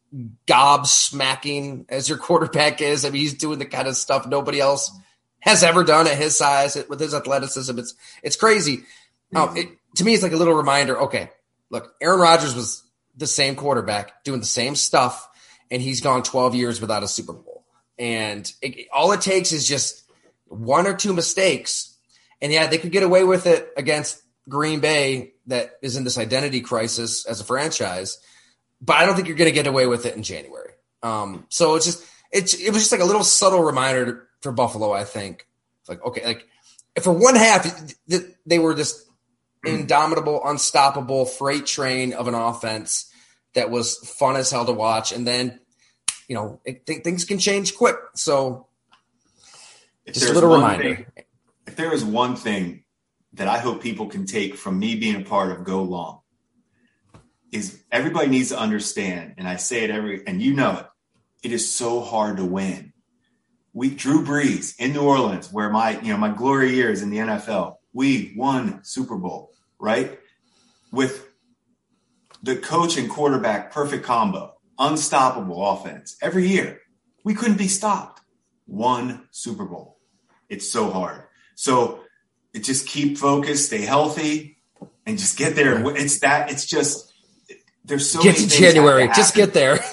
gob 0.46 0.86
smacking 0.86 1.86
as 1.88 2.08
your 2.08 2.18
quarterback 2.18 2.80
is. 2.80 3.04
I 3.04 3.10
mean, 3.10 3.20
he's 3.20 3.34
doing 3.34 3.58
the 3.58 3.66
kind 3.66 3.88
of 3.88 3.96
stuff 3.96 4.26
nobody 4.26 4.60
else 4.60 4.90
has 5.40 5.62
ever 5.62 5.84
done 5.84 6.06
at 6.06 6.16
his 6.16 6.36
size 6.36 6.76
with 6.88 7.00
his 7.00 7.14
athleticism. 7.14 7.78
It's 7.78 7.94
it's 8.22 8.36
crazy. 8.36 8.84
Um, 9.34 9.56
it, 9.56 9.68
to 9.96 10.04
me, 10.04 10.14
it's 10.14 10.22
like 10.22 10.32
a 10.32 10.36
little 10.36 10.54
reminder. 10.54 11.00
Okay, 11.02 11.30
look, 11.70 11.94
Aaron 12.00 12.20
Rodgers 12.20 12.54
was 12.54 12.82
the 13.16 13.26
same 13.26 13.56
quarterback 13.56 14.24
doing 14.24 14.40
the 14.40 14.46
same 14.46 14.76
stuff, 14.76 15.28
and 15.70 15.82
he's 15.82 16.00
gone 16.00 16.22
12 16.22 16.54
years 16.54 16.80
without 16.80 17.02
a 17.02 17.08
Super 17.08 17.32
Bowl. 17.32 17.64
And 17.98 18.50
it, 18.62 18.88
all 18.92 19.12
it 19.12 19.20
takes 19.20 19.52
is 19.52 19.66
just 19.66 20.04
one 20.46 20.86
or 20.86 20.94
two 20.94 21.12
mistakes, 21.12 21.96
and 22.40 22.52
yeah, 22.52 22.66
they 22.66 22.78
could 22.78 22.92
get 22.92 23.02
away 23.02 23.24
with 23.24 23.46
it 23.46 23.70
against 23.76 24.22
Green 24.48 24.80
Bay, 24.80 25.32
that 25.46 25.72
is 25.82 25.96
in 25.96 26.04
this 26.04 26.18
identity 26.18 26.60
crisis 26.60 27.24
as 27.24 27.40
a 27.40 27.44
franchise. 27.44 28.18
But 28.80 28.96
I 28.96 29.06
don't 29.06 29.14
think 29.14 29.28
you're 29.28 29.36
going 29.36 29.50
to 29.50 29.54
get 29.54 29.66
away 29.66 29.86
with 29.86 30.06
it 30.06 30.16
in 30.16 30.22
January. 30.22 30.72
Um, 31.02 31.46
so 31.48 31.76
it's 31.76 31.86
just 31.86 32.04
it's 32.32 32.54
it 32.54 32.70
was 32.70 32.82
just 32.82 32.92
like 32.92 33.00
a 33.00 33.04
little 33.04 33.24
subtle 33.24 33.62
reminder 33.62 34.28
for 34.40 34.52
Buffalo. 34.52 34.92
I 34.92 35.04
think 35.04 35.46
it's 35.80 35.88
like 35.88 36.04
okay, 36.04 36.24
like 36.24 36.46
for 37.00 37.12
one 37.12 37.36
half 37.36 37.62
th- 38.08 38.24
they 38.44 38.58
were 38.58 38.74
this 38.74 39.04
indomitable, 39.66 40.40
unstoppable 40.44 41.24
freight 41.26 41.66
train 41.66 42.12
of 42.12 42.28
an 42.28 42.34
offense 42.34 43.10
that 43.54 43.70
was 43.70 43.96
fun 43.98 44.36
as 44.36 44.50
hell 44.50 44.64
to 44.66 44.72
watch, 44.72 45.12
and 45.12 45.26
then 45.26 45.58
you 46.28 46.34
know 46.36 46.60
it, 46.64 46.86
th- 46.86 47.02
things 47.02 47.24
can 47.24 47.38
change 47.38 47.74
quick. 47.76 47.96
So 48.14 48.66
If 50.04 50.14
just 50.14 50.30
a 50.30 50.32
little 50.32 50.54
reminder. 50.54 50.96
thing- 50.96 51.06
if 51.66 51.74
there 51.76 51.92
is 51.92 52.04
one 52.04 52.36
thing 52.36 52.84
that 53.32 53.48
I 53.48 53.58
hope 53.58 53.82
people 53.82 54.06
can 54.06 54.24
take 54.24 54.54
from 54.56 54.78
me 54.78 54.94
being 54.94 55.16
a 55.16 55.24
part 55.24 55.50
of 55.50 55.64
Go 55.64 55.82
Long, 55.82 56.20
is 57.52 57.82
everybody 57.90 58.28
needs 58.28 58.50
to 58.50 58.58
understand, 58.58 59.34
and 59.38 59.48
I 59.48 59.56
say 59.56 59.84
it 59.84 59.90
every, 59.90 60.26
and 60.26 60.40
you 60.40 60.54
know 60.54 60.78
it. 60.78 60.86
It 61.42 61.52
is 61.52 61.70
so 61.70 62.00
hard 62.00 62.38
to 62.38 62.44
win. 62.44 62.92
We 63.72 63.90
Drew 63.90 64.24
Brees 64.24 64.74
in 64.78 64.92
New 64.92 65.02
Orleans, 65.02 65.52
where 65.52 65.70
my 65.70 66.00
you 66.00 66.12
know 66.12 66.16
my 66.18 66.30
glory 66.30 66.74
years 66.74 67.02
in 67.02 67.10
the 67.10 67.18
NFL, 67.18 67.76
we 67.92 68.32
won 68.36 68.80
Super 68.84 69.16
Bowl 69.16 69.52
right 69.80 70.18
with 70.92 71.28
the 72.42 72.56
coach 72.56 72.96
and 72.96 73.10
quarterback 73.10 73.72
perfect 73.72 74.04
combo, 74.04 74.54
unstoppable 74.78 75.68
offense 75.68 76.16
every 76.22 76.48
year. 76.48 76.80
We 77.24 77.34
couldn't 77.34 77.58
be 77.58 77.68
stopped. 77.68 78.20
One 78.66 79.28
Super 79.30 79.64
Bowl. 79.64 79.98
It's 80.48 80.70
so 80.70 80.90
hard. 80.90 81.24
So 81.54 82.00
it 82.52 82.60
just 82.60 82.86
keep 82.86 83.18
focused, 83.18 83.66
stay 83.66 83.82
healthy, 83.82 84.58
and 85.04 85.18
just 85.18 85.36
get 85.36 85.54
there. 85.56 85.84
It's 85.96 86.20
that. 86.20 86.50
It's 86.50 86.66
just 86.66 87.12
there's 87.84 88.10
so 88.10 88.22
get 88.22 88.36
to 88.36 88.48
January, 88.48 89.08
just 89.08 89.34
get 89.34 89.52
there. 89.54 89.78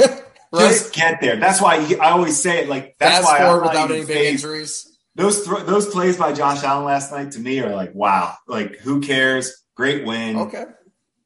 right? 0.54 0.69
Just 0.69 0.93
get 0.93 1.22
there. 1.22 1.38
That's 1.38 1.62
why 1.62 1.76
I 2.02 2.12
always 2.12 2.39
say 2.39 2.63
it. 2.63 2.69
Like 2.69 2.96
that's 3.00 3.17
Fast 3.17 3.26
why 3.26 3.38
I'm 3.39 3.46
forward 3.46 3.63
without 3.63 3.91
any 3.91 4.06
big 4.06 4.34
injuries. 4.34 4.89
Those 5.15 5.46
thro- 5.46 5.63
those 5.63 5.88
plays 5.88 6.17
by 6.17 6.34
Josh 6.34 6.63
Allen 6.63 6.86
last 6.86 7.12
night 7.12 7.32
to 7.32 7.39
me 7.39 7.60
are 7.60 7.76
like 7.76 7.93
wow. 7.93 8.36
Like 8.48 8.78
who 8.78 9.02
cares? 9.02 9.62
Great 9.75 10.05
win, 10.05 10.38
Okay. 10.38 10.65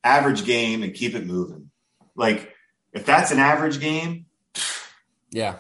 average 0.04 0.46
game, 0.46 0.84
and 0.84 0.94
keep 0.94 1.16
it 1.16 1.26
moving. 1.26 1.70
Like 2.16 2.54
if 2.94 3.06
that's 3.06 3.32
an 3.32 3.40
average 3.40 3.80
game, 3.80 4.26
Yeah. 5.32 5.56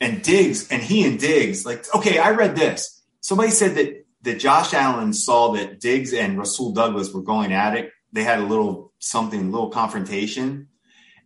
and 0.00 0.22
Diggs 0.22 0.68
and 0.70 0.82
he 0.82 1.06
and 1.06 1.18
Diggs, 1.18 1.64
like, 1.64 1.84
okay, 1.94 2.18
I 2.18 2.30
read 2.32 2.56
this. 2.56 3.02
Somebody 3.20 3.50
said 3.50 3.74
that 3.76 4.06
that 4.22 4.38
Josh 4.38 4.74
Allen 4.74 5.12
saw 5.14 5.52
that 5.52 5.80
Diggs 5.80 6.12
and 6.12 6.38
Rasul 6.38 6.72
Douglas 6.72 7.12
were 7.12 7.22
going 7.22 7.52
at 7.52 7.74
it. 7.76 7.90
They 8.12 8.22
had 8.22 8.38
a 8.40 8.44
little 8.44 8.92
something, 8.98 9.40
a 9.40 9.50
little 9.50 9.70
confrontation, 9.70 10.68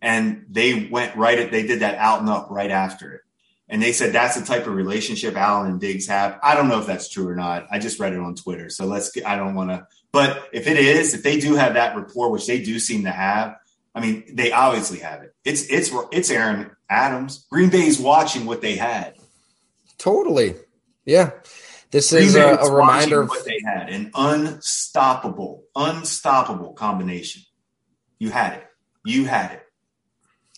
and 0.01 0.45
they 0.49 0.87
went 0.89 1.15
right 1.17 1.37
at 1.39 1.51
they 1.51 1.67
did 1.67 1.81
that 1.81 1.97
out 1.97 2.21
and 2.21 2.29
up 2.29 2.47
right 2.49 2.71
after 2.71 3.11
it. 3.13 3.21
And 3.67 3.81
they 3.81 3.91
said 3.91 4.13
that's 4.13 4.39
the 4.39 4.45
type 4.45 4.67
of 4.67 4.75
relationship 4.75 5.35
Allen 5.35 5.71
and 5.71 5.79
Diggs 5.81 6.07
have. 6.07 6.39
I 6.43 6.55
don't 6.55 6.67
know 6.69 6.79
if 6.79 6.85
that's 6.85 7.09
true 7.09 7.27
or 7.27 7.35
not. 7.35 7.65
I 7.71 7.79
just 7.79 7.99
read 7.99 8.13
it 8.13 8.19
on 8.19 8.35
Twitter. 8.35 8.69
So 8.69 8.85
let's 8.85 9.09
get, 9.11 9.25
I 9.25 9.35
don't 9.35 9.55
want 9.55 9.71
to, 9.71 9.87
but 10.15 10.47
if 10.53 10.65
it 10.65 10.77
is, 10.77 11.13
if 11.13 11.23
they 11.23 11.41
do 11.41 11.55
have 11.55 11.73
that 11.73 11.93
rapport, 11.93 12.31
which 12.31 12.47
they 12.47 12.63
do 12.63 12.79
seem 12.79 13.03
to 13.03 13.11
have, 13.11 13.57
I 13.93 13.99
mean, 13.99 14.23
they 14.33 14.53
obviously 14.53 14.99
have 14.99 15.23
it. 15.23 15.35
It's, 15.43 15.67
it's, 15.67 15.91
it's 16.13 16.29
Aaron 16.31 16.71
Adams. 16.89 17.45
Green 17.51 17.69
Bay's 17.69 17.99
watching 17.99 18.45
what 18.45 18.61
they 18.61 18.77
had. 18.77 19.15
Totally. 19.97 20.55
Yeah. 21.05 21.31
This 21.91 22.11
Green 22.11 22.23
is 22.27 22.33
Bay 22.33 22.39
a, 22.49 22.55
a 22.55 22.71
reminder 22.73 23.23
of 23.23 23.27
what 23.27 23.43
they 23.43 23.59
had 23.65 23.89
an 23.89 24.11
unstoppable, 24.15 25.65
unstoppable 25.75 26.71
combination. 26.71 27.41
You 28.17 28.29
had 28.29 28.53
it. 28.53 28.65
You 29.03 29.25
had 29.25 29.51
it. 29.51 29.63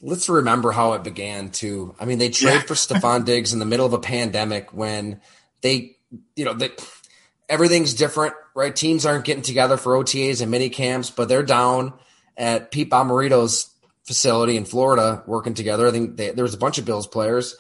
let's 0.03 0.29
remember 0.29 0.71
how 0.71 0.93
it 0.93 1.03
began 1.03 1.49
too. 1.49 1.95
I 1.99 2.05
mean, 2.05 2.19
they 2.19 2.29
trade 2.29 2.53
Yeah. 2.53 2.61
for 2.61 2.75
Stefon 2.75 3.25
Diggs 3.25 3.53
in 3.53 3.59
the 3.59 3.65
middle 3.65 3.87
of 3.87 3.93
a 3.93 3.99
pandemic 3.99 4.71
when 4.71 5.19
they, 5.61 5.97
you 6.35 6.45
know, 6.45 6.53
they, 6.53 6.69
everything's 7.49 7.93
different, 7.93 8.33
right? 8.55 8.75
Teams 8.75 9.05
aren't 9.05 9.25
getting 9.25 9.43
together 9.43 9.77
for 9.77 9.93
OTAs 9.93 10.41
and 10.41 10.51
mini 10.51 10.69
camps, 10.69 11.09
but 11.09 11.29
they're 11.29 11.43
down 11.43 11.93
at 12.35 12.71
Pete 12.71 12.89
Bommarito's 12.89 13.69
facility 14.05 14.57
in 14.57 14.65
Florida 14.65 15.23
working 15.27 15.53
together. 15.53 15.87
I 15.87 15.91
think 15.91 16.17
they, 16.17 16.31
there 16.31 16.43
was 16.43 16.53
a 16.53 16.57
bunch 16.57 16.77
of 16.77 16.85
Bills 16.85 17.07
players. 17.07 17.55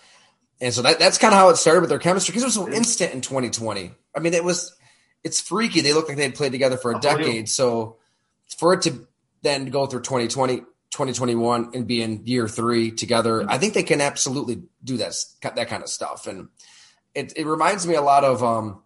And 0.59 0.73
so 0.73 0.81
that, 0.81 0.99
that's 0.99 1.17
kind 1.17 1.33
of 1.33 1.39
how 1.39 1.49
it 1.49 1.57
started 1.57 1.81
with 1.81 1.89
their 1.89 1.99
chemistry 1.99 2.31
because 2.31 2.43
it 2.43 2.47
was 2.47 2.53
so 2.55 2.69
instant 2.69 3.13
in 3.13 3.21
2020. 3.21 3.91
I 4.15 4.19
mean, 4.19 4.33
it 4.33 4.43
was, 4.43 4.75
it's 5.23 5.39
freaky. 5.41 5.81
They 5.81 5.93
looked 5.93 6.09
like 6.09 6.17
they'd 6.17 6.35
played 6.35 6.51
together 6.51 6.77
for 6.77 6.91
a 6.91 6.99
decade. 6.99 7.49
So 7.49 7.97
for 8.57 8.73
it 8.73 8.81
to 8.83 9.07
then 9.43 9.65
go 9.65 9.85
through 9.85 10.01
2020, 10.01 10.59
2021 10.89 11.71
and 11.73 11.85
be 11.85 12.01
in 12.01 12.25
year 12.25 12.47
three 12.47 12.91
together, 12.91 13.45
I 13.47 13.57
think 13.57 13.73
they 13.73 13.83
can 13.83 14.01
absolutely 14.01 14.63
do 14.83 14.97
that, 14.97 15.15
that 15.41 15.67
kind 15.67 15.83
of 15.83 15.89
stuff. 15.89 16.27
And 16.27 16.47
it, 17.13 17.33
it 17.35 17.45
reminds 17.45 17.85
me 17.85 17.95
a 17.95 18.01
lot 18.01 18.23
of, 18.23 18.43
um, 18.43 18.81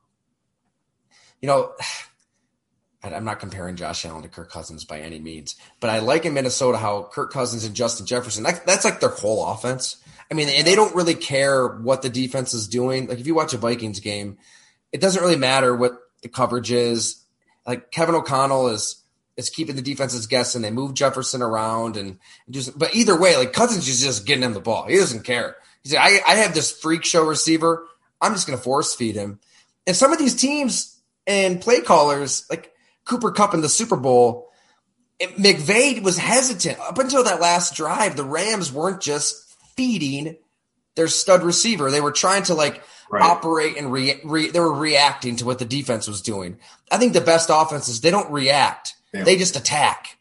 you 1.41 1.47
know, 1.47 1.73
I'm 3.03 3.25
not 3.25 3.39
comparing 3.39 3.77
Josh 3.77 4.05
Allen 4.05 4.21
to 4.21 4.29
Kirk 4.29 4.51
Cousins 4.51 4.85
by 4.85 4.99
any 4.99 5.17
means, 5.17 5.55
but 5.79 5.89
I 5.89 5.99
like 5.99 6.25
in 6.25 6.35
Minnesota 6.35 6.77
how 6.77 7.09
Kirk 7.11 7.33
Cousins 7.33 7.65
and 7.65 7.75
Justin 7.75 8.05
Jefferson, 8.05 8.43
that, 8.43 8.63
that's 8.67 8.85
like 8.85 8.99
their 8.99 9.09
whole 9.09 9.43
offense. 9.43 9.97
I 10.29 10.35
mean, 10.35 10.49
and 10.49 10.67
they 10.67 10.75
don't 10.75 10.93
really 10.95 11.15
care 11.15 11.67
what 11.67 12.03
the 12.03 12.09
defense 12.09 12.53
is 12.53 12.67
doing. 12.67 13.07
Like 13.07 13.19
if 13.19 13.25
you 13.25 13.33
watch 13.33 13.53
a 13.53 13.57
Vikings 13.57 14.01
game, 14.01 14.37
it 14.91 15.01
doesn't 15.01 15.21
really 15.21 15.35
matter 15.35 15.75
what 15.75 15.93
the 16.21 16.29
coverage 16.29 16.71
is. 16.71 17.25
Like 17.65 17.89
Kevin 17.89 18.13
O'Connell 18.13 18.67
is 18.67 19.01
is 19.37 19.49
keeping 19.49 19.75
the 19.75 19.81
defenses 19.81 20.27
guessing. 20.27 20.61
They 20.61 20.71
move 20.71 20.93
Jefferson 20.93 21.41
around 21.41 21.97
and 21.97 22.19
just, 22.49 22.77
but 22.77 22.93
either 22.93 23.19
way, 23.19 23.35
like 23.37 23.53
Cousins 23.53 23.87
is 23.87 24.01
just 24.01 24.25
getting 24.25 24.43
him 24.43 24.53
the 24.53 24.59
ball. 24.59 24.85
He 24.85 24.97
doesn't 24.97 25.23
care. 25.23 25.55
He's 25.83 25.93
like, 25.93 26.01
I, 26.01 26.33
I 26.33 26.35
have 26.35 26.53
this 26.53 26.71
freak 26.71 27.03
show 27.05 27.25
receiver. 27.25 27.87
I'm 28.19 28.33
just 28.33 28.45
going 28.45 28.57
to 28.57 28.63
force 28.63 28.93
feed 28.93 29.15
him. 29.15 29.39
And 29.87 29.95
some 29.95 30.11
of 30.11 30.19
these 30.19 30.35
teams 30.35 31.00
and 31.27 31.61
play 31.61 31.81
callers, 31.81 32.45
like 32.49 32.71
Cooper 33.05 33.31
Kupp 33.31 33.53
in 33.53 33.61
the 33.61 33.69
Super 33.69 33.97
Bowl, 33.97 34.49
McVay 35.19 36.01
was 36.01 36.17
hesitant 36.17 36.79
up 36.79 36.97
until 36.97 37.23
that 37.23 37.41
last 37.41 37.75
drive. 37.75 38.15
The 38.15 38.23
Rams 38.23 38.71
weren't 38.71 39.01
just 39.01 39.55
feeding 39.75 40.37
their 40.95 41.07
stud 41.07 41.43
receiver; 41.43 41.91
they 41.91 42.01
were 42.01 42.11
trying 42.11 42.43
to 42.43 42.53
like 42.53 42.81
right. 43.11 43.21
operate 43.21 43.77
and 43.77 43.91
re, 43.91 44.19
re, 44.23 44.49
they 44.49 44.59
were 44.59 44.73
reacting 44.73 45.35
to 45.37 45.45
what 45.45 45.59
the 45.59 45.65
defense 45.65 46.07
was 46.07 46.21
doing. 46.21 46.57
I 46.91 46.97
think 46.97 47.13
the 47.13 47.21
best 47.21 47.49
offenses 47.51 48.01
they 48.01 48.11
don't 48.11 48.31
react; 48.31 48.95
yeah. 49.13 49.23
they 49.23 49.37
just 49.37 49.55
attack, 49.55 50.17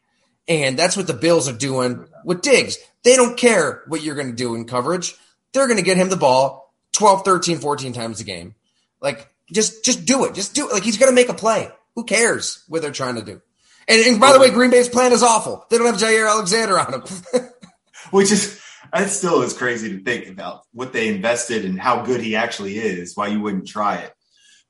and 0.47 0.79
that's 0.79 0.97
what 0.97 1.07
the 1.07 1.15
Bills 1.15 1.49
are 1.49 1.57
doing 1.57 2.07
with 2.25 2.43
Diggs. 2.43 2.77
They 3.03 3.17
don't 3.17 3.39
care 3.39 3.83
what 3.87 4.03
you're 4.03 4.17
going 4.17 4.31
to 4.31 4.37
do 4.37 4.55
in 4.55 4.67
coverage; 4.67 5.15
they're 5.53 5.67
going 5.67 5.79
to 5.79 5.85
get 5.85 5.97
him 5.97 6.11
the 6.11 6.17
ball 6.17 6.75
12, 6.93 7.25
13, 7.25 7.59
14 7.59 7.93
times 7.93 8.21
a 8.21 8.25
game. 8.25 8.55
Like 9.01 9.30
just 9.53 9.85
just 9.85 10.05
do 10.05 10.25
it, 10.25 10.35
just 10.35 10.55
do 10.55 10.69
it. 10.69 10.73
Like 10.73 10.83
he's 10.83 10.99
going 10.99 11.11
to 11.11 11.15
make 11.15 11.29
a 11.29 11.35
play. 11.35 11.69
Who 11.97 12.05
cares 12.05 12.65
what 12.69 12.83
they're 12.83 12.93
trying 12.93 13.17
to 13.17 13.23
do? 13.23 13.41
And, 13.89 14.07
and 14.07 14.21
by 14.21 14.33
the 14.33 14.39
way, 14.39 14.51
Green 14.51 14.71
Bay's 14.71 14.89
plan 14.89 15.13
is 15.13 15.23
awful. 15.23 15.67
They 15.69 15.79
don't 15.79 15.87
have 15.87 16.01
Jaire 16.01 16.31
Alexander 16.31 16.79
on 16.79 16.91
them. 16.93 17.03
Which 18.11 18.31
is 18.31 18.61
that 18.93 19.11
still 19.11 19.43
is 19.43 19.53
crazy 19.53 19.97
to 19.97 20.03
think 20.03 20.29
about 20.29 20.63
what 20.73 20.93
they 20.93 21.09
invested 21.09 21.65
and 21.65 21.81
how 21.81 22.03
good 22.03 22.21
he 22.21 22.37
actually 22.37 22.79
is, 22.79 23.17
why 23.17 23.29
you 23.29 23.41
wouldn't 23.41 23.69
try 23.69 23.97
it. 23.97 24.13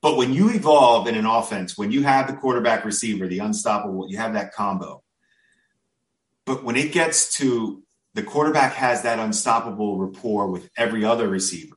But 0.02 0.16
when 0.16 0.32
you 0.32 0.50
evolve 0.50 1.06
in 1.06 1.14
an 1.14 1.26
offense, 1.26 1.76
when 1.76 1.92
you 1.92 2.02
have 2.02 2.26
the 2.26 2.32
quarterback 2.36 2.84
receiver, 2.84 3.26
the 3.26 3.40
unstoppable, 3.40 4.08
you 4.08 4.16
have 4.16 4.32
that 4.32 4.52
combo. 4.54 5.02
But 6.46 6.64
when 6.64 6.76
it 6.76 6.92
gets 6.92 7.36
to 7.36 7.82
the 8.14 8.22
quarterback 8.22 8.72
has 8.74 9.02
that 9.02 9.18
unstoppable 9.18 9.98
rapport 9.98 10.48
with 10.48 10.68
every 10.76 11.04
other 11.04 11.28
receiver, 11.28 11.76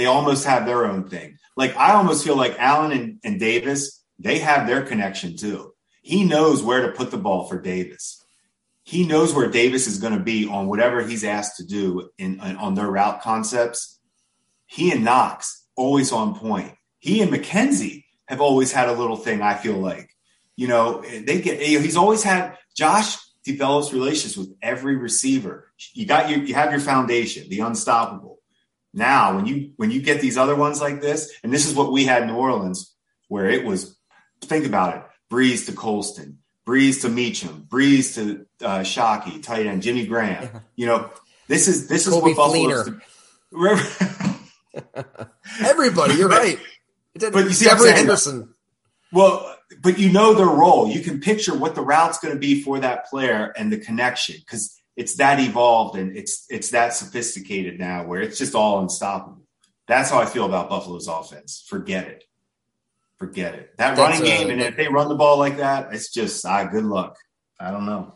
they 0.00 0.06
almost 0.06 0.46
have 0.46 0.64
their 0.64 0.86
own 0.86 1.08
thing. 1.08 1.36
Like 1.56 1.76
I 1.76 1.92
almost 1.92 2.24
feel 2.24 2.36
like 2.36 2.56
Allen 2.58 2.92
and, 2.92 3.20
and 3.22 3.38
Davis, 3.38 4.02
they 4.18 4.38
have 4.38 4.66
their 4.66 4.82
connection 4.82 5.36
too. 5.36 5.74
He 6.00 6.24
knows 6.24 6.62
where 6.62 6.86
to 6.86 6.92
put 6.92 7.10
the 7.10 7.18
ball 7.18 7.44
for 7.44 7.60
Davis. 7.60 8.24
He 8.82 9.06
knows 9.06 9.34
where 9.34 9.50
Davis 9.50 9.86
is 9.86 9.98
going 9.98 10.14
to 10.14 10.24
be 10.24 10.48
on 10.48 10.68
whatever 10.68 11.02
he's 11.02 11.22
asked 11.22 11.58
to 11.58 11.66
do 11.66 12.10
in, 12.16 12.40
in 12.40 12.56
on 12.56 12.74
their 12.74 12.90
route 12.90 13.20
concepts. 13.20 14.00
He 14.66 14.90
and 14.90 15.04
Knox 15.04 15.66
always 15.76 16.12
on 16.12 16.34
point. 16.34 16.72
He 16.98 17.20
and 17.20 17.30
McKenzie 17.30 18.04
have 18.26 18.40
always 18.40 18.72
had 18.72 18.88
a 18.88 18.94
little 18.94 19.16
thing. 19.16 19.42
I 19.42 19.54
feel 19.54 19.76
like, 19.76 20.16
you 20.56 20.66
know, 20.66 21.02
they 21.02 21.40
get. 21.40 21.60
He's 21.60 21.96
always 21.96 22.22
had 22.22 22.56
Josh 22.74 23.18
develops 23.44 23.92
relationships 23.92 24.36
with 24.36 24.54
every 24.62 24.96
receiver. 24.96 25.70
You 25.92 26.06
got 26.06 26.30
your, 26.30 26.40
you 26.40 26.54
have 26.54 26.70
your 26.70 26.80
foundation, 26.80 27.48
the 27.48 27.60
unstoppable. 27.60 28.29
Now, 28.92 29.36
when 29.36 29.46
you 29.46 29.72
when 29.76 29.90
you 29.90 30.02
get 30.02 30.20
these 30.20 30.36
other 30.36 30.56
ones 30.56 30.80
like 30.80 31.00
this, 31.00 31.32
and 31.42 31.52
this 31.52 31.66
is 31.66 31.74
what 31.74 31.92
we 31.92 32.04
had 32.04 32.22
in 32.22 32.28
New 32.28 32.36
Orleans, 32.36 32.94
where 33.28 33.48
it 33.48 33.64
was, 33.64 33.96
think 34.40 34.66
about 34.66 34.96
it: 34.96 35.02
Brees 35.32 35.66
to 35.66 35.72
Colston, 35.72 36.38
Brees 36.66 37.02
to 37.02 37.08
Meachem, 37.08 37.68
Brees 37.68 38.14
to 38.14 38.46
uh, 38.64 38.80
Shockey, 38.80 39.42
tight 39.42 39.66
end 39.66 39.82
Jimmy 39.82 40.06
Graham. 40.06 40.62
You 40.74 40.86
know, 40.86 41.10
this 41.46 41.68
is 41.68 41.88
this 41.88 42.06
is 42.06 42.14
what 42.14 42.36
Buffalo's. 42.36 42.90
Everybody, 45.60 46.14
you're 46.14 46.28
right. 46.28 46.58
But 47.14 47.34
you 47.34 47.50
see, 47.50 47.66
Devery 47.66 47.92
Henderson. 47.92 48.54
Well, 49.12 49.56
but 49.82 49.98
you 49.98 50.12
know 50.12 50.34
their 50.34 50.46
role. 50.46 50.88
You 50.88 51.00
can 51.00 51.20
picture 51.20 51.56
what 51.56 51.74
the 51.74 51.82
route's 51.82 52.18
going 52.18 52.34
to 52.34 52.40
be 52.40 52.62
for 52.62 52.78
that 52.80 53.06
player 53.06 53.52
and 53.56 53.72
the 53.72 53.78
connection 53.78 54.36
because 54.38 54.79
it's 54.96 55.14
that 55.16 55.40
evolved 55.40 55.96
and 55.96 56.16
it's 56.16 56.46
it's 56.50 56.70
that 56.70 56.94
sophisticated 56.94 57.78
now 57.78 58.04
where 58.04 58.20
it's 58.20 58.38
just 58.38 58.54
all 58.54 58.80
unstoppable. 58.80 59.42
That's 59.88 60.10
how 60.10 60.20
I 60.20 60.26
feel 60.26 60.46
about 60.46 60.68
Buffalo's 60.68 61.08
offense. 61.08 61.64
Forget 61.66 62.06
it. 62.06 62.24
Forget 63.18 63.54
it. 63.54 63.76
That 63.76 63.96
That's 63.96 64.00
running 64.00 64.24
game, 64.24 64.50
and 64.50 64.60
if 64.60 64.76
they 64.76 64.88
run 64.88 65.08
the 65.08 65.14
ball 65.14 65.38
like 65.38 65.58
that, 65.58 65.92
it's 65.92 66.12
just 66.12 66.44
ah, 66.46 66.64
good 66.64 66.84
luck. 66.84 67.16
I 67.58 67.70
don't 67.70 67.86
know. 67.86 68.14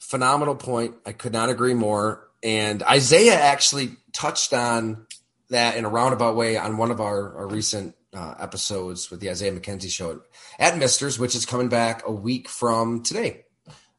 Phenomenal 0.00 0.54
point. 0.54 0.94
I 1.04 1.12
could 1.12 1.32
not 1.32 1.48
agree 1.48 1.74
more. 1.74 2.28
And 2.42 2.82
Isaiah 2.82 3.34
actually 3.34 3.96
touched 4.12 4.52
on 4.52 5.06
that 5.50 5.76
in 5.76 5.84
a 5.84 5.88
roundabout 5.88 6.36
way 6.36 6.56
on 6.56 6.76
one 6.76 6.90
of 6.90 7.00
our, 7.00 7.36
our 7.38 7.46
recent 7.46 7.94
uh, 8.14 8.34
episodes 8.38 9.10
with 9.10 9.20
the 9.20 9.30
Isaiah 9.30 9.52
McKenzie 9.52 9.90
show 9.90 10.20
at 10.58 10.78
Misters, 10.78 11.18
which 11.18 11.34
is 11.34 11.46
coming 11.46 11.68
back 11.68 12.02
a 12.06 12.12
week 12.12 12.48
from 12.48 13.02
today. 13.02 13.43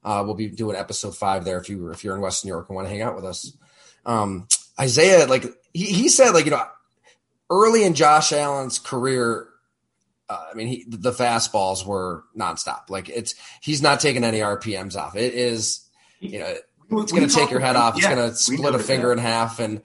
Uh, 0.05 0.21
we'll 0.23 0.35
be 0.35 0.47
doing 0.47 0.75
episode 0.75 1.17
five 1.17 1.43
there 1.45 1.57
if 1.57 1.67
you 1.67 1.89
if 1.89 2.03
you're 2.03 2.15
in 2.15 2.21
Western 2.21 2.49
New 2.49 2.53
York 2.53 2.69
and 2.69 2.75
want 2.75 2.87
to 2.87 2.91
hang 2.93 3.01
out 3.01 3.15
with 3.15 3.25
us. 3.25 3.57
Um, 4.05 4.47
Isaiah, 4.79 5.25
like 5.25 5.45
he, 5.73 5.85
he 5.85 6.09
said, 6.09 6.31
like 6.31 6.45
you 6.45 6.51
know, 6.51 6.63
early 7.49 7.83
in 7.83 7.95
Josh 7.95 8.31
Allen's 8.31 8.77
career, 8.77 9.47
uh, 10.29 10.45
I 10.51 10.53
mean, 10.53 10.67
he, 10.67 10.85
the 10.87 11.11
fastballs 11.11 11.85
were 11.85 12.23
nonstop. 12.37 12.89
Like 12.89 13.09
it's 13.09 13.33
he's 13.61 13.81
not 13.81 13.99
taking 13.99 14.23
any 14.23 14.39
RPMs 14.39 14.95
off. 14.95 15.15
It 15.15 15.33
is, 15.33 15.87
you 16.19 16.37
know, 16.37 16.55
it's 16.91 17.11
going 17.11 17.27
to 17.27 17.33
take 17.33 17.49
your 17.49 17.59
head 17.59 17.75
off. 17.75 17.95
It's 17.95 18.03
yeah, 18.03 18.15
going 18.15 18.29
to 18.29 18.35
split 18.35 18.75
a 18.75 18.79
finger 18.79 19.07
that. 19.07 19.13
in 19.13 19.17
half. 19.19 19.59
And 19.59 19.81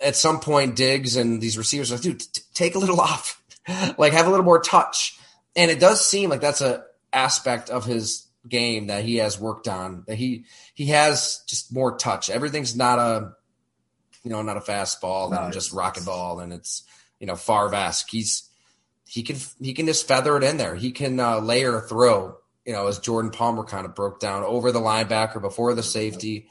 at 0.00 0.16
some 0.16 0.40
point, 0.40 0.76
Diggs 0.76 1.16
and 1.16 1.40
these 1.40 1.56
receivers 1.56 1.90
are 1.90 1.94
like, 1.94 2.02
dude, 2.02 2.20
t- 2.20 2.42
take 2.52 2.74
a 2.74 2.78
little 2.78 3.00
off, 3.00 3.42
like 3.98 4.12
have 4.12 4.26
a 4.26 4.30
little 4.30 4.44
more 4.44 4.60
touch. 4.60 5.18
And 5.56 5.70
it 5.70 5.80
does 5.80 6.06
seem 6.06 6.28
like 6.30 6.40
that's 6.40 6.60
a 6.60 6.84
aspect 7.12 7.70
of 7.70 7.84
his 7.84 8.26
game 8.48 8.88
that 8.88 9.04
he 9.04 9.16
has 9.16 9.38
worked 9.38 9.68
on. 9.68 10.04
That 10.06 10.16
he 10.16 10.44
he 10.74 10.86
has 10.86 11.42
just 11.46 11.72
more 11.72 11.96
touch. 11.96 12.30
Everything's 12.30 12.76
not 12.76 12.98
a 12.98 13.32
you 14.22 14.30
know 14.30 14.42
not 14.42 14.56
a 14.56 14.60
fastball, 14.60 15.30
no, 15.30 15.42
not 15.42 15.52
just 15.52 15.72
rocket 15.72 16.04
ball, 16.04 16.40
and 16.40 16.52
it's 16.52 16.84
you 17.20 17.26
know 17.26 17.36
Favre-esque. 17.36 18.08
He's 18.10 18.48
he 19.06 19.22
can 19.22 19.36
he 19.60 19.74
can 19.74 19.86
just 19.86 20.08
feather 20.08 20.36
it 20.36 20.44
in 20.44 20.56
there. 20.56 20.74
He 20.74 20.90
can 20.90 21.20
uh, 21.20 21.40
layer 21.40 21.76
a 21.76 21.80
throw. 21.80 22.36
You 22.64 22.72
know, 22.72 22.86
as 22.86 22.98
Jordan 22.98 23.32
Palmer 23.32 23.64
kind 23.64 23.84
of 23.84 23.94
broke 23.94 24.20
down 24.20 24.44
over 24.44 24.70
the 24.70 24.80
linebacker 24.80 25.40
before 25.40 25.74
the 25.74 25.82
safety, 25.82 26.46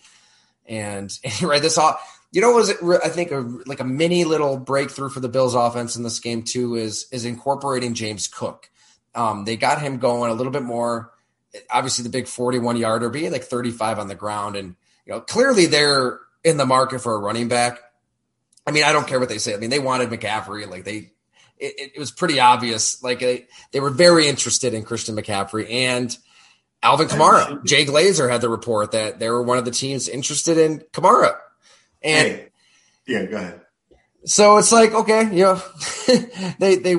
and, 0.65 1.11
and 1.23 1.41
right 1.43 1.61
this 1.61 1.77
all. 1.77 1.97
You 2.33 2.39
know, 2.39 2.51
was 2.51 2.69
it? 2.69 2.77
I 3.03 3.09
think 3.09 3.31
a, 3.31 3.39
like 3.65 3.81
a 3.81 3.85
mini 3.85 4.23
little 4.23 4.57
breakthrough 4.57 5.09
for 5.09 5.19
the 5.19 5.27
Bills' 5.27 5.53
offense 5.53 5.97
in 5.97 6.03
this 6.03 6.19
game 6.19 6.43
too 6.43 6.75
is 6.75 7.07
is 7.11 7.25
incorporating 7.25 7.93
James 7.93 8.27
Cook. 8.27 8.69
Um, 9.13 9.43
they 9.43 9.57
got 9.57 9.81
him 9.81 9.97
going 9.97 10.31
a 10.31 10.33
little 10.33 10.53
bit 10.53 10.63
more 10.63 11.11
obviously 11.69 12.03
the 12.03 12.09
big 12.09 12.27
41 12.27 12.77
yarder, 12.77 13.09
being 13.09 13.31
like 13.31 13.43
35 13.43 13.99
on 13.99 14.07
the 14.07 14.15
ground. 14.15 14.55
And, 14.55 14.75
you 15.05 15.13
know, 15.13 15.21
clearly 15.21 15.65
they're 15.65 16.19
in 16.43 16.57
the 16.57 16.65
market 16.65 16.99
for 16.99 17.15
a 17.15 17.19
running 17.19 17.47
back. 17.47 17.79
I 18.65 18.71
mean, 18.71 18.83
I 18.83 18.91
don't 18.91 19.07
care 19.07 19.19
what 19.19 19.29
they 19.29 19.37
say. 19.37 19.53
I 19.53 19.57
mean, 19.57 19.69
they 19.69 19.79
wanted 19.79 20.09
McCaffrey. 20.09 20.69
Like 20.69 20.83
they, 20.83 21.11
it, 21.57 21.91
it 21.95 21.99
was 21.99 22.11
pretty 22.11 22.39
obvious. 22.39 23.01
Like 23.03 23.19
they, 23.19 23.47
they 23.71 23.79
were 23.79 23.89
very 23.89 24.27
interested 24.27 24.73
in 24.73 24.83
Christian 24.83 25.15
McCaffrey 25.15 25.69
and 25.71 26.15
Alvin 26.83 27.07
Kamara. 27.07 27.63
Jay 27.65 27.85
Glazer 27.85 28.29
had 28.29 28.41
the 28.41 28.49
report 28.49 28.91
that 28.91 29.19
they 29.19 29.29
were 29.29 29.43
one 29.43 29.57
of 29.57 29.65
the 29.65 29.71
teams 29.71 30.07
interested 30.07 30.57
in 30.57 30.79
Kamara. 30.91 31.37
And 32.01 32.27
hey. 32.27 32.47
yeah, 33.07 33.25
go 33.25 33.37
ahead. 33.37 33.61
So 34.25 34.57
it's 34.57 34.71
like, 34.71 34.93
okay, 34.93 35.23
you 35.35 35.43
know, 35.43 35.61
they, 36.59 36.75
they, 36.75 36.95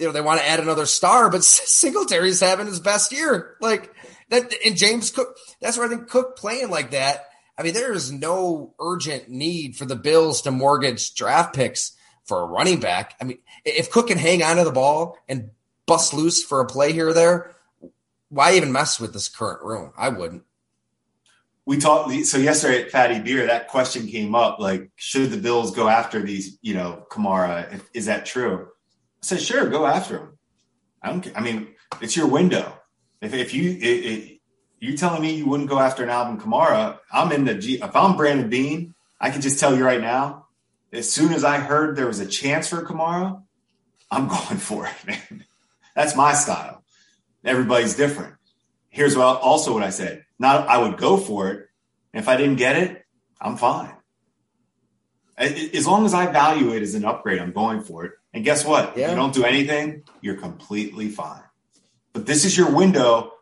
you 0.00 0.06
know 0.06 0.12
they 0.12 0.20
want 0.20 0.40
to 0.40 0.48
add 0.48 0.60
another 0.60 0.86
star, 0.86 1.30
but 1.30 1.44
Singletary's 1.44 2.40
having 2.40 2.66
his 2.66 2.80
best 2.80 3.12
year. 3.12 3.56
Like 3.60 3.94
that, 4.30 4.52
and 4.64 4.76
James 4.76 5.10
Cook. 5.10 5.36
That's 5.60 5.76
where 5.76 5.86
I 5.86 5.90
think 5.90 6.08
Cook 6.08 6.36
playing 6.36 6.70
like 6.70 6.92
that. 6.92 7.26
I 7.58 7.62
mean, 7.62 7.74
there 7.74 7.92
is 7.92 8.10
no 8.10 8.74
urgent 8.80 9.28
need 9.28 9.76
for 9.76 9.84
the 9.84 9.96
Bills 9.96 10.42
to 10.42 10.50
mortgage 10.50 11.14
draft 11.14 11.54
picks 11.54 11.92
for 12.24 12.40
a 12.40 12.46
running 12.46 12.80
back. 12.80 13.14
I 13.20 13.24
mean, 13.24 13.38
if 13.64 13.90
Cook 13.90 14.08
can 14.08 14.16
hang 14.16 14.42
on 14.42 14.56
to 14.56 14.64
the 14.64 14.72
ball 14.72 15.18
and 15.28 15.50
bust 15.86 16.14
loose 16.14 16.42
for 16.42 16.60
a 16.60 16.66
play 16.66 16.92
here 16.92 17.08
or 17.08 17.12
there, 17.12 17.54
why 18.30 18.54
even 18.54 18.72
mess 18.72 18.98
with 18.98 19.12
this 19.12 19.28
current 19.28 19.62
room? 19.62 19.92
I 19.98 20.08
wouldn't. 20.08 20.44
We 21.66 21.76
talked 21.76 22.10
so 22.24 22.38
yesterday 22.38 22.82
at 22.82 22.90
Fattey 22.90 23.22
Beer. 23.22 23.46
That 23.46 23.68
question 23.68 24.06
came 24.06 24.34
up: 24.34 24.58
like, 24.58 24.90
should 24.96 25.30
the 25.30 25.36
Bills 25.36 25.74
go 25.74 25.88
after 25.88 26.22
these? 26.22 26.58
You 26.62 26.74
know, 26.74 27.04
Kamara. 27.10 27.80
Is 27.92 28.06
that 28.06 28.24
true? 28.24 28.68
I 29.22 29.26
said, 29.26 29.40
sure, 29.40 29.68
go 29.68 29.86
after 29.86 30.18
him. 30.18 30.38
I 31.02 31.08
don't. 31.08 31.32
I 31.36 31.40
mean, 31.40 31.68
it's 32.00 32.16
your 32.16 32.26
window. 32.26 32.74
If 33.20 33.34
if 33.34 33.54
you 33.54 33.76
it, 33.80 34.40
you 34.80 34.96
telling 34.96 35.22
me 35.22 35.34
you 35.34 35.46
wouldn't 35.46 35.68
go 35.68 35.78
after 35.78 36.02
an 36.02 36.10
Alvin 36.10 36.38
Kamara, 36.38 36.98
I'm 37.12 37.32
in 37.32 37.44
the 37.44 37.54
G. 37.54 37.80
If 37.82 37.94
I'm 37.94 38.16
Brandon 38.16 38.48
Beane, 38.48 38.94
I 39.20 39.30
can 39.30 39.40
just 39.40 39.60
tell 39.60 39.76
you 39.76 39.84
right 39.84 40.00
now. 40.00 40.46
As 40.92 41.10
soon 41.10 41.32
as 41.32 41.44
I 41.44 41.58
heard 41.58 41.96
there 41.96 42.06
was 42.06 42.18
a 42.20 42.26
chance 42.26 42.68
for 42.68 42.84
Kamara, 42.84 43.42
I'm 44.10 44.28
going 44.36 44.58
for 44.58 44.86
it, 44.86 45.06
man. 45.06 45.44
That's 45.94 46.16
my 46.16 46.34
style. 46.34 46.82
Everybody's 47.44 47.94
different. 47.94 48.34
Here's 48.88 49.16
what 49.16 49.40
also 49.40 49.72
what 49.72 49.82
I 49.82 49.90
said. 49.90 50.24
Not 50.38 50.68
I 50.68 50.78
would 50.78 50.96
go 50.96 51.16
for 51.16 51.48
it. 51.50 51.68
If 52.12 52.28
I 52.28 52.36
didn't 52.36 52.56
get 52.56 52.76
it, 52.76 53.04
I'm 53.40 53.56
fine. 53.56 53.94
As 55.36 55.86
long 55.86 56.04
as 56.04 56.12
I 56.12 56.30
value 56.30 56.74
it 56.74 56.82
as 56.82 56.94
an 56.94 57.04
upgrade, 57.04 57.40
I'm 57.40 57.52
going 57.52 57.82
for 57.82 58.04
it. 58.04 58.12
And 58.32 58.44
guess 58.44 58.64
what? 58.64 58.96
Yeah. 58.96 59.06
If 59.06 59.10
you 59.10 59.16
don't 59.16 59.34
do 59.34 59.44
anything, 59.44 60.04
you're 60.20 60.36
completely 60.36 61.08
fine. 61.08 61.42
But 62.12 62.26
this 62.26 62.44
is 62.44 62.56
your 62.56 62.70
window. 62.74 63.32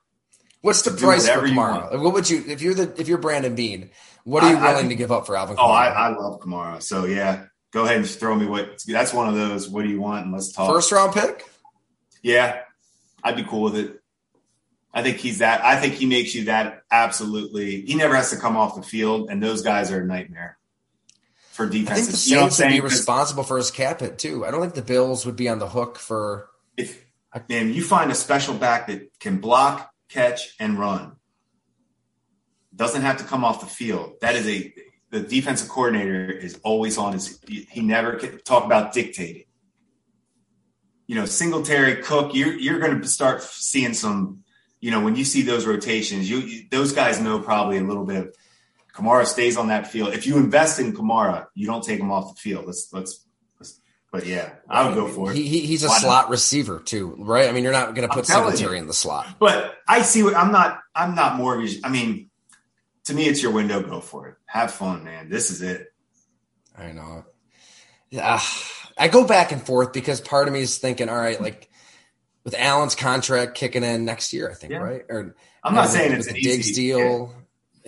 What's 0.61 0.83
the 0.83 0.91
price 0.91 1.29
for 1.29 1.41
Kamara? 1.41 2.01
What 2.01 2.15
would 2.15 2.29
you 2.29 2.43
if 2.47 2.63
you're 2.63 2.75
the 2.75 2.93
if 3.01 3.09
you're 3.09 3.19
Brandon 3.19 3.55
Beane? 3.55 3.91
What 4.25 4.43
are 4.43 4.51
you 4.51 4.57
I, 4.57 4.73
willing 4.73 4.87
I, 4.87 4.89
to 4.89 4.95
give 4.95 5.13
up 5.13 5.27
for 5.27 5.37
Alvin? 5.37 5.57
Kamara? 5.57 5.61
Oh, 5.63 5.71
I, 5.71 5.87
I 5.87 6.09
love 6.09 6.41
Kamara. 6.41 6.83
So 6.83 7.05
yeah, 7.05 7.45
go 7.71 7.85
ahead 7.85 7.97
and 7.97 8.07
throw 8.07 8.35
me 8.35 8.47
what. 8.47 8.83
That's 8.87 9.13
one 9.13 9.29
of 9.29 9.35
those. 9.35 9.69
What 9.69 9.85
do 9.85 9.89
you 9.89 10.01
want? 10.01 10.25
And 10.25 10.33
let's 10.35 10.53
talk. 10.53 10.71
First 10.71 10.91
round 10.91 11.13
pick. 11.13 11.45
Yeah, 12.23 12.61
I'd 13.23 13.37
be 13.37 13.45
cool 13.45 13.63
with 13.63 13.77
it. 13.77 14.01
I 14.93 15.03
think 15.03 15.19
he's 15.19 15.39
that. 15.39 15.65
I 15.65 15.77
think 15.77 15.95
he 15.95 16.07
makes 16.07 16.35
you 16.35 16.47
that 16.47 16.83
absolutely. 16.91 17.83
He 17.83 17.95
never 17.95 18.17
has 18.17 18.31
to 18.31 18.37
come 18.37 18.57
off 18.57 18.75
the 18.75 18.83
field, 18.83 19.31
and 19.31 19.43
those 19.43 19.63
guys 19.63 19.93
are 19.93 20.01
a 20.01 20.07
nightmare 20.07 20.58
for 21.59 21.69
defense. 21.69 21.91
I 21.91 21.95
think 21.95 22.11
the 22.13 22.17
Saints 22.17 22.59
you 22.61 22.65
know 22.65 22.71
would 22.71 22.77
be 22.77 22.81
responsible 22.81 23.43
for 23.43 23.57
his 23.57 23.73
cap 23.73 23.99
hit 23.99 24.17
too. 24.17 24.47
I 24.47 24.53
don't 24.53 24.61
think 24.61 24.75
the 24.75 24.83
Bills 24.83 25.27
would 25.27 25.35
be 25.35 25.49
on 25.49 25.59
the 25.59 25.69
hook 25.69 25.99
for. 25.99 26.49
If 26.77 27.05
man, 27.49 27.75
you 27.75 27.83
find 27.83 28.13
a 28.13 28.15
special 28.15 28.55
back 28.55 28.87
that 28.87 29.19
can 29.19 29.39
block, 29.39 29.91
catch, 30.09 30.55
and 30.61 30.79
run, 30.79 31.17
doesn't 32.75 33.03
have 33.03 33.17
to 33.17 33.25
come 33.25 33.45
off 33.45 33.61
the 33.61 33.67
field. 33.67 34.15
That 34.21 34.37
is 34.37 34.47
a 34.47 34.73
the 35.11 35.21
defensive 35.21 35.69
coordinator 35.69 36.31
is 36.31 36.61
always 36.63 36.97
on 36.97 37.15
his. 37.15 37.41
He 37.49 37.83
never 37.83 38.15
can 38.15 38.41
talk 38.43 38.65
about 38.65 38.93
dictating. 38.93 39.45
You 41.09 41.17
know, 41.17 41.25
Singletary, 41.25 42.03
Cook. 42.03 42.37
You're 42.37 42.55
you're 42.55 42.79
going 42.79 43.03
to 43.03 43.09
start 43.09 43.43
seeing 43.43 43.95
some. 43.95 44.45
You 44.81 44.93
know, 44.93 45.01
when 45.01 45.17
you 45.17 45.25
see 45.25 45.43
those 45.43 45.67
rotations, 45.67 46.31
you, 46.31 46.39
you 46.39 46.65
those 46.71 46.93
guys 46.93 47.21
know 47.21 47.41
probably 47.41 47.79
a 47.79 47.83
little 47.83 48.05
bit 48.05 48.17
of 48.17 48.37
Kamara 48.99 49.27
stays 49.27 49.57
on 49.57 49.69
that 49.69 49.87
field. 49.87 50.13
If 50.13 50.27
you 50.27 50.39
invest 50.39 50.81
in 50.81 50.93
Kamara, 50.93 51.47
you 51.55 51.67
don't 51.67 51.85
take 51.85 52.01
him 52.01 52.11
off 52.11 52.35
the 52.35 52.41
field. 52.41 52.67
Let's 52.67 52.93
let's. 52.93 53.25
let's 53.61 53.81
but 54.11 54.27
yeah, 54.27 54.55
I 54.69 54.87
would 54.87 54.95
go 54.95 55.07
for 55.07 55.31
it. 55.31 55.37
He, 55.37 55.47
he 55.47 55.61
he's 55.61 55.85
a 55.85 55.89
Why 55.89 55.99
slot 55.99 56.25
not? 56.25 56.31
receiver 56.31 56.81
too, 56.81 57.15
right? 57.19 57.49
I 57.49 57.53
mean, 57.53 57.63
you're 57.63 57.73
not 57.73 57.95
going 57.95 58.09
to 58.09 58.13
put 58.13 58.27
Singletary 58.27 58.77
you. 58.77 58.83
in 58.83 58.87
the 58.89 58.95
slot. 58.95 59.29
But 59.39 59.77
I 59.87 60.03
see 60.03 60.23
what 60.23 60.35
I'm 60.35 60.51
not. 60.51 60.81
I'm 60.95 61.15
not 61.15 61.37
mortgage. 61.37 61.79
I 61.85 61.91
mean, 61.91 62.31
to 63.05 63.15
me, 63.15 63.27
it's 63.29 63.43
your 63.43 63.53
window. 63.53 63.81
Go 63.83 64.01
for 64.01 64.29
it. 64.29 64.35
Have 64.47 64.73
fun, 64.73 65.05
man. 65.05 65.29
This 65.29 65.51
is 65.51 65.63
it. 65.63 65.87
I 66.77 66.91
know. 66.91 67.25
Yeah, 68.11 68.41
I 68.97 69.09
go 69.09 69.27
back 69.27 69.53
and 69.53 69.65
forth 69.65 69.93
because 69.93 70.21
part 70.21 70.49
of 70.49 70.55
me 70.55 70.61
is 70.61 70.79
thinking, 70.79 71.09
all 71.09 71.17
right, 71.17 71.41
like 71.41 71.69
with 72.43 72.55
Allen's 72.59 72.95
contract 72.95 73.55
kicking 73.55 73.85
in 73.85 74.05
next 74.05 74.33
year, 74.33 74.51
I 74.51 74.55
think, 74.55 74.73
yeah. 74.73 74.79
right? 74.79 75.03
Or 75.09 75.37
I'm 75.63 75.75
not 75.75 75.89
saying 75.89 76.13
it's 76.13 76.29
a 76.29 76.33
Diggs 76.33 76.73
deal 76.73 77.35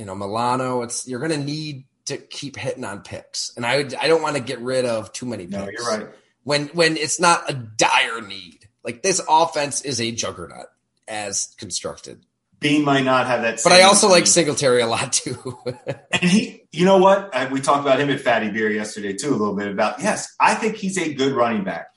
you 0.01 0.07
know, 0.07 0.15
Milano. 0.15 0.81
It's 0.81 1.07
you're 1.07 1.21
going 1.21 1.31
to 1.31 1.45
need 1.45 1.85
to 2.07 2.17
keep 2.17 2.57
hitting 2.57 2.85
on 2.85 3.03
picks, 3.03 3.53
and 3.55 3.67
I 3.67 3.85
I 4.01 4.09
don't 4.09 4.23
want 4.23 4.37
to 4.37 4.43
get 4.43 4.59
rid 4.61 4.87
of 4.87 5.13
too 5.13 5.27
many 5.27 5.45
picks. 5.45 5.59
No, 5.59 5.69
you're 5.69 5.87
right. 5.87 6.09
When 6.43 6.69
when 6.69 6.97
it's 6.97 7.21
not 7.21 7.51
a 7.51 7.53
dire 7.53 8.23
need, 8.23 8.67
like 8.83 9.03
this 9.03 9.21
offense 9.29 9.83
is 9.83 10.01
a 10.01 10.11
juggernaut 10.11 10.69
as 11.07 11.55
constructed. 11.59 12.25
Beane 12.61 12.83
might 12.83 13.05
not 13.05 13.27
have 13.27 13.43
that, 13.43 13.61
but 13.63 13.73
I 13.73 13.83
also 13.83 14.09
like 14.09 14.27
Singletary 14.27 14.81
a 14.81 14.87
lot 14.87 15.13
too. 15.13 15.59
and 16.11 16.23
he, 16.23 16.63
you 16.73 16.87
know 16.87 16.97
what? 16.97 17.35
I, 17.35 17.53
we 17.53 17.61
talked 17.61 17.83
about 17.83 18.01
him 18.01 18.09
at 18.09 18.21
Fattey 18.21 18.53
Beer 18.53 18.71
yesterday 18.71 19.13
too, 19.13 19.31
a 19.31 19.37
little 19.37 19.55
bit 19.55 19.69
about. 19.69 20.01
Yes, 20.01 20.35
I 20.41 20.55
think 20.55 20.77
he's 20.77 20.97
a 20.97 21.13
good 21.13 21.35
running 21.35 21.65
back. 21.65 21.89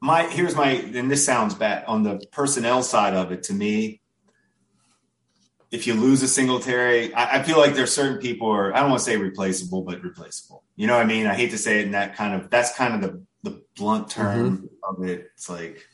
My 0.00 0.28
here's 0.28 0.54
my, 0.54 0.70
and 0.70 1.10
this 1.10 1.24
sounds 1.24 1.54
bad 1.54 1.84
on 1.86 2.04
the 2.04 2.24
personnel 2.30 2.84
side 2.84 3.14
of 3.14 3.32
it. 3.32 3.44
To 3.44 3.52
me, 3.52 4.02
if 5.74 5.88
you 5.88 5.94
lose 5.94 6.22
a 6.22 6.28
Singletary, 6.28 7.12
I, 7.14 7.40
I 7.40 7.42
feel 7.42 7.58
like 7.58 7.74
there's 7.74 7.92
certain 7.92 8.18
people 8.18 8.48
are 8.48 8.72
I 8.72 8.78
don't 8.78 8.90
want 8.90 9.00
to 9.00 9.04
say 9.04 9.16
replaceable, 9.16 9.82
but 9.82 10.02
replaceable. 10.04 10.62
You 10.76 10.86
know 10.86 10.94
what 10.94 11.02
I 11.02 11.06
mean? 11.06 11.26
I 11.26 11.34
hate 11.34 11.50
to 11.50 11.58
say 11.58 11.80
it 11.80 11.86
in 11.86 11.92
that 11.92 12.14
kind 12.14 12.40
of 12.40 12.48
that's 12.48 12.76
kind 12.76 12.94
of 12.94 13.00
the 13.02 13.50
the 13.50 13.62
blunt 13.74 14.08
term 14.08 14.58
mm-hmm. 14.58 15.02
of 15.02 15.08
it. 15.08 15.30
It's 15.34 15.50
like 15.50 15.84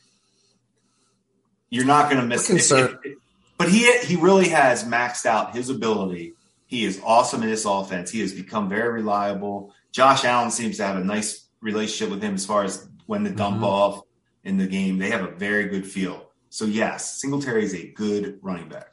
you're 1.71 1.85
not 1.85 2.11
going 2.11 2.21
to 2.21 2.27
miss 2.27 2.47
it, 2.51 2.77
it, 2.77 3.17
But 3.57 3.69
he 3.69 3.91
he 4.01 4.17
really 4.17 4.49
has 4.49 4.83
maxed 4.83 5.25
out 5.25 5.55
his 5.55 5.71
ability. 5.71 6.33
He 6.67 6.85
is 6.85 7.01
awesome 7.03 7.41
in 7.41 7.49
this 7.49 7.65
offense. 7.65 8.11
He 8.11 8.21
has 8.21 8.33
become 8.33 8.69
very 8.69 8.93
reliable. 8.93 9.73
Josh 9.91 10.23
Allen 10.23 10.51
seems 10.51 10.77
to 10.77 10.85
have 10.85 10.95
a 10.95 11.03
nice 11.03 11.49
relationship 11.59 12.11
with 12.11 12.21
him 12.21 12.35
as 12.35 12.45
far 12.45 12.63
as 12.63 12.87
when 13.07 13.23
the 13.23 13.31
dump 13.31 13.55
mm-hmm. 13.55 13.65
off 13.65 14.01
in 14.43 14.57
the 14.57 14.67
game. 14.67 14.99
They 14.99 15.09
have 15.09 15.23
a 15.23 15.31
very 15.31 15.69
good 15.69 15.87
feel. 15.87 16.29
So 16.49 16.65
yes, 16.65 17.19
Singletary 17.19 17.63
is 17.63 17.73
a 17.73 17.91
good 17.93 18.37
running 18.43 18.69
back 18.69 18.90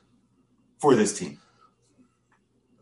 for 0.78 0.94
this 0.94 1.18
team. 1.18 1.38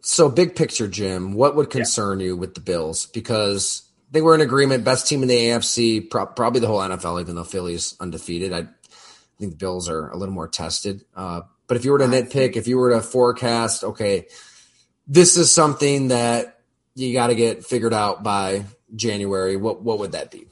So, 0.00 0.28
big 0.28 0.54
picture, 0.54 0.86
Jim, 0.86 1.32
what 1.32 1.56
would 1.56 1.70
concern 1.70 2.20
yeah. 2.20 2.26
you 2.26 2.36
with 2.36 2.54
the 2.54 2.60
Bills? 2.60 3.06
Because 3.06 3.82
they 4.10 4.22
were 4.22 4.34
in 4.34 4.40
agreement, 4.40 4.84
best 4.84 5.08
team 5.08 5.22
in 5.22 5.28
the 5.28 5.36
AFC, 5.36 6.08
pro- 6.08 6.26
probably 6.26 6.60
the 6.60 6.68
whole 6.68 6.78
NFL, 6.78 7.20
even 7.20 7.34
though 7.34 7.44
Philly's 7.44 7.96
undefeated. 7.98 8.52
I 8.52 8.68
think 9.38 9.52
the 9.52 9.56
Bills 9.56 9.88
are 9.88 10.10
a 10.10 10.16
little 10.16 10.34
more 10.34 10.48
tested. 10.48 11.04
Uh, 11.14 11.42
but 11.66 11.76
if 11.76 11.84
you 11.84 11.90
were 11.90 11.98
to 11.98 12.04
nitpick, 12.04 12.56
if 12.56 12.68
you 12.68 12.78
were 12.78 12.90
to 12.90 13.00
forecast, 13.00 13.82
okay, 13.82 14.26
this 15.08 15.36
is 15.36 15.50
something 15.50 16.08
that 16.08 16.60
you 16.94 17.12
got 17.12 17.28
to 17.28 17.34
get 17.34 17.64
figured 17.64 17.92
out 17.92 18.22
by 18.22 18.64
January, 18.94 19.56
what 19.56 19.82
what 19.82 19.98
would 19.98 20.12
that 20.12 20.30
be? 20.30 20.46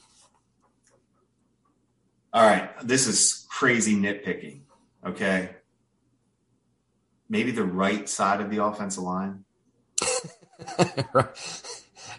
All 2.33 2.45
right, 2.45 2.69
this 2.83 3.07
is 3.07 3.45
crazy 3.49 3.95
nitpicking. 3.95 4.59
Okay, 5.05 5.49
maybe 7.29 7.51
the 7.51 7.63
right 7.63 8.07
side 8.07 8.41
of 8.41 8.49
the 8.49 8.63
offensive 8.63 9.03
line. 9.03 9.45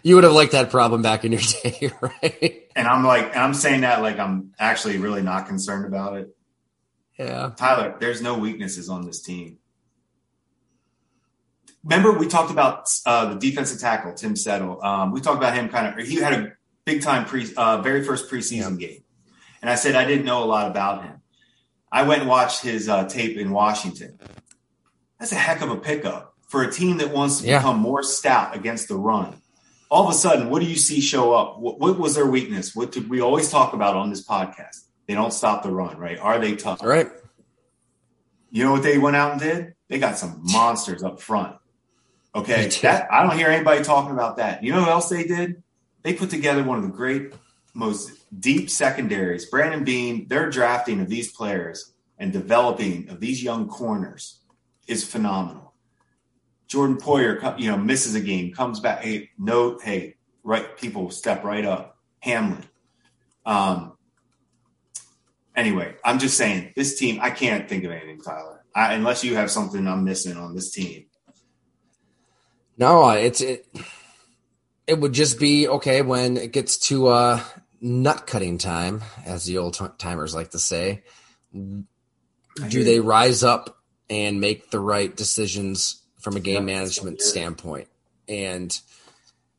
You 0.03 0.15
would 0.15 0.23
have 0.23 0.33
liked 0.33 0.53
that 0.53 0.69
problem 0.69 1.01
back 1.01 1.25
in 1.25 1.33
your 1.33 1.41
day, 1.63 1.91
right? 1.99 2.63
And 2.75 2.87
I'm 2.87 3.03
like, 3.03 3.27
and 3.31 3.39
I'm 3.39 3.53
saying 3.53 3.81
that 3.81 4.01
like 4.01 4.19
I'm 4.19 4.53
actually 4.59 4.97
really 4.97 5.21
not 5.21 5.47
concerned 5.47 5.85
about 5.85 6.17
it. 6.17 6.35
Yeah. 7.17 7.51
Tyler, 7.57 7.95
there's 7.99 8.21
no 8.21 8.37
weaknesses 8.37 8.89
on 8.89 9.05
this 9.05 9.21
team. 9.21 9.57
Remember, 11.83 12.13
we 12.13 12.27
talked 12.27 12.51
about 12.51 12.87
uh, 13.05 13.33
the 13.33 13.39
defensive 13.39 13.79
tackle, 13.79 14.13
Tim 14.13 14.35
Settle. 14.35 14.83
Um, 14.83 15.11
we 15.11 15.21
talked 15.21 15.37
about 15.37 15.55
him 15.55 15.69
kind 15.69 15.99
of, 15.99 16.07
he 16.07 16.15
had 16.17 16.33
a 16.33 16.53
big 16.85 17.01
time 17.01 17.25
pre, 17.25 17.47
uh, 17.55 17.81
very 17.81 18.03
first 18.03 18.29
preseason 18.29 18.79
yeah. 18.79 18.87
game. 18.87 19.03
And 19.61 19.69
I 19.69 19.75
said 19.75 19.95
I 19.95 20.05
didn't 20.05 20.25
know 20.25 20.43
a 20.43 20.45
lot 20.45 20.69
about 20.69 21.03
him. 21.03 21.21
I 21.91 22.03
went 22.03 22.21
and 22.21 22.29
watched 22.29 22.61
his 22.61 22.87
uh, 22.87 23.07
tape 23.07 23.37
in 23.37 23.51
Washington 23.51 24.19
that's 25.19 25.31
a 25.31 25.35
heck 25.35 25.61
of 25.61 25.69
a 25.69 25.77
pickup 25.77 26.35
for 26.47 26.63
a 26.63 26.71
team 26.71 26.97
that 26.97 27.11
wants 27.11 27.41
to 27.41 27.47
yeah. 27.47 27.59
become 27.59 27.79
more 27.79 28.03
stout 28.03 28.55
against 28.55 28.87
the 28.87 28.95
run. 28.95 29.35
All 29.89 30.05
of 30.05 30.13
a 30.13 30.17
sudden, 30.17 30.49
what 30.49 30.61
do 30.61 30.67
you 30.67 30.75
see 30.75 30.99
show 30.99 31.33
up? 31.33 31.59
What, 31.59 31.79
what, 31.79 31.97
was 31.97 32.15
their 32.15 32.25
weakness? 32.25 32.75
What 32.75 32.91
did 32.91 33.09
we 33.09 33.21
always 33.21 33.49
talk 33.49 33.73
about 33.73 33.95
on 33.95 34.09
this 34.09 34.25
podcast? 34.25 34.85
They 35.07 35.13
don't 35.13 35.31
stop 35.31 35.63
the 35.63 35.71
run, 35.71 35.97
right? 35.97 36.19
Are 36.19 36.39
they 36.39 36.55
tough? 36.55 36.81
All 36.81 36.89
right. 36.89 37.07
You 38.51 38.63
know 38.63 38.71
what 38.71 38.83
they 38.83 38.97
went 38.97 39.15
out 39.15 39.31
and 39.31 39.41
did? 39.41 39.75
They 39.87 39.99
got 39.99 40.17
some 40.17 40.41
monsters 40.43 41.03
up 41.03 41.21
front. 41.21 41.55
Okay, 42.35 42.67
that 42.81 43.11
I 43.11 43.23
don't 43.23 43.37
hear 43.37 43.47
anybody 43.47 43.83
talking 43.83 44.11
about 44.11 44.37
that. 44.37 44.63
You 44.63 44.71
know 44.71 44.81
what 44.81 44.89
else 44.89 45.09
they 45.09 45.23
did? 45.23 45.63
They 46.03 46.13
put 46.13 46.29
together 46.29 46.63
one 46.63 46.77
of 46.77 46.83
the 46.83 46.89
great, 46.89 47.33
most 47.73 48.11
deep 48.39 48.69
secondaries. 48.69 49.45
Brandon 49.45 49.83
Beane, 49.83 50.27
their 50.27 50.49
drafting 50.49 51.01
of 51.01 51.09
these 51.09 51.31
players 51.31 51.93
and 52.19 52.31
developing 52.31 53.09
of 53.09 53.19
these 53.19 53.41
young 53.41 53.67
corners 53.67 54.39
is 54.87 55.03
phenomenal. 55.03 55.73
Jordan 56.67 56.97
Poyer, 56.97 57.59
you 57.59 57.69
know, 57.69 57.77
misses 57.77 58.15
a 58.15 58.19
game, 58.19 58.53
comes 58.53 58.79
back. 58.79 59.01
Hey, 59.01 59.29
no, 59.37 59.77
hey, 59.81 60.15
right, 60.43 60.77
people 60.77 61.11
step 61.11 61.43
right 61.43 61.65
up. 61.65 61.97
Hamlin. 62.19 62.63
Um, 63.45 63.97
anyway, 65.55 65.95
I'm 66.03 66.19
just 66.19 66.37
saying 66.37 66.73
this 66.75 66.97
team. 66.99 67.19
I 67.21 67.29
can't 67.29 67.69
think 67.69 67.83
of 67.85 67.91
anything, 67.91 68.21
Tyler, 68.21 68.65
I, 68.75 68.93
unless 68.93 69.23
you 69.23 69.35
have 69.35 69.49
something 69.49 69.87
I'm 69.87 70.03
missing 70.03 70.35
on 70.35 70.55
this 70.55 70.71
team. 70.71 71.05
No, 72.77 73.09
it's 73.09 73.41
it. 73.41 73.65
It 74.85 74.99
would 74.99 75.13
just 75.13 75.39
be 75.39 75.67
okay 75.67 76.01
when 76.01 76.37
it 76.37 76.53
gets 76.53 76.77
to 76.87 77.07
uh, 77.07 77.43
nut 77.81 78.27
cutting 78.27 78.57
time, 78.57 79.03
as 79.25 79.45
the 79.45 79.57
old 79.57 79.79
timers 79.97 80.35
like 80.35 80.51
to 80.51 80.59
say. 80.59 81.03
Do 81.53 82.83
they 82.83 82.99
rise 82.99 83.43
up 83.43 83.76
and 84.09 84.39
make 84.39 84.71
the 84.71 84.79
right 84.79 85.15
decisions 85.15 86.01
from 86.19 86.35
a 86.35 86.39
game 86.39 86.65
management 86.65 87.21
standpoint. 87.21 87.87
And 88.27 88.77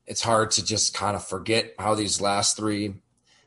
it's 0.06 0.22
hard 0.22 0.50
to 0.52 0.64
just 0.64 0.94
kind 0.94 1.16
of 1.16 1.26
forget 1.26 1.74
how 1.78 1.94
these 1.94 2.20
last 2.20 2.56
three 2.56 2.94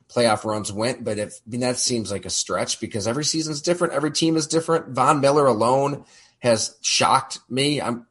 playoff 0.10 0.46
runs 0.46 0.72
went. 0.72 1.04
But 1.04 1.18
if 1.18 1.40
I 1.46 1.50
mean 1.50 1.62
that 1.62 1.78
seems 1.78 2.12
like 2.12 2.26
a 2.26 2.30
stretch 2.30 2.80
because 2.80 3.08
every 3.08 3.26
season 3.26 3.52
is 3.52 3.62
different, 3.62 3.94
every 3.94 4.12
team 4.12 4.36
is 4.36 4.48
different. 4.48 4.90
Von 4.90 5.22
Miller 5.22 5.46
alone 5.46 6.06
has 6.40 6.78
shocked 6.82 7.40
me. 7.50 7.82
I'm 7.82 8.06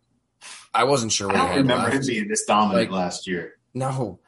I 0.72 0.84
wasn't 0.84 1.12
sure. 1.12 1.30
I 1.30 1.34
don't 1.34 1.56
remember 1.56 1.84
left. 1.84 1.96
him 1.96 2.06
being 2.06 2.28
this 2.28 2.44
dominant 2.44 2.90
like, 2.90 2.90
last 2.90 3.26
year. 3.26 3.54
No, 3.74 4.20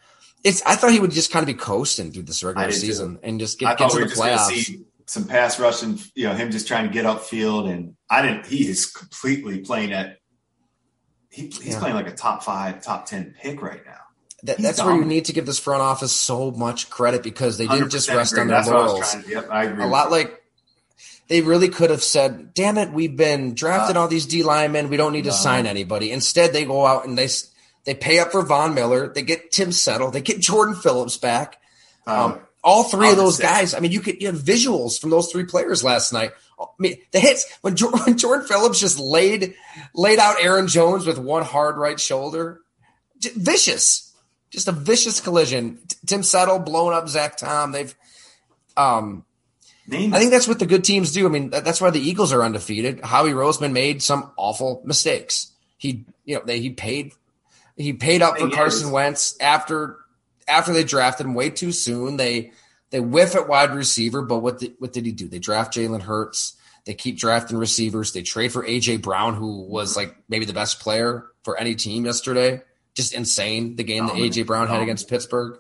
it's 0.44 0.62
I 0.62 0.76
thought 0.76 0.92
he 0.92 1.00
would 1.00 1.12
just 1.12 1.30
kind 1.30 1.42
of 1.42 1.46
be 1.46 1.54
coasting 1.54 2.12
through 2.12 2.24
this 2.24 2.42
regular 2.42 2.72
season 2.72 3.14
too. 3.14 3.20
and 3.22 3.40
just 3.40 3.58
get, 3.58 3.78
get 3.78 3.90
to 3.90 3.96
we 3.96 4.04
the 4.04 4.10
playoffs. 4.10 4.84
Some 5.12 5.26
pass 5.26 5.60
rushing, 5.60 5.98
you 6.14 6.26
know, 6.26 6.32
him 6.32 6.50
just 6.50 6.66
trying 6.66 6.86
to 6.86 6.92
get 6.92 7.04
upfield, 7.04 7.70
and 7.70 7.96
I 8.08 8.22
didn't. 8.22 8.46
He 8.46 8.66
is 8.66 8.86
completely 8.86 9.60
playing 9.60 9.92
at. 9.92 10.16
He, 11.28 11.48
he's 11.48 11.68
yeah. 11.68 11.78
playing 11.80 11.96
like 11.96 12.08
a 12.08 12.14
top 12.14 12.42
five, 12.42 12.82
top 12.82 13.04
ten 13.04 13.34
pick 13.38 13.60
right 13.60 13.84
now. 13.84 13.98
That, 14.44 14.56
that's 14.56 14.78
dominant. 14.78 15.00
where 15.00 15.08
you 15.08 15.14
need 15.14 15.26
to 15.26 15.34
give 15.34 15.44
this 15.44 15.58
front 15.58 15.82
office 15.82 16.12
so 16.12 16.50
much 16.50 16.88
credit 16.88 17.22
because 17.22 17.58
they 17.58 17.66
didn't 17.66 17.90
just 17.90 18.08
rest 18.08 18.32
agree. 18.32 18.40
on 18.40 18.48
their 18.48 18.56
that's 18.56 18.70
laurels. 18.70 19.28
Yep, 19.28 19.50
I 19.50 19.64
agree. 19.64 19.84
A 19.84 19.86
lot 19.86 20.10
like 20.10 20.42
they 21.28 21.42
really 21.42 21.68
could 21.68 21.90
have 21.90 22.02
said, 22.02 22.54
"Damn 22.54 22.78
it, 22.78 22.90
we've 22.90 23.14
been 23.14 23.54
drafting 23.54 23.98
uh, 23.98 24.00
all 24.00 24.08
these 24.08 24.24
D 24.24 24.42
linemen. 24.42 24.88
We 24.88 24.96
don't 24.96 25.12
need 25.12 25.26
no. 25.26 25.30
to 25.30 25.36
sign 25.36 25.66
anybody." 25.66 26.10
Instead, 26.10 26.54
they 26.54 26.64
go 26.64 26.86
out 26.86 27.06
and 27.06 27.18
they 27.18 27.28
they 27.84 27.94
pay 27.94 28.18
up 28.18 28.32
for 28.32 28.40
Von 28.40 28.72
Miller. 28.74 29.12
They 29.12 29.22
get 29.22 29.52
Tim 29.52 29.72
Settle. 29.72 30.10
They 30.10 30.22
get 30.22 30.40
Jordan 30.40 30.74
Phillips 30.74 31.18
back. 31.18 31.58
Uh, 32.06 32.24
um, 32.24 32.40
all 32.64 32.84
three 32.84 33.10
of 33.10 33.16
those 33.16 33.38
guys. 33.38 33.74
I 33.74 33.80
mean, 33.80 33.92
you 33.92 34.00
could 34.00 34.20
you 34.20 34.28
have 34.28 34.36
visuals 34.40 35.00
from 35.00 35.10
those 35.10 35.30
three 35.30 35.44
players 35.44 35.82
last 35.82 36.12
night. 36.12 36.32
I 36.60 36.66
mean, 36.78 36.96
the 37.10 37.20
hits 37.20 37.46
when 37.62 37.76
Jordan, 37.76 38.00
when 38.06 38.18
Jordan 38.18 38.46
Phillips 38.46 38.80
just 38.80 38.98
laid 38.98 39.54
laid 39.94 40.18
out 40.18 40.36
Aaron 40.40 40.68
Jones 40.68 41.06
with 41.06 41.18
one 41.18 41.42
hard 41.42 41.76
right 41.76 41.98
shoulder, 41.98 42.60
vicious, 43.20 44.14
just 44.50 44.68
a 44.68 44.72
vicious 44.72 45.20
collision. 45.20 45.78
Tim 46.06 46.22
Settle 46.22 46.58
blowing 46.58 46.96
up 46.96 47.08
Zach 47.08 47.36
Tom. 47.36 47.72
They've, 47.72 47.94
um, 48.76 49.24
I 49.90 50.18
think 50.18 50.30
that's 50.30 50.48
what 50.48 50.58
the 50.58 50.66
good 50.66 50.84
teams 50.84 51.12
do. 51.12 51.26
I 51.26 51.28
mean, 51.28 51.50
that's 51.50 51.80
why 51.80 51.90
the 51.90 52.00
Eagles 52.00 52.32
are 52.32 52.42
undefeated. 52.42 53.00
Howie 53.04 53.32
Roseman 53.32 53.72
made 53.72 54.02
some 54.02 54.30
awful 54.36 54.82
mistakes. 54.84 55.52
He, 55.76 56.06
you 56.24 56.36
know, 56.36 56.42
they, 56.44 56.60
he 56.60 56.70
paid 56.70 57.12
he 57.76 57.92
paid 57.92 58.22
up 58.22 58.38
for 58.38 58.48
Carson 58.50 58.90
Wentz 58.90 59.36
after 59.40 59.98
after 60.48 60.72
they 60.72 60.84
drafted 60.84 61.26
him 61.26 61.34
way 61.34 61.50
too 61.50 61.72
soon. 61.72 62.16
They 62.16 62.52
they 62.90 63.00
whiff 63.00 63.34
at 63.34 63.48
wide 63.48 63.74
receiver, 63.74 64.22
but 64.22 64.38
what 64.38 64.58
the, 64.60 64.74
what 64.78 64.92
did 64.92 65.06
he 65.06 65.12
do? 65.12 65.28
They 65.28 65.38
draft 65.38 65.74
Jalen 65.74 66.02
Hurts. 66.02 66.56
They 66.84 66.94
keep 66.94 67.16
drafting 67.16 67.56
receivers. 67.58 68.12
They 68.12 68.22
trade 68.22 68.52
for 68.52 68.66
AJ 68.66 69.02
Brown, 69.02 69.34
who 69.34 69.62
was 69.62 69.90
mm-hmm. 69.90 70.00
like 70.00 70.16
maybe 70.28 70.44
the 70.44 70.52
best 70.52 70.80
player 70.80 71.26
for 71.42 71.56
any 71.58 71.74
team 71.74 72.04
yesterday. 72.04 72.62
Just 72.94 73.14
insane. 73.14 73.76
The 73.76 73.84
game 73.84 74.06
that 74.06 74.16
oh, 74.16 74.18
AJ 74.18 74.46
Brown 74.46 74.68
had 74.68 74.80
oh. 74.80 74.82
against 74.82 75.08
Pittsburgh. 75.08 75.58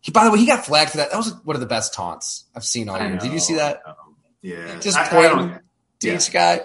He, 0.00 0.12
by 0.12 0.24
the 0.24 0.30
way, 0.30 0.38
he 0.38 0.46
got 0.46 0.64
flagged 0.64 0.90
for 0.90 0.96
that. 0.98 1.10
That 1.10 1.16
was 1.16 1.34
one 1.44 1.56
of 1.56 1.60
the 1.60 1.66
best 1.66 1.94
taunts 1.94 2.44
I've 2.54 2.64
seen 2.64 2.88
all 2.88 2.98
year. 2.98 3.18
Did 3.18 3.32
you 3.32 3.40
see 3.40 3.56
that? 3.56 3.82
Yeah, 4.40 4.78
just 4.80 4.98
pointing 5.10 5.58
to 6.00 6.14
each 6.14 6.32
guy. 6.32 6.60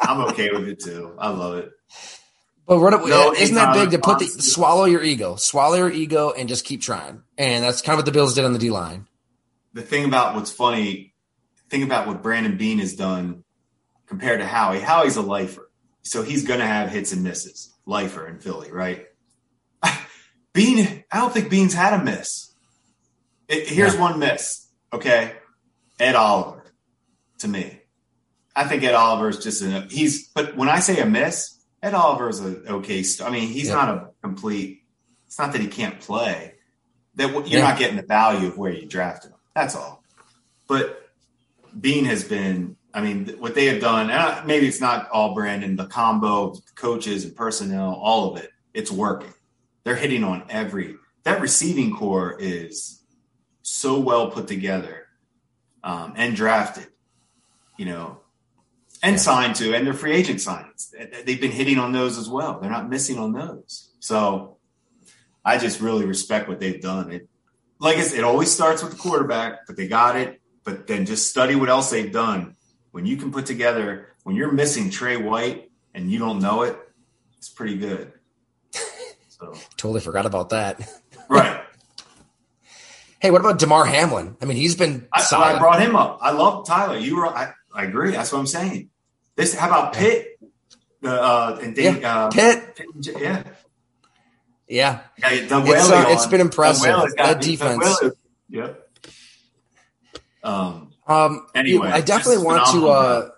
I'm 0.00 0.20
okay 0.28 0.50
with 0.50 0.68
it 0.68 0.80
too. 0.80 1.14
I 1.18 1.28
love 1.30 1.58
it. 1.58 1.70
But 2.70 2.78
what, 2.78 3.04
no, 3.08 3.32
isn't 3.32 3.56
that 3.56 3.74
big 3.74 3.90
to 3.90 3.98
put 3.98 4.20
the 4.20 4.26
swallow 4.26 4.84
your 4.84 5.02
ego, 5.02 5.34
swallow 5.34 5.74
your 5.74 5.90
ego, 5.90 6.30
and 6.30 6.48
just 6.48 6.64
keep 6.64 6.80
trying? 6.80 7.24
And 7.36 7.64
that's 7.64 7.82
kind 7.82 7.94
of 7.94 7.98
what 7.98 8.06
the 8.06 8.12
Bills 8.12 8.36
did 8.36 8.44
on 8.44 8.52
the 8.52 8.60
D 8.60 8.70
line. 8.70 9.08
The 9.72 9.82
thing 9.82 10.04
about 10.04 10.36
what's 10.36 10.52
funny, 10.52 11.12
think 11.68 11.82
about 11.82 12.06
what 12.06 12.22
Brandon 12.22 12.56
Beane 12.56 12.78
has 12.78 12.94
done 12.94 13.42
compared 14.06 14.38
to 14.38 14.46
Howie. 14.46 14.78
Howie's 14.78 15.16
a 15.16 15.20
lifer, 15.20 15.68
so 16.02 16.22
he's 16.22 16.46
going 16.46 16.60
to 16.60 16.66
have 16.66 16.90
hits 16.90 17.12
and 17.12 17.24
misses. 17.24 17.74
Lifer 17.86 18.28
in 18.28 18.38
Philly, 18.38 18.70
right? 18.70 19.08
Beane, 20.52 21.02
I 21.10 21.18
don't 21.18 21.34
think 21.34 21.50
Beane's 21.50 21.74
had 21.74 22.00
a 22.00 22.04
miss. 22.04 22.54
It, 23.48 23.66
here's 23.66 23.94
yeah. 23.94 24.00
one 24.00 24.20
miss, 24.20 24.68
okay? 24.92 25.32
Ed 25.98 26.14
Oliver, 26.14 26.72
to 27.38 27.48
me. 27.48 27.80
I 28.54 28.68
think 28.68 28.84
Ed 28.84 28.94
Oliver 28.94 29.28
is 29.28 29.42
just 29.42 29.60
a 29.60 29.88
he's. 29.90 30.28
But 30.28 30.56
when 30.56 30.68
I 30.68 30.78
say 30.78 31.00
a 31.00 31.06
miss, 31.06 31.59
Ed 31.82 31.94
Oliver's 31.94 32.40
an 32.40 32.64
okay. 32.68 33.02
St- 33.02 33.28
I 33.28 33.32
mean, 33.32 33.48
he's 33.48 33.68
yeah. 33.68 33.74
not 33.74 33.88
a 33.88 34.10
complete. 34.22 34.82
It's 35.26 35.38
not 35.38 35.52
that 35.52 35.60
he 35.60 35.68
can't 35.68 36.00
play. 36.00 36.54
That 37.14 37.30
you're 37.30 37.46
yeah. 37.46 37.68
not 37.68 37.78
getting 37.78 37.96
the 37.96 38.02
value 38.02 38.48
of 38.48 38.58
where 38.58 38.72
you 38.72 38.86
drafted 38.86 39.30
him. 39.30 39.38
That's 39.54 39.74
all. 39.74 40.02
But 40.66 41.08
Beane 41.78 42.04
has 42.04 42.24
been. 42.24 42.76
I 42.92 43.00
mean, 43.00 43.36
what 43.38 43.54
they 43.54 43.66
have 43.66 43.80
done. 43.80 44.08
maybe 44.46 44.66
it's 44.66 44.80
not 44.80 45.08
all 45.10 45.32
Brandon. 45.32 45.76
The 45.76 45.86
combo, 45.86 46.56
coaches 46.74 47.24
and 47.24 47.36
personnel, 47.36 47.94
all 47.94 48.32
of 48.32 48.42
it. 48.42 48.50
It's 48.74 48.90
working. 48.90 49.32
They're 49.84 49.96
hitting 49.96 50.24
on 50.24 50.44
every. 50.48 50.96
That 51.22 51.40
receiving 51.40 51.94
core 51.94 52.36
is 52.38 53.02
so 53.62 54.00
well 54.00 54.30
put 54.30 54.48
together 54.48 55.06
um, 55.84 56.14
and 56.16 56.34
drafted. 56.34 56.88
You 57.76 57.86
know, 57.86 58.20
and 59.02 59.18
signed 59.18 59.56
to, 59.56 59.74
and 59.74 59.86
their 59.86 59.94
free 59.94 60.12
agent 60.12 60.38
signings. 60.40 60.90
They've 61.24 61.40
been 61.40 61.50
hitting 61.50 61.78
on 61.78 61.92
those 61.92 62.18
as 62.18 62.28
well. 62.28 62.60
They're 62.60 62.70
not 62.70 62.88
missing 62.88 63.18
on 63.18 63.32
those. 63.32 63.90
So 64.00 64.58
I 65.44 65.58
just 65.58 65.80
really 65.80 66.04
respect 66.04 66.48
what 66.48 66.60
they've 66.60 66.80
done. 66.80 67.12
It, 67.12 67.28
like 67.78 67.96
I 67.96 68.02
said, 68.02 68.18
it 68.18 68.24
always 68.24 68.50
starts 68.50 68.82
with 68.82 68.92
the 68.92 68.98
quarterback, 68.98 69.66
but 69.66 69.76
they 69.76 69.88
got 69.88 70.16
it. 70.16 70.40
But 70.64 70.86
then 70.86 71.06
just 71.06 71.30
study 71.30 71.54
what 71.54 71.70
else 71.70 71.90
they've 71.90 72.12
done. 72.12 72.56
When 72.90 73.06
you 73.06 73.16
can 73.16 73.32
put 73.32 73.46
together, 73.46 74.08
when 74.24 74.36
you're 74.36 74.52
missing 74.52 74.90
Trey 74.90 75.16
White 75.16 75.70
and 75.94 76.10
you 76.10 76.18
don't 76.18 76.40
know 76.40 76.62
it, 76.62 76.78
it's 77.38 77.48
pretty 77.48 77.76
good. 77.76 78.12
So 79.40 79.54
totally 79.78 80.00
forgot 80.00 80.26
about 80.26 80.50
that. 80.50 80.86
right. 81.30 81.62
Hey, 83.20 83.30
what 83.30 83.40
about 83.40 83.58
Damar 83.58 83.86
Hamlin? 83.86 84.36
I 84.42 84.44
mean, 84.44 84.58
he's 84.58 84.76
been. 84.76 85.08
I, 85.14 85.26
I, 85.32 85.58
brought 85.58 85.80
him 85.80 85.96
up. 85.96 86.18
I 86.20 86.32
love 86.32 86.66
Tyler. 86.66 86.98
You 86.98 87.16
were. 87.16 87.26
I, 87.26 87.54
I 87.74 87.84
agree. 87.84 88.10
That's 88.10 88.32
what 88.32 88.38
I'm 88.38 88.46
saying. 88.46 88.89
This. 89.40 89.54
How 89.54 89.68
about 89.68 89.94
Pitt? 89.94 90.38
The 91.00 91.10
uh, 91.10 91.58
and 91.62 91.74
yeah. 91.74 91.96
Uh, 92.04 92.30
Pitt. 92.30 92.76
Pitt, 92.76 92.86
yeah. 93.18 93.42
Yeah. 94.68 95.00
yeah 95.16 95.28
it's, 95.30 95.50
uh, 95.50 96.04
it's 96.08 96.26
been 96.26 96.42
impressive. 96.42 97.14
That 97.16 97.40
defense. 97.40 98.02
Yep. 98.50 98.88
Um. 100.44 100.92
Um. 101.06 101.46
Anyway, 101.54 101.88
I 101.88 102.02
definitely 102.02 102.44
want 102.44 102.70
to. 102.72 102.88
uh 102.90 103.30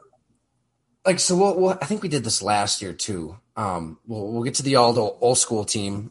Like 1.07 1.21
so, 1.21 1.37
we'll, 1.37 1.61
we'll. 1.61 1.79
I 1.81 1.87
think 1.87 2.03
we 2.03 2.09
did 2.09 2.25
this 2.25 2.43
last 2.43 2.83
year 2.83 2.93
too. 2.93 3.39
Um. 3.57 4.01
We'll 4.05 4.33
we'll 4.33 4.43
get 4.43 4.57
to 4.57 4.65
the 4.65 4.77
old 4.77 4.99
old 4.99 5.39
school 5.39 5.65
team 5.65 6.11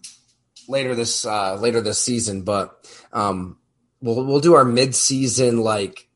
later 0.69 0.95
this 0.95 1.25
uh 1.25 1.55
later 1.55 1.81
this 1.81 1.99
season, 1.99 2.43
but 2.43 2.89
um, 3.11 3.57
we'll 4.01 4.25
we'll 4.25 4.39
do 4.39 4.53
our 4.53 4.63
mid 4.63 4.95
season 4.95 5.57
like 5.57 6.07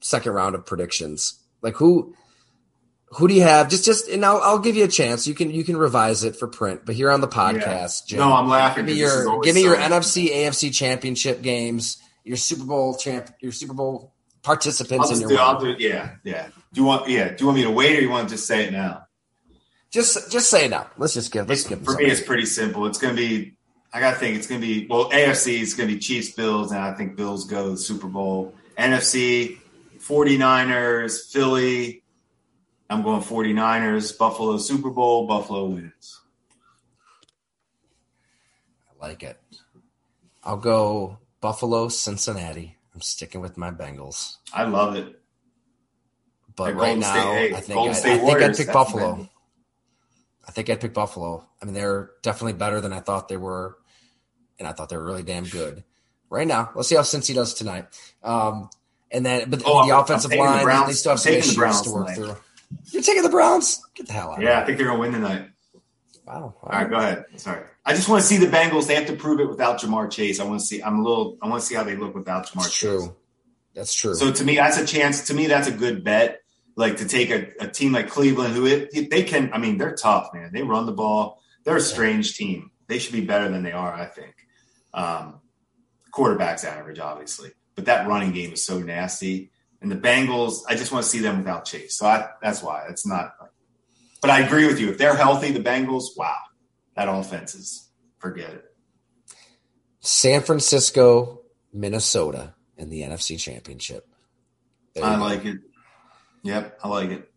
second 0.00 0.32
round 0.32 0.54
of 0.54 0.64
predictions. 0.64 1.38
Like 1.60 1.74
who 1.74 2.14
who 3.14 3.28
do 3.28 3.34
you 3.34 3.42
have? 3.42 3.68
Just 3.68 3.84
just 3.84 4.08
and 4.08 4.24
I'll 4.24 4.40
I'll 4.40 4.58
give 4.58 4.76
you 4.76 4.84
a 4.84 4.88
chance. 4.88 5.26
You 5.26 5.34
can 5.34 5.50
you 5.50 5.64
can 5.64 5.76
revise 5.76 6.24
it 6.24 6.36
for 6.36 6.48
print, 6.48 6.82
but 6.84 6.94
here 6.94 7.10
on 7.10 7.20
the 7.20 7.28
podcast, 7.28 8.02
yeah. 8.06 8.08
Jim, 8.08 8.18
no, 8.20 8.32
I'm 8.32 8.48
laughing. 8.48 8.86
Give 8.86 8.94
me 8.94 9.00
your 9.00 9.40
give 9.42 9.54
me 9.54 9.62
your 9.62 9.76
NFC 9.76 10.30
AFC 10.30 10.74
championship 10.74 11.42
games, 11.42 12.02
your 12.24 12.36
Super 12.36 12.64
Bowl 12.64 12.96
champ, 12.96 13.30
your 13.40 13.52
Super 13.52 13.74
Bowl 13.74 14.14
participants 14.42 15.10
in 15.10 15.20
your. 15.20 15.28
Do, 15.28 15.36
I'll 15.36 15.60
do, 15.60 15.74
yeah, 15.78 16.16
yeah. 16.24 16.48
Do 16.72 16.80
you 16.80 16.86
want 16.86 17.08
yeah? 17.08 17.28
Do 17.28 17.36
you 17.40 17.46
want 17.46 17.58
me 17.58 17.64
to 17.64 17.70
wait 17.70 17.98
or 17.98 18.02
you 18.02 18.10
want 18.10 18.28
to 18.28 18.34
just 18.34 18.46
say 18.46 18.66
it 18.66 18.72
now? 18.72 19.06
Just 19.90 20.32
just 20.32 20.48
say 20.48 20.64
it 20.64 20.70
now. 20.70 20.88
Let's 20.96 21.14
just 21.14 21.32
give. 21.32 21.48
Let's 21.48 21.64
give. 21.64 21.84
For 21.84 21.94
me, 21.94 22.06
it's 22.06 22.22
pretty 22.22 22.46
simple. 22.46 22.86
It's 22.86 22.98
going 22.98 23.14
to 23.14 23.20
be. 23.20 23.56
I 23.92 24.00
got 24.00 24.12
to 24.12 24.16
think 24.16 24.38
it's 24.38 24.46
going 24.46 24.60
to 24.60 24.66
be 24.66 24.86
well. 24.88 25.10
AFC 25.10 25.60
is 25.60 25.74
going 25.74 25.88
to 25.88 25.94
be 25.94 26.00
Chiefs 26.00 26.30
Bills, 26.30 26.72
and 26.72 26.80
I 26.80 26.94
think 26.94 27.16
Bills 27.16 27.44
go 27.46 27.66
to 27.66 27.70
the 27.72 27.76
Super 27.76 28.06
Bowl. 28.06 28.54
NFC 28.78 29.58
49ers, 29.98 31.30
Philly. 31.30 32.01
I'm 32.92 33.02
going 33.02 33.22
49ers, 33.22 34.18
Buffalo 34.18 34.58
Super 34.58 34.90
Bowl, 34.90 35.26
Buffalo 35.26 35.64
wins. 35.64 36.20
I 38.90 39.06
like 39.06 39.22
it. 39.22 39.40
I'll 40.44 40.58
go 40.58 41.18
Buffalo, 41.40 41.88
Cincinnati. 41.88 42.76
I'm 42.94 43.00
sticking 43.00 43.40
with 43.40 43.56
my 43.56 43.70
Bengals. 43.70 44.36
I 44.52 44.64
love 44.64 44.94
it. 44.96 45.18
But 46.54 46.74
right 46.74 46.98
now, 46.98 47.12
State, 47.12 47.22
hey, 47.22 47.54
I 47.54 47.60
think 47.60 47.78
I, 47.78 47.88
I, 47.88 47.94
think 47.94 48.42
I'd 48.42 48.56
pick 48.56 48.70
Buffalo. 48.70 49.26
I 50.46 50.50
think 50.50 50.68
I'd 50.68 50.80
pick 50.82 50.92
Buffalo. 50.92 51.46
I 51.62 51.64
mean, 51.64 51.72
they're 51.72 52.10
definitely 52.20 52.52
better 52.52 52.82
than 52.82 52.92
I 52.92 53.00
thought 53.00 53.28
they 53.28 53.38
were, 53.38 53.78
and 54.58 54.68
I 54.68 54.72
thought 54.72 54.90
they 54.90 54.98
were 54.98 55.04
really 55.04 55.22
damn 55.22 55.44
good. 55.44 55.82
Right 56.28 56.46
now, 56.46 56.72
let's 56.74 56.90
see 56.90 56.96
how 56.96 57.02
Cincy 57.02 57.34
does 57.34 57.54
tonight. 57.54 57.86
Um, 58.22 58.68
and 59.10 59.24
then, 59.24 59.48
but 59.48 59.62
oh, 59.64 59.88
the 59.88 59.98
offensive 59.98 60.34
line, 60.34 60.66
the 60.66 60.84
they 60.88 60.92
still 60.92 61.12
have 61.12 61.20
some 61.20 61.32
issues 61.32 61.54
to 61.54 61.90
work 61.90 62.08
tonight. 62.08 62.14
through. 62.16 62.36
You're 62.90 63.02
taking 63.02 63.22
the 63.22 63.28
Browns? 63.28 63.82
Get 63.94 64.06
the 64.06 64.12
hell 64.12 64.32
out! 64.32 64.40
Yeah, 64.40 64.60
I 64.60 64.64
think 64.64 64.78
they're 64.78 64.86
gonna 64.86 64.98
win 64.98 65.12
tonight. 65.12 65.48
Wow. 66.26 66.54
All 66.62 66.68
right, 66.70 66.88
go 66.88 66.96
ahead. 66.96 67.24
Sorry, 67.36 67.64
I 67.84 67.94
just 67.94 68.08
want 68.08 68.22
to 68.22 68.26
see 68.26 68.36
the 68.36 68.46
Bengals. 68.46 68.86
They 68.86 68.94
have 68.94 69.06
to 69.06 69.16
prove 69.16 69.40
it 69.40 69.48
without 69.48 69.80
Ja'Marr 69.80 70.10
Chase. 70.10 70.40
I 70.40 70.44
want 70.44 70.60
to 70.60 70.66
see. 70.66 70.82
I'm 70.82 71.00
a 71.00 71.02
little. 71.02 71.38
I 71.42 71.48
want 71.48 71.60
to 71.60 71.66
see 71.66 71.74
how 71.74 71.84
they 71.84 71.96
look 71.96 72.14
without 72.14 72.46
Ja'Marr. 72.46 72.62
That's 72.62 72.78
Chase. 72.78 72.80
True. 72.80 73.16
That's 73.74 73.94
true. 73.94 74.14
So 74.14 74.32
to 74.32 74.44
me, 74.44 74.56
that's 74.56 74.78
a 74.78 74.86
chance. 74.86 75.26
To 75.28 75.34
me, 75.34 75.46
that's 75.46 75.68
a 75.68 75.72
good 75.72 76.04
bet. 76.04 76.40
Like 76.76 76.98
to 76.98 77.08
take 77.08 77.30
a, 77.30 77.48
a 77.60 77.68
team 77.68 77.92
like 77.92 78.08
Cleveland, 78.08 78.54
who 78.54 78.66
it, 78.66 79.10
they 79.10 79.24
can. 79.24 79.52
I 79.52 79.58
mean, 79.58 79.78
they're 79.78 79.94
tough, 79.94 80.30
man. 80.32 80.50
They 80.52 80.62
run 80.62 80.86
the 80.86 80.92
ball. 80.92 81.42
They're 81.64 81.76
a 81.76 81.80
strange 81.80 82.36
team. 82.36 82.70
They 82.86 82.98
should 82.98 83.12
be 83.12 83.20
better 83.20 83.48
than 83.48 83.62
they 83.62 83.72
are. 83.72 83.92
I 83.92 84.06
think. 84.06 84.34
Um, 84.94 85.40
quarterback's 86.10 86.64
average, 86.64 86.98
obviously 86.98 87.52
but 87.74 87.86
that 87.86 88.06
running 88.06 88.32
game 88.32 88.52
is 88.52 88.64
so 88.64 88.78
nasty. 88.78 89.50
And 89.82 89.90
the 89.90 89.96
Bengals, 89.96 90.60
I 90.68 90.76
just 90.76 90.92
want 90.92 91.04
to 91.04 91.10
see 91.10 91.18
them 91.18 91.38
without 91.38 91.64
Chase. 91.64 91.96
So 91.96 92.06
I, 92.06 92.28
that's 92.40 92.62
why 92.62 92.86
it's 92.88 93.06
not. 93.06 93.34
But 94.20 94.30
I 94.30 94.40
agree 94.40 94.66
with 94.66 94.80
you. 94.80 94.90
If 94.90 94.98
they're 94.98 95.16
healthy, 95.16 95.50
the 95.50 95.60
Bengals, 95.60 96.16
wow, 96.16 96.36
that 96.96 97.08
offense 97.08 97.54
is 97.54 97.90
forget 98.18 98.50
it. 98.50 98.64
San 99.98 100.42
Francisco, 100.42 101.42
Minnesota 101.72 102.54
and 102.78 102.90
the 102.90 103.02
NFC 103.02 103.38
Championship. 103.38 104.08
I 105.02 105.16
like 105.16 105.44
it. 105.44 105.58
Yep, 106.44 106.78
I 106.82 106.88
like 106.88 107.10
it. 107.10 107.32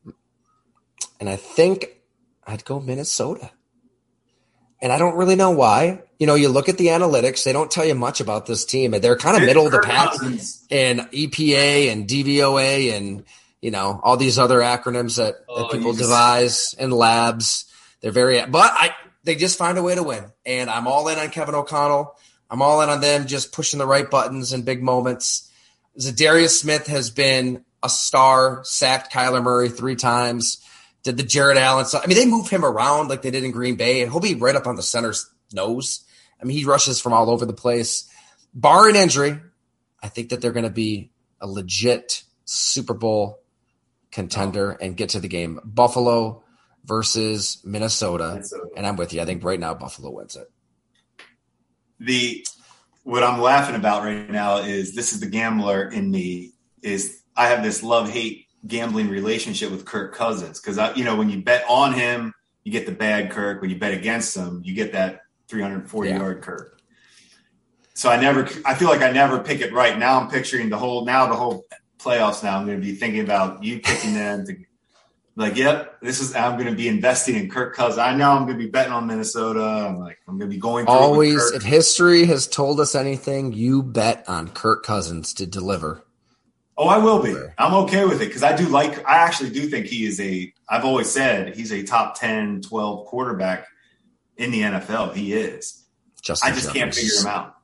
And 1.20 1.30
I 1.30 1.36
think 1.36 2.02
I'd 2.46 2.66
go 2.66 2.80
Minnesota. 2.80 3.52
And 4.86 4.94
I 4.94 5.00
don't 5.00 5.16
really 5.16 5.36
know 5.36 5.50
why. 5.50 6.04
You 6.20 6.28
know, 6.28 6.36
you 6.36 6.48
look 6.48 6.70
at 6.70 6.78
the 6.78 6.90
analytics, 6.90 7.44
they 7.44 7.54
don't 7.54 7.72
tell 7.72 7.86
you 7.86 7.96
much 7.96 8.22
about 8.22 8.46
this 8.46 8.66
team. 8.66 8.92
They're 8.92 9.18
kind 9.18 9.36
of 9.36 9.42
middle 9.42 9.66
of 9.66 9.72
the 9.72 9.80
pack 9.80 10.14
in 10.70 11.00
EPA 11.00 11.92
and 11.92 12.08
DVOA 12.08 12.96
and, 12.96 13.24
you 13.64 13.72
know, 13.72 14.00
all 14.04 14.16
these 14.16 14.38
other 14.38 14.60
acronyms 14.60 15.18
that, 15.18 15.38
oh, 15.50 15.64
that 15.64 15.72
people 15.72 15.94
devise 15.94 16.76
in 16.78 16.92
labs. 16.92 17.66
They're 18.02 18.12
very, 18.12 18.46
but 18.46 18.72
I, 18.76 18.96
they 19.24 19.34
just 19.34 19.58
find 19.58 19.80
a 19.80 19.82
way 19.82 19.96
to 19.96 20.04
win. 20.04 20.26
And 20.46 20.70
I'm 20.70 20.86
all 20.86 21.08
in 21.08 21.18
on 21.18 21.32
Kevin 21.32 21.56
O'Connell. 21.56 22.16
I'm 22.52 22.62
all 22.62 22.80
in 22.82 22.90
on 22.90 23.02
them 23.02 23.26
just 23.26 23.54
pushing 23.54 23.80
the 23.80 23.88
right 23.88 24.08
buttons 24.08 24.54
in 24.54 24.62
big 24.62 24.84
moments. 24.84 25.52
Za'Darius 26.00 26.60
Smith 26.60 26.86
has 26.86 27.10
been 27.10 27.66
a 27.82 27.90
star, 27.90 28.62
sacked 28.66 29.12
Kyler 29.12 29.42
Murray 29.42 29.70
three 29.70 29.96
times 29.96 30.64
did 31.06 31.18
the 31.18 31.24
Jared 31.24 31.58
Allen 31.58 31.86
stuff. 31.86 32.02
I 32.04 32.08
mean, 32.08 32.18
they 32.18 32.26
move 32.26 32.50
him 32.50 32.66
around 32.66 33.10
like 33.10 33.22
they 33.22 33.30
did 33.30 33.44
in 33.44 33.52
Green 33.52 33.76
Bay, 33.76 34.02
and 34.02 34.12
he'll 34.12 34.20
be 34.20 34.34
right 34.34 34.56
up 34.56 34.66
on 34.66 34.76
the 34.76 34.82
center's 34.82 35.30
nose. 35.54 36.04
I 36.42 36.46
mean, 36.46 36.58
he 36.58 36.66
rushes 36.66 37.00
from 37.00 37.14
all 37.14 37.30
over 37.30 37.46
the 37.46 37.54
place. 37.54 38.10
Bar 38.56 38.90
an 38.90 38.96
injury, 38.96 39.40
I 40.02 40.10
think 40.10 40.30
that 40.30 40.42
they're 40.42 40.52
going 40.52 40.66
to 40.66 40.72
be 40.72 41.12
a 41.40 41.48
legit 41.48 42.24
Super 42.46 42.96
Bowl 42.96 43.40
contender 44.12 44.74
oh. 44.74 44.84
and 44.84 44.98
get 44.98 45.10
to 45.10 45.20
the 45.20 45.28
game. 45.28 45.60
Buffalo 45.64 46.44
versus 46.84 47.62
Minnesota, 47.64 48.30
Minnesota, 48.34 48.70
and 48.76 48.88
I'm 48.88 48.96
with 48.96 49.14
you. 49.14 49.22
I 49.22 49.26
think 49.26 49.44
right 49.44 49.60
now 49.60 49.76
Buffalo 49.76 50.10
wins 50.10 50.36
it. 50.36 50.52
The 52.00 52.46
what 53.04 53.24
I'm 53.24 53.40
laughing 53.40 53.76
about 53.76 54.04
right 54.04 54.30
now 54.30 54.58
is 54.58 54.96
this 54.96 55.14
is 55.14 55.20
the 55.20 55.30
gambler 55.30 55.88
in 55.88 56.10
me. 56.10 56.54
Is 56.82 57.22
I 57.36 57.48
have 57.50 57.64
this 57.64 57.84
love 57.84 58.10
hate 58.10 58.45
gambling 58.68 59.10
relationship 59.10 59.72
with 59.72 59.86
Kirk 59.86 60.14
Cousins 60.14 60.60
because 60.60 60.78
I, 60.78 60.94
you 60.96 61.04
know, 61.04 61.16
when 61.16 61.30
you 61.30 61.42
bet 61.42 61.66
on 61.70 61.94
him, 61.94 62.34
you 62.64 62.72
get 62.72 62.86
the 62.86 62.92
bad 62.92 63.32
Kirk. 63.32 63.62
When 63.62 63.70
you 63.70 63.78
bet 63.78 63.94
against 63.94 64.36
him, 64.36 64.62
you 64.64 64.74
get 64.74 64.94
that 64.94 65.22
340 65.48 66.10
yeah. 66.10 66.18
yard 66.18 66.42
Kirk. 66.42 66.80
So 67.94 68.10
I 68.10 68.20
never, 68.20 68.48
I 68.66 68.76
feel 68.76 68.90
like 68.90 69.02
I 69.02 69.12
never 69.12 69.40
pick 69.40 69.62
it 69.62 69.72
right. 69.72 69.98
Now 69.98 70.20
I'm 70.20 70.30
picturing 70.30 70.70
the 70.70 70.78
whole, 70.78 71.06
now 71.06 71.28
the 71.28 71.36
whole 71.36 71.66
playoffs. 72.00 72.44
Now 72.44 72.58
I'm 72.58 72.66
going 72.66 72.80
to 72.80 72.86
be 72.86 72.96
thinking 72.96 73.22
about 73.22 73.64
you 73.64 73.80
picking 73.80 74.14
them 74.14 74.46
to, 74.48 74.58
like, 75.38 75.58
yep, 75.58 76.00
this 76.00 76.22
is. 76.22 76.34
I'm 76.34 76.54
going 76.54 76.70
to 76.70 76.76
be 76.76 76.88
investing 76.88 77.36
in 77.36 77.50
Kirk 77.50 77.76
Cousins. 77.76 77.98
I 77.98 78.16
know 78.16 78.32
I'm 78.32 78.46
going 78.46 78.58
to 78.58 78.64
be 78.64 78.70
betting 78.70 78.94
on 78.94 79.06
Minnesota. 79.06 79.62
I'm 79.62 80.00
like, 80.00 80.18
I'm 80.28 80.38
going 80.38 80.50
to 80.50 80.56
be 80.56 80.62
going. 80.62 80.86
Always, 80.88 81.52
if 81.52 81.62
history 81.62 82.26
has 82.26 82.48
told 82.48 82.80
us 82.80 82.96
anything, 82.96 83.52
you 83.52 83.84
bet 83.84 84.24
on 84.30 84.48
Kirk 84.48 84.86
Cousins 84.86 85.34
to 85.34 85.46
deliver. 85.46 86.06
Oh, 86.78 86.88
I 86.88 86.98
will 86.98 87.24
be. 87.24 87.36
I'm 87.58 87.74
okay 87.86 88.06
with 88.06 88.22
it 88.22 88.26
because 88.26 88.44
I 88.44 88.56
do 88.56 88.68
like, 88.68 89.08
I 89.08 89.18
actually 89.18 89.52
do 89.52 89.68
think 89.68 89.86
he 89.86 90.06
is 90.06 90.20
a, 90.20 90.54
I've 90.68 90.84
always 90.84 91.10
said 91.10 91.56
he's 91.56 91.72
a 91.72 91.84
top 91.84 92.20
10, 92.20 92.62
12 92.62 93.06
quarterback 93.08 93.68
in 94.36 94.52
the 94.52 94.62
NFL. 94.62 95.14
He 95.14 95.34
is. 95.34 95.86
Justin 96.22 96.52
I 96.52 96.56
just 96.56 96.74
Jefferson. 96.74 96.82
can't 96.82 96.96
figure 96.96 97.22
him 97.22 97.28
out. 97.28 97.56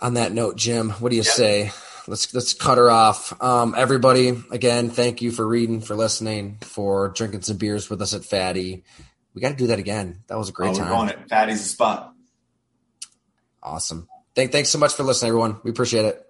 On 0.00 0.14
that 0.14 0.32
note, 0.32 0.56
Jim, 0.56 0.90
what 0.92 1.10
do 1.10 1.16
you 1.16 1.22
yep. 1.22 1.32
say? 1.32 1.72
Let's 2.08 2.32
let's 2.34 2.54
cut 2.54 2.78
her 2.78 2.90
off. 2.90 3.40
Um, 3.42 3.74
everybody, 3.76 4.42
again, 4.50 4.88
thank 4.88 5.20
you 5.20 5.30
for 5.30 5.46
reading, 5.46 5.82
for 5.82 5.94
listening, 5.94 6.56
for 6.62 7.10
drinking 7.10 7.42
some 7.42 7.58
beers 7.58 7.90
with 7.90 8.00
us 8.00 8.14
at 8.14 8.22
Fattey. 8.22 8.82
We 9.34 9.42
got 9.42 9.50
to 9.50 9.56
do 9.56 9.68
that 9.68 9.78
again. 9.78 10.24
That 10.28 10.38
was 10.38 10.48
a 10.48 10.52
great 10.52 10.70
oh, 10.70 10.78
time. 10.78 11.06
We're 11.06 11.12
it. 11.12 11.28
Fattey's 11.28 11.62
the 11.62 11.68
spot. 11.68 12.14
Awesome. 13.62 14.08
Thank, 14.34 14.52
thanks 14.52 14.70
so 14.70 14.78
much 14.78 14.94
for 14.94 15.02
listening, 15.02 15.28
everyone. 15.28 15.60
We 15.62 15.70
appreciate 15.70 16.06
it. 16.06 16.26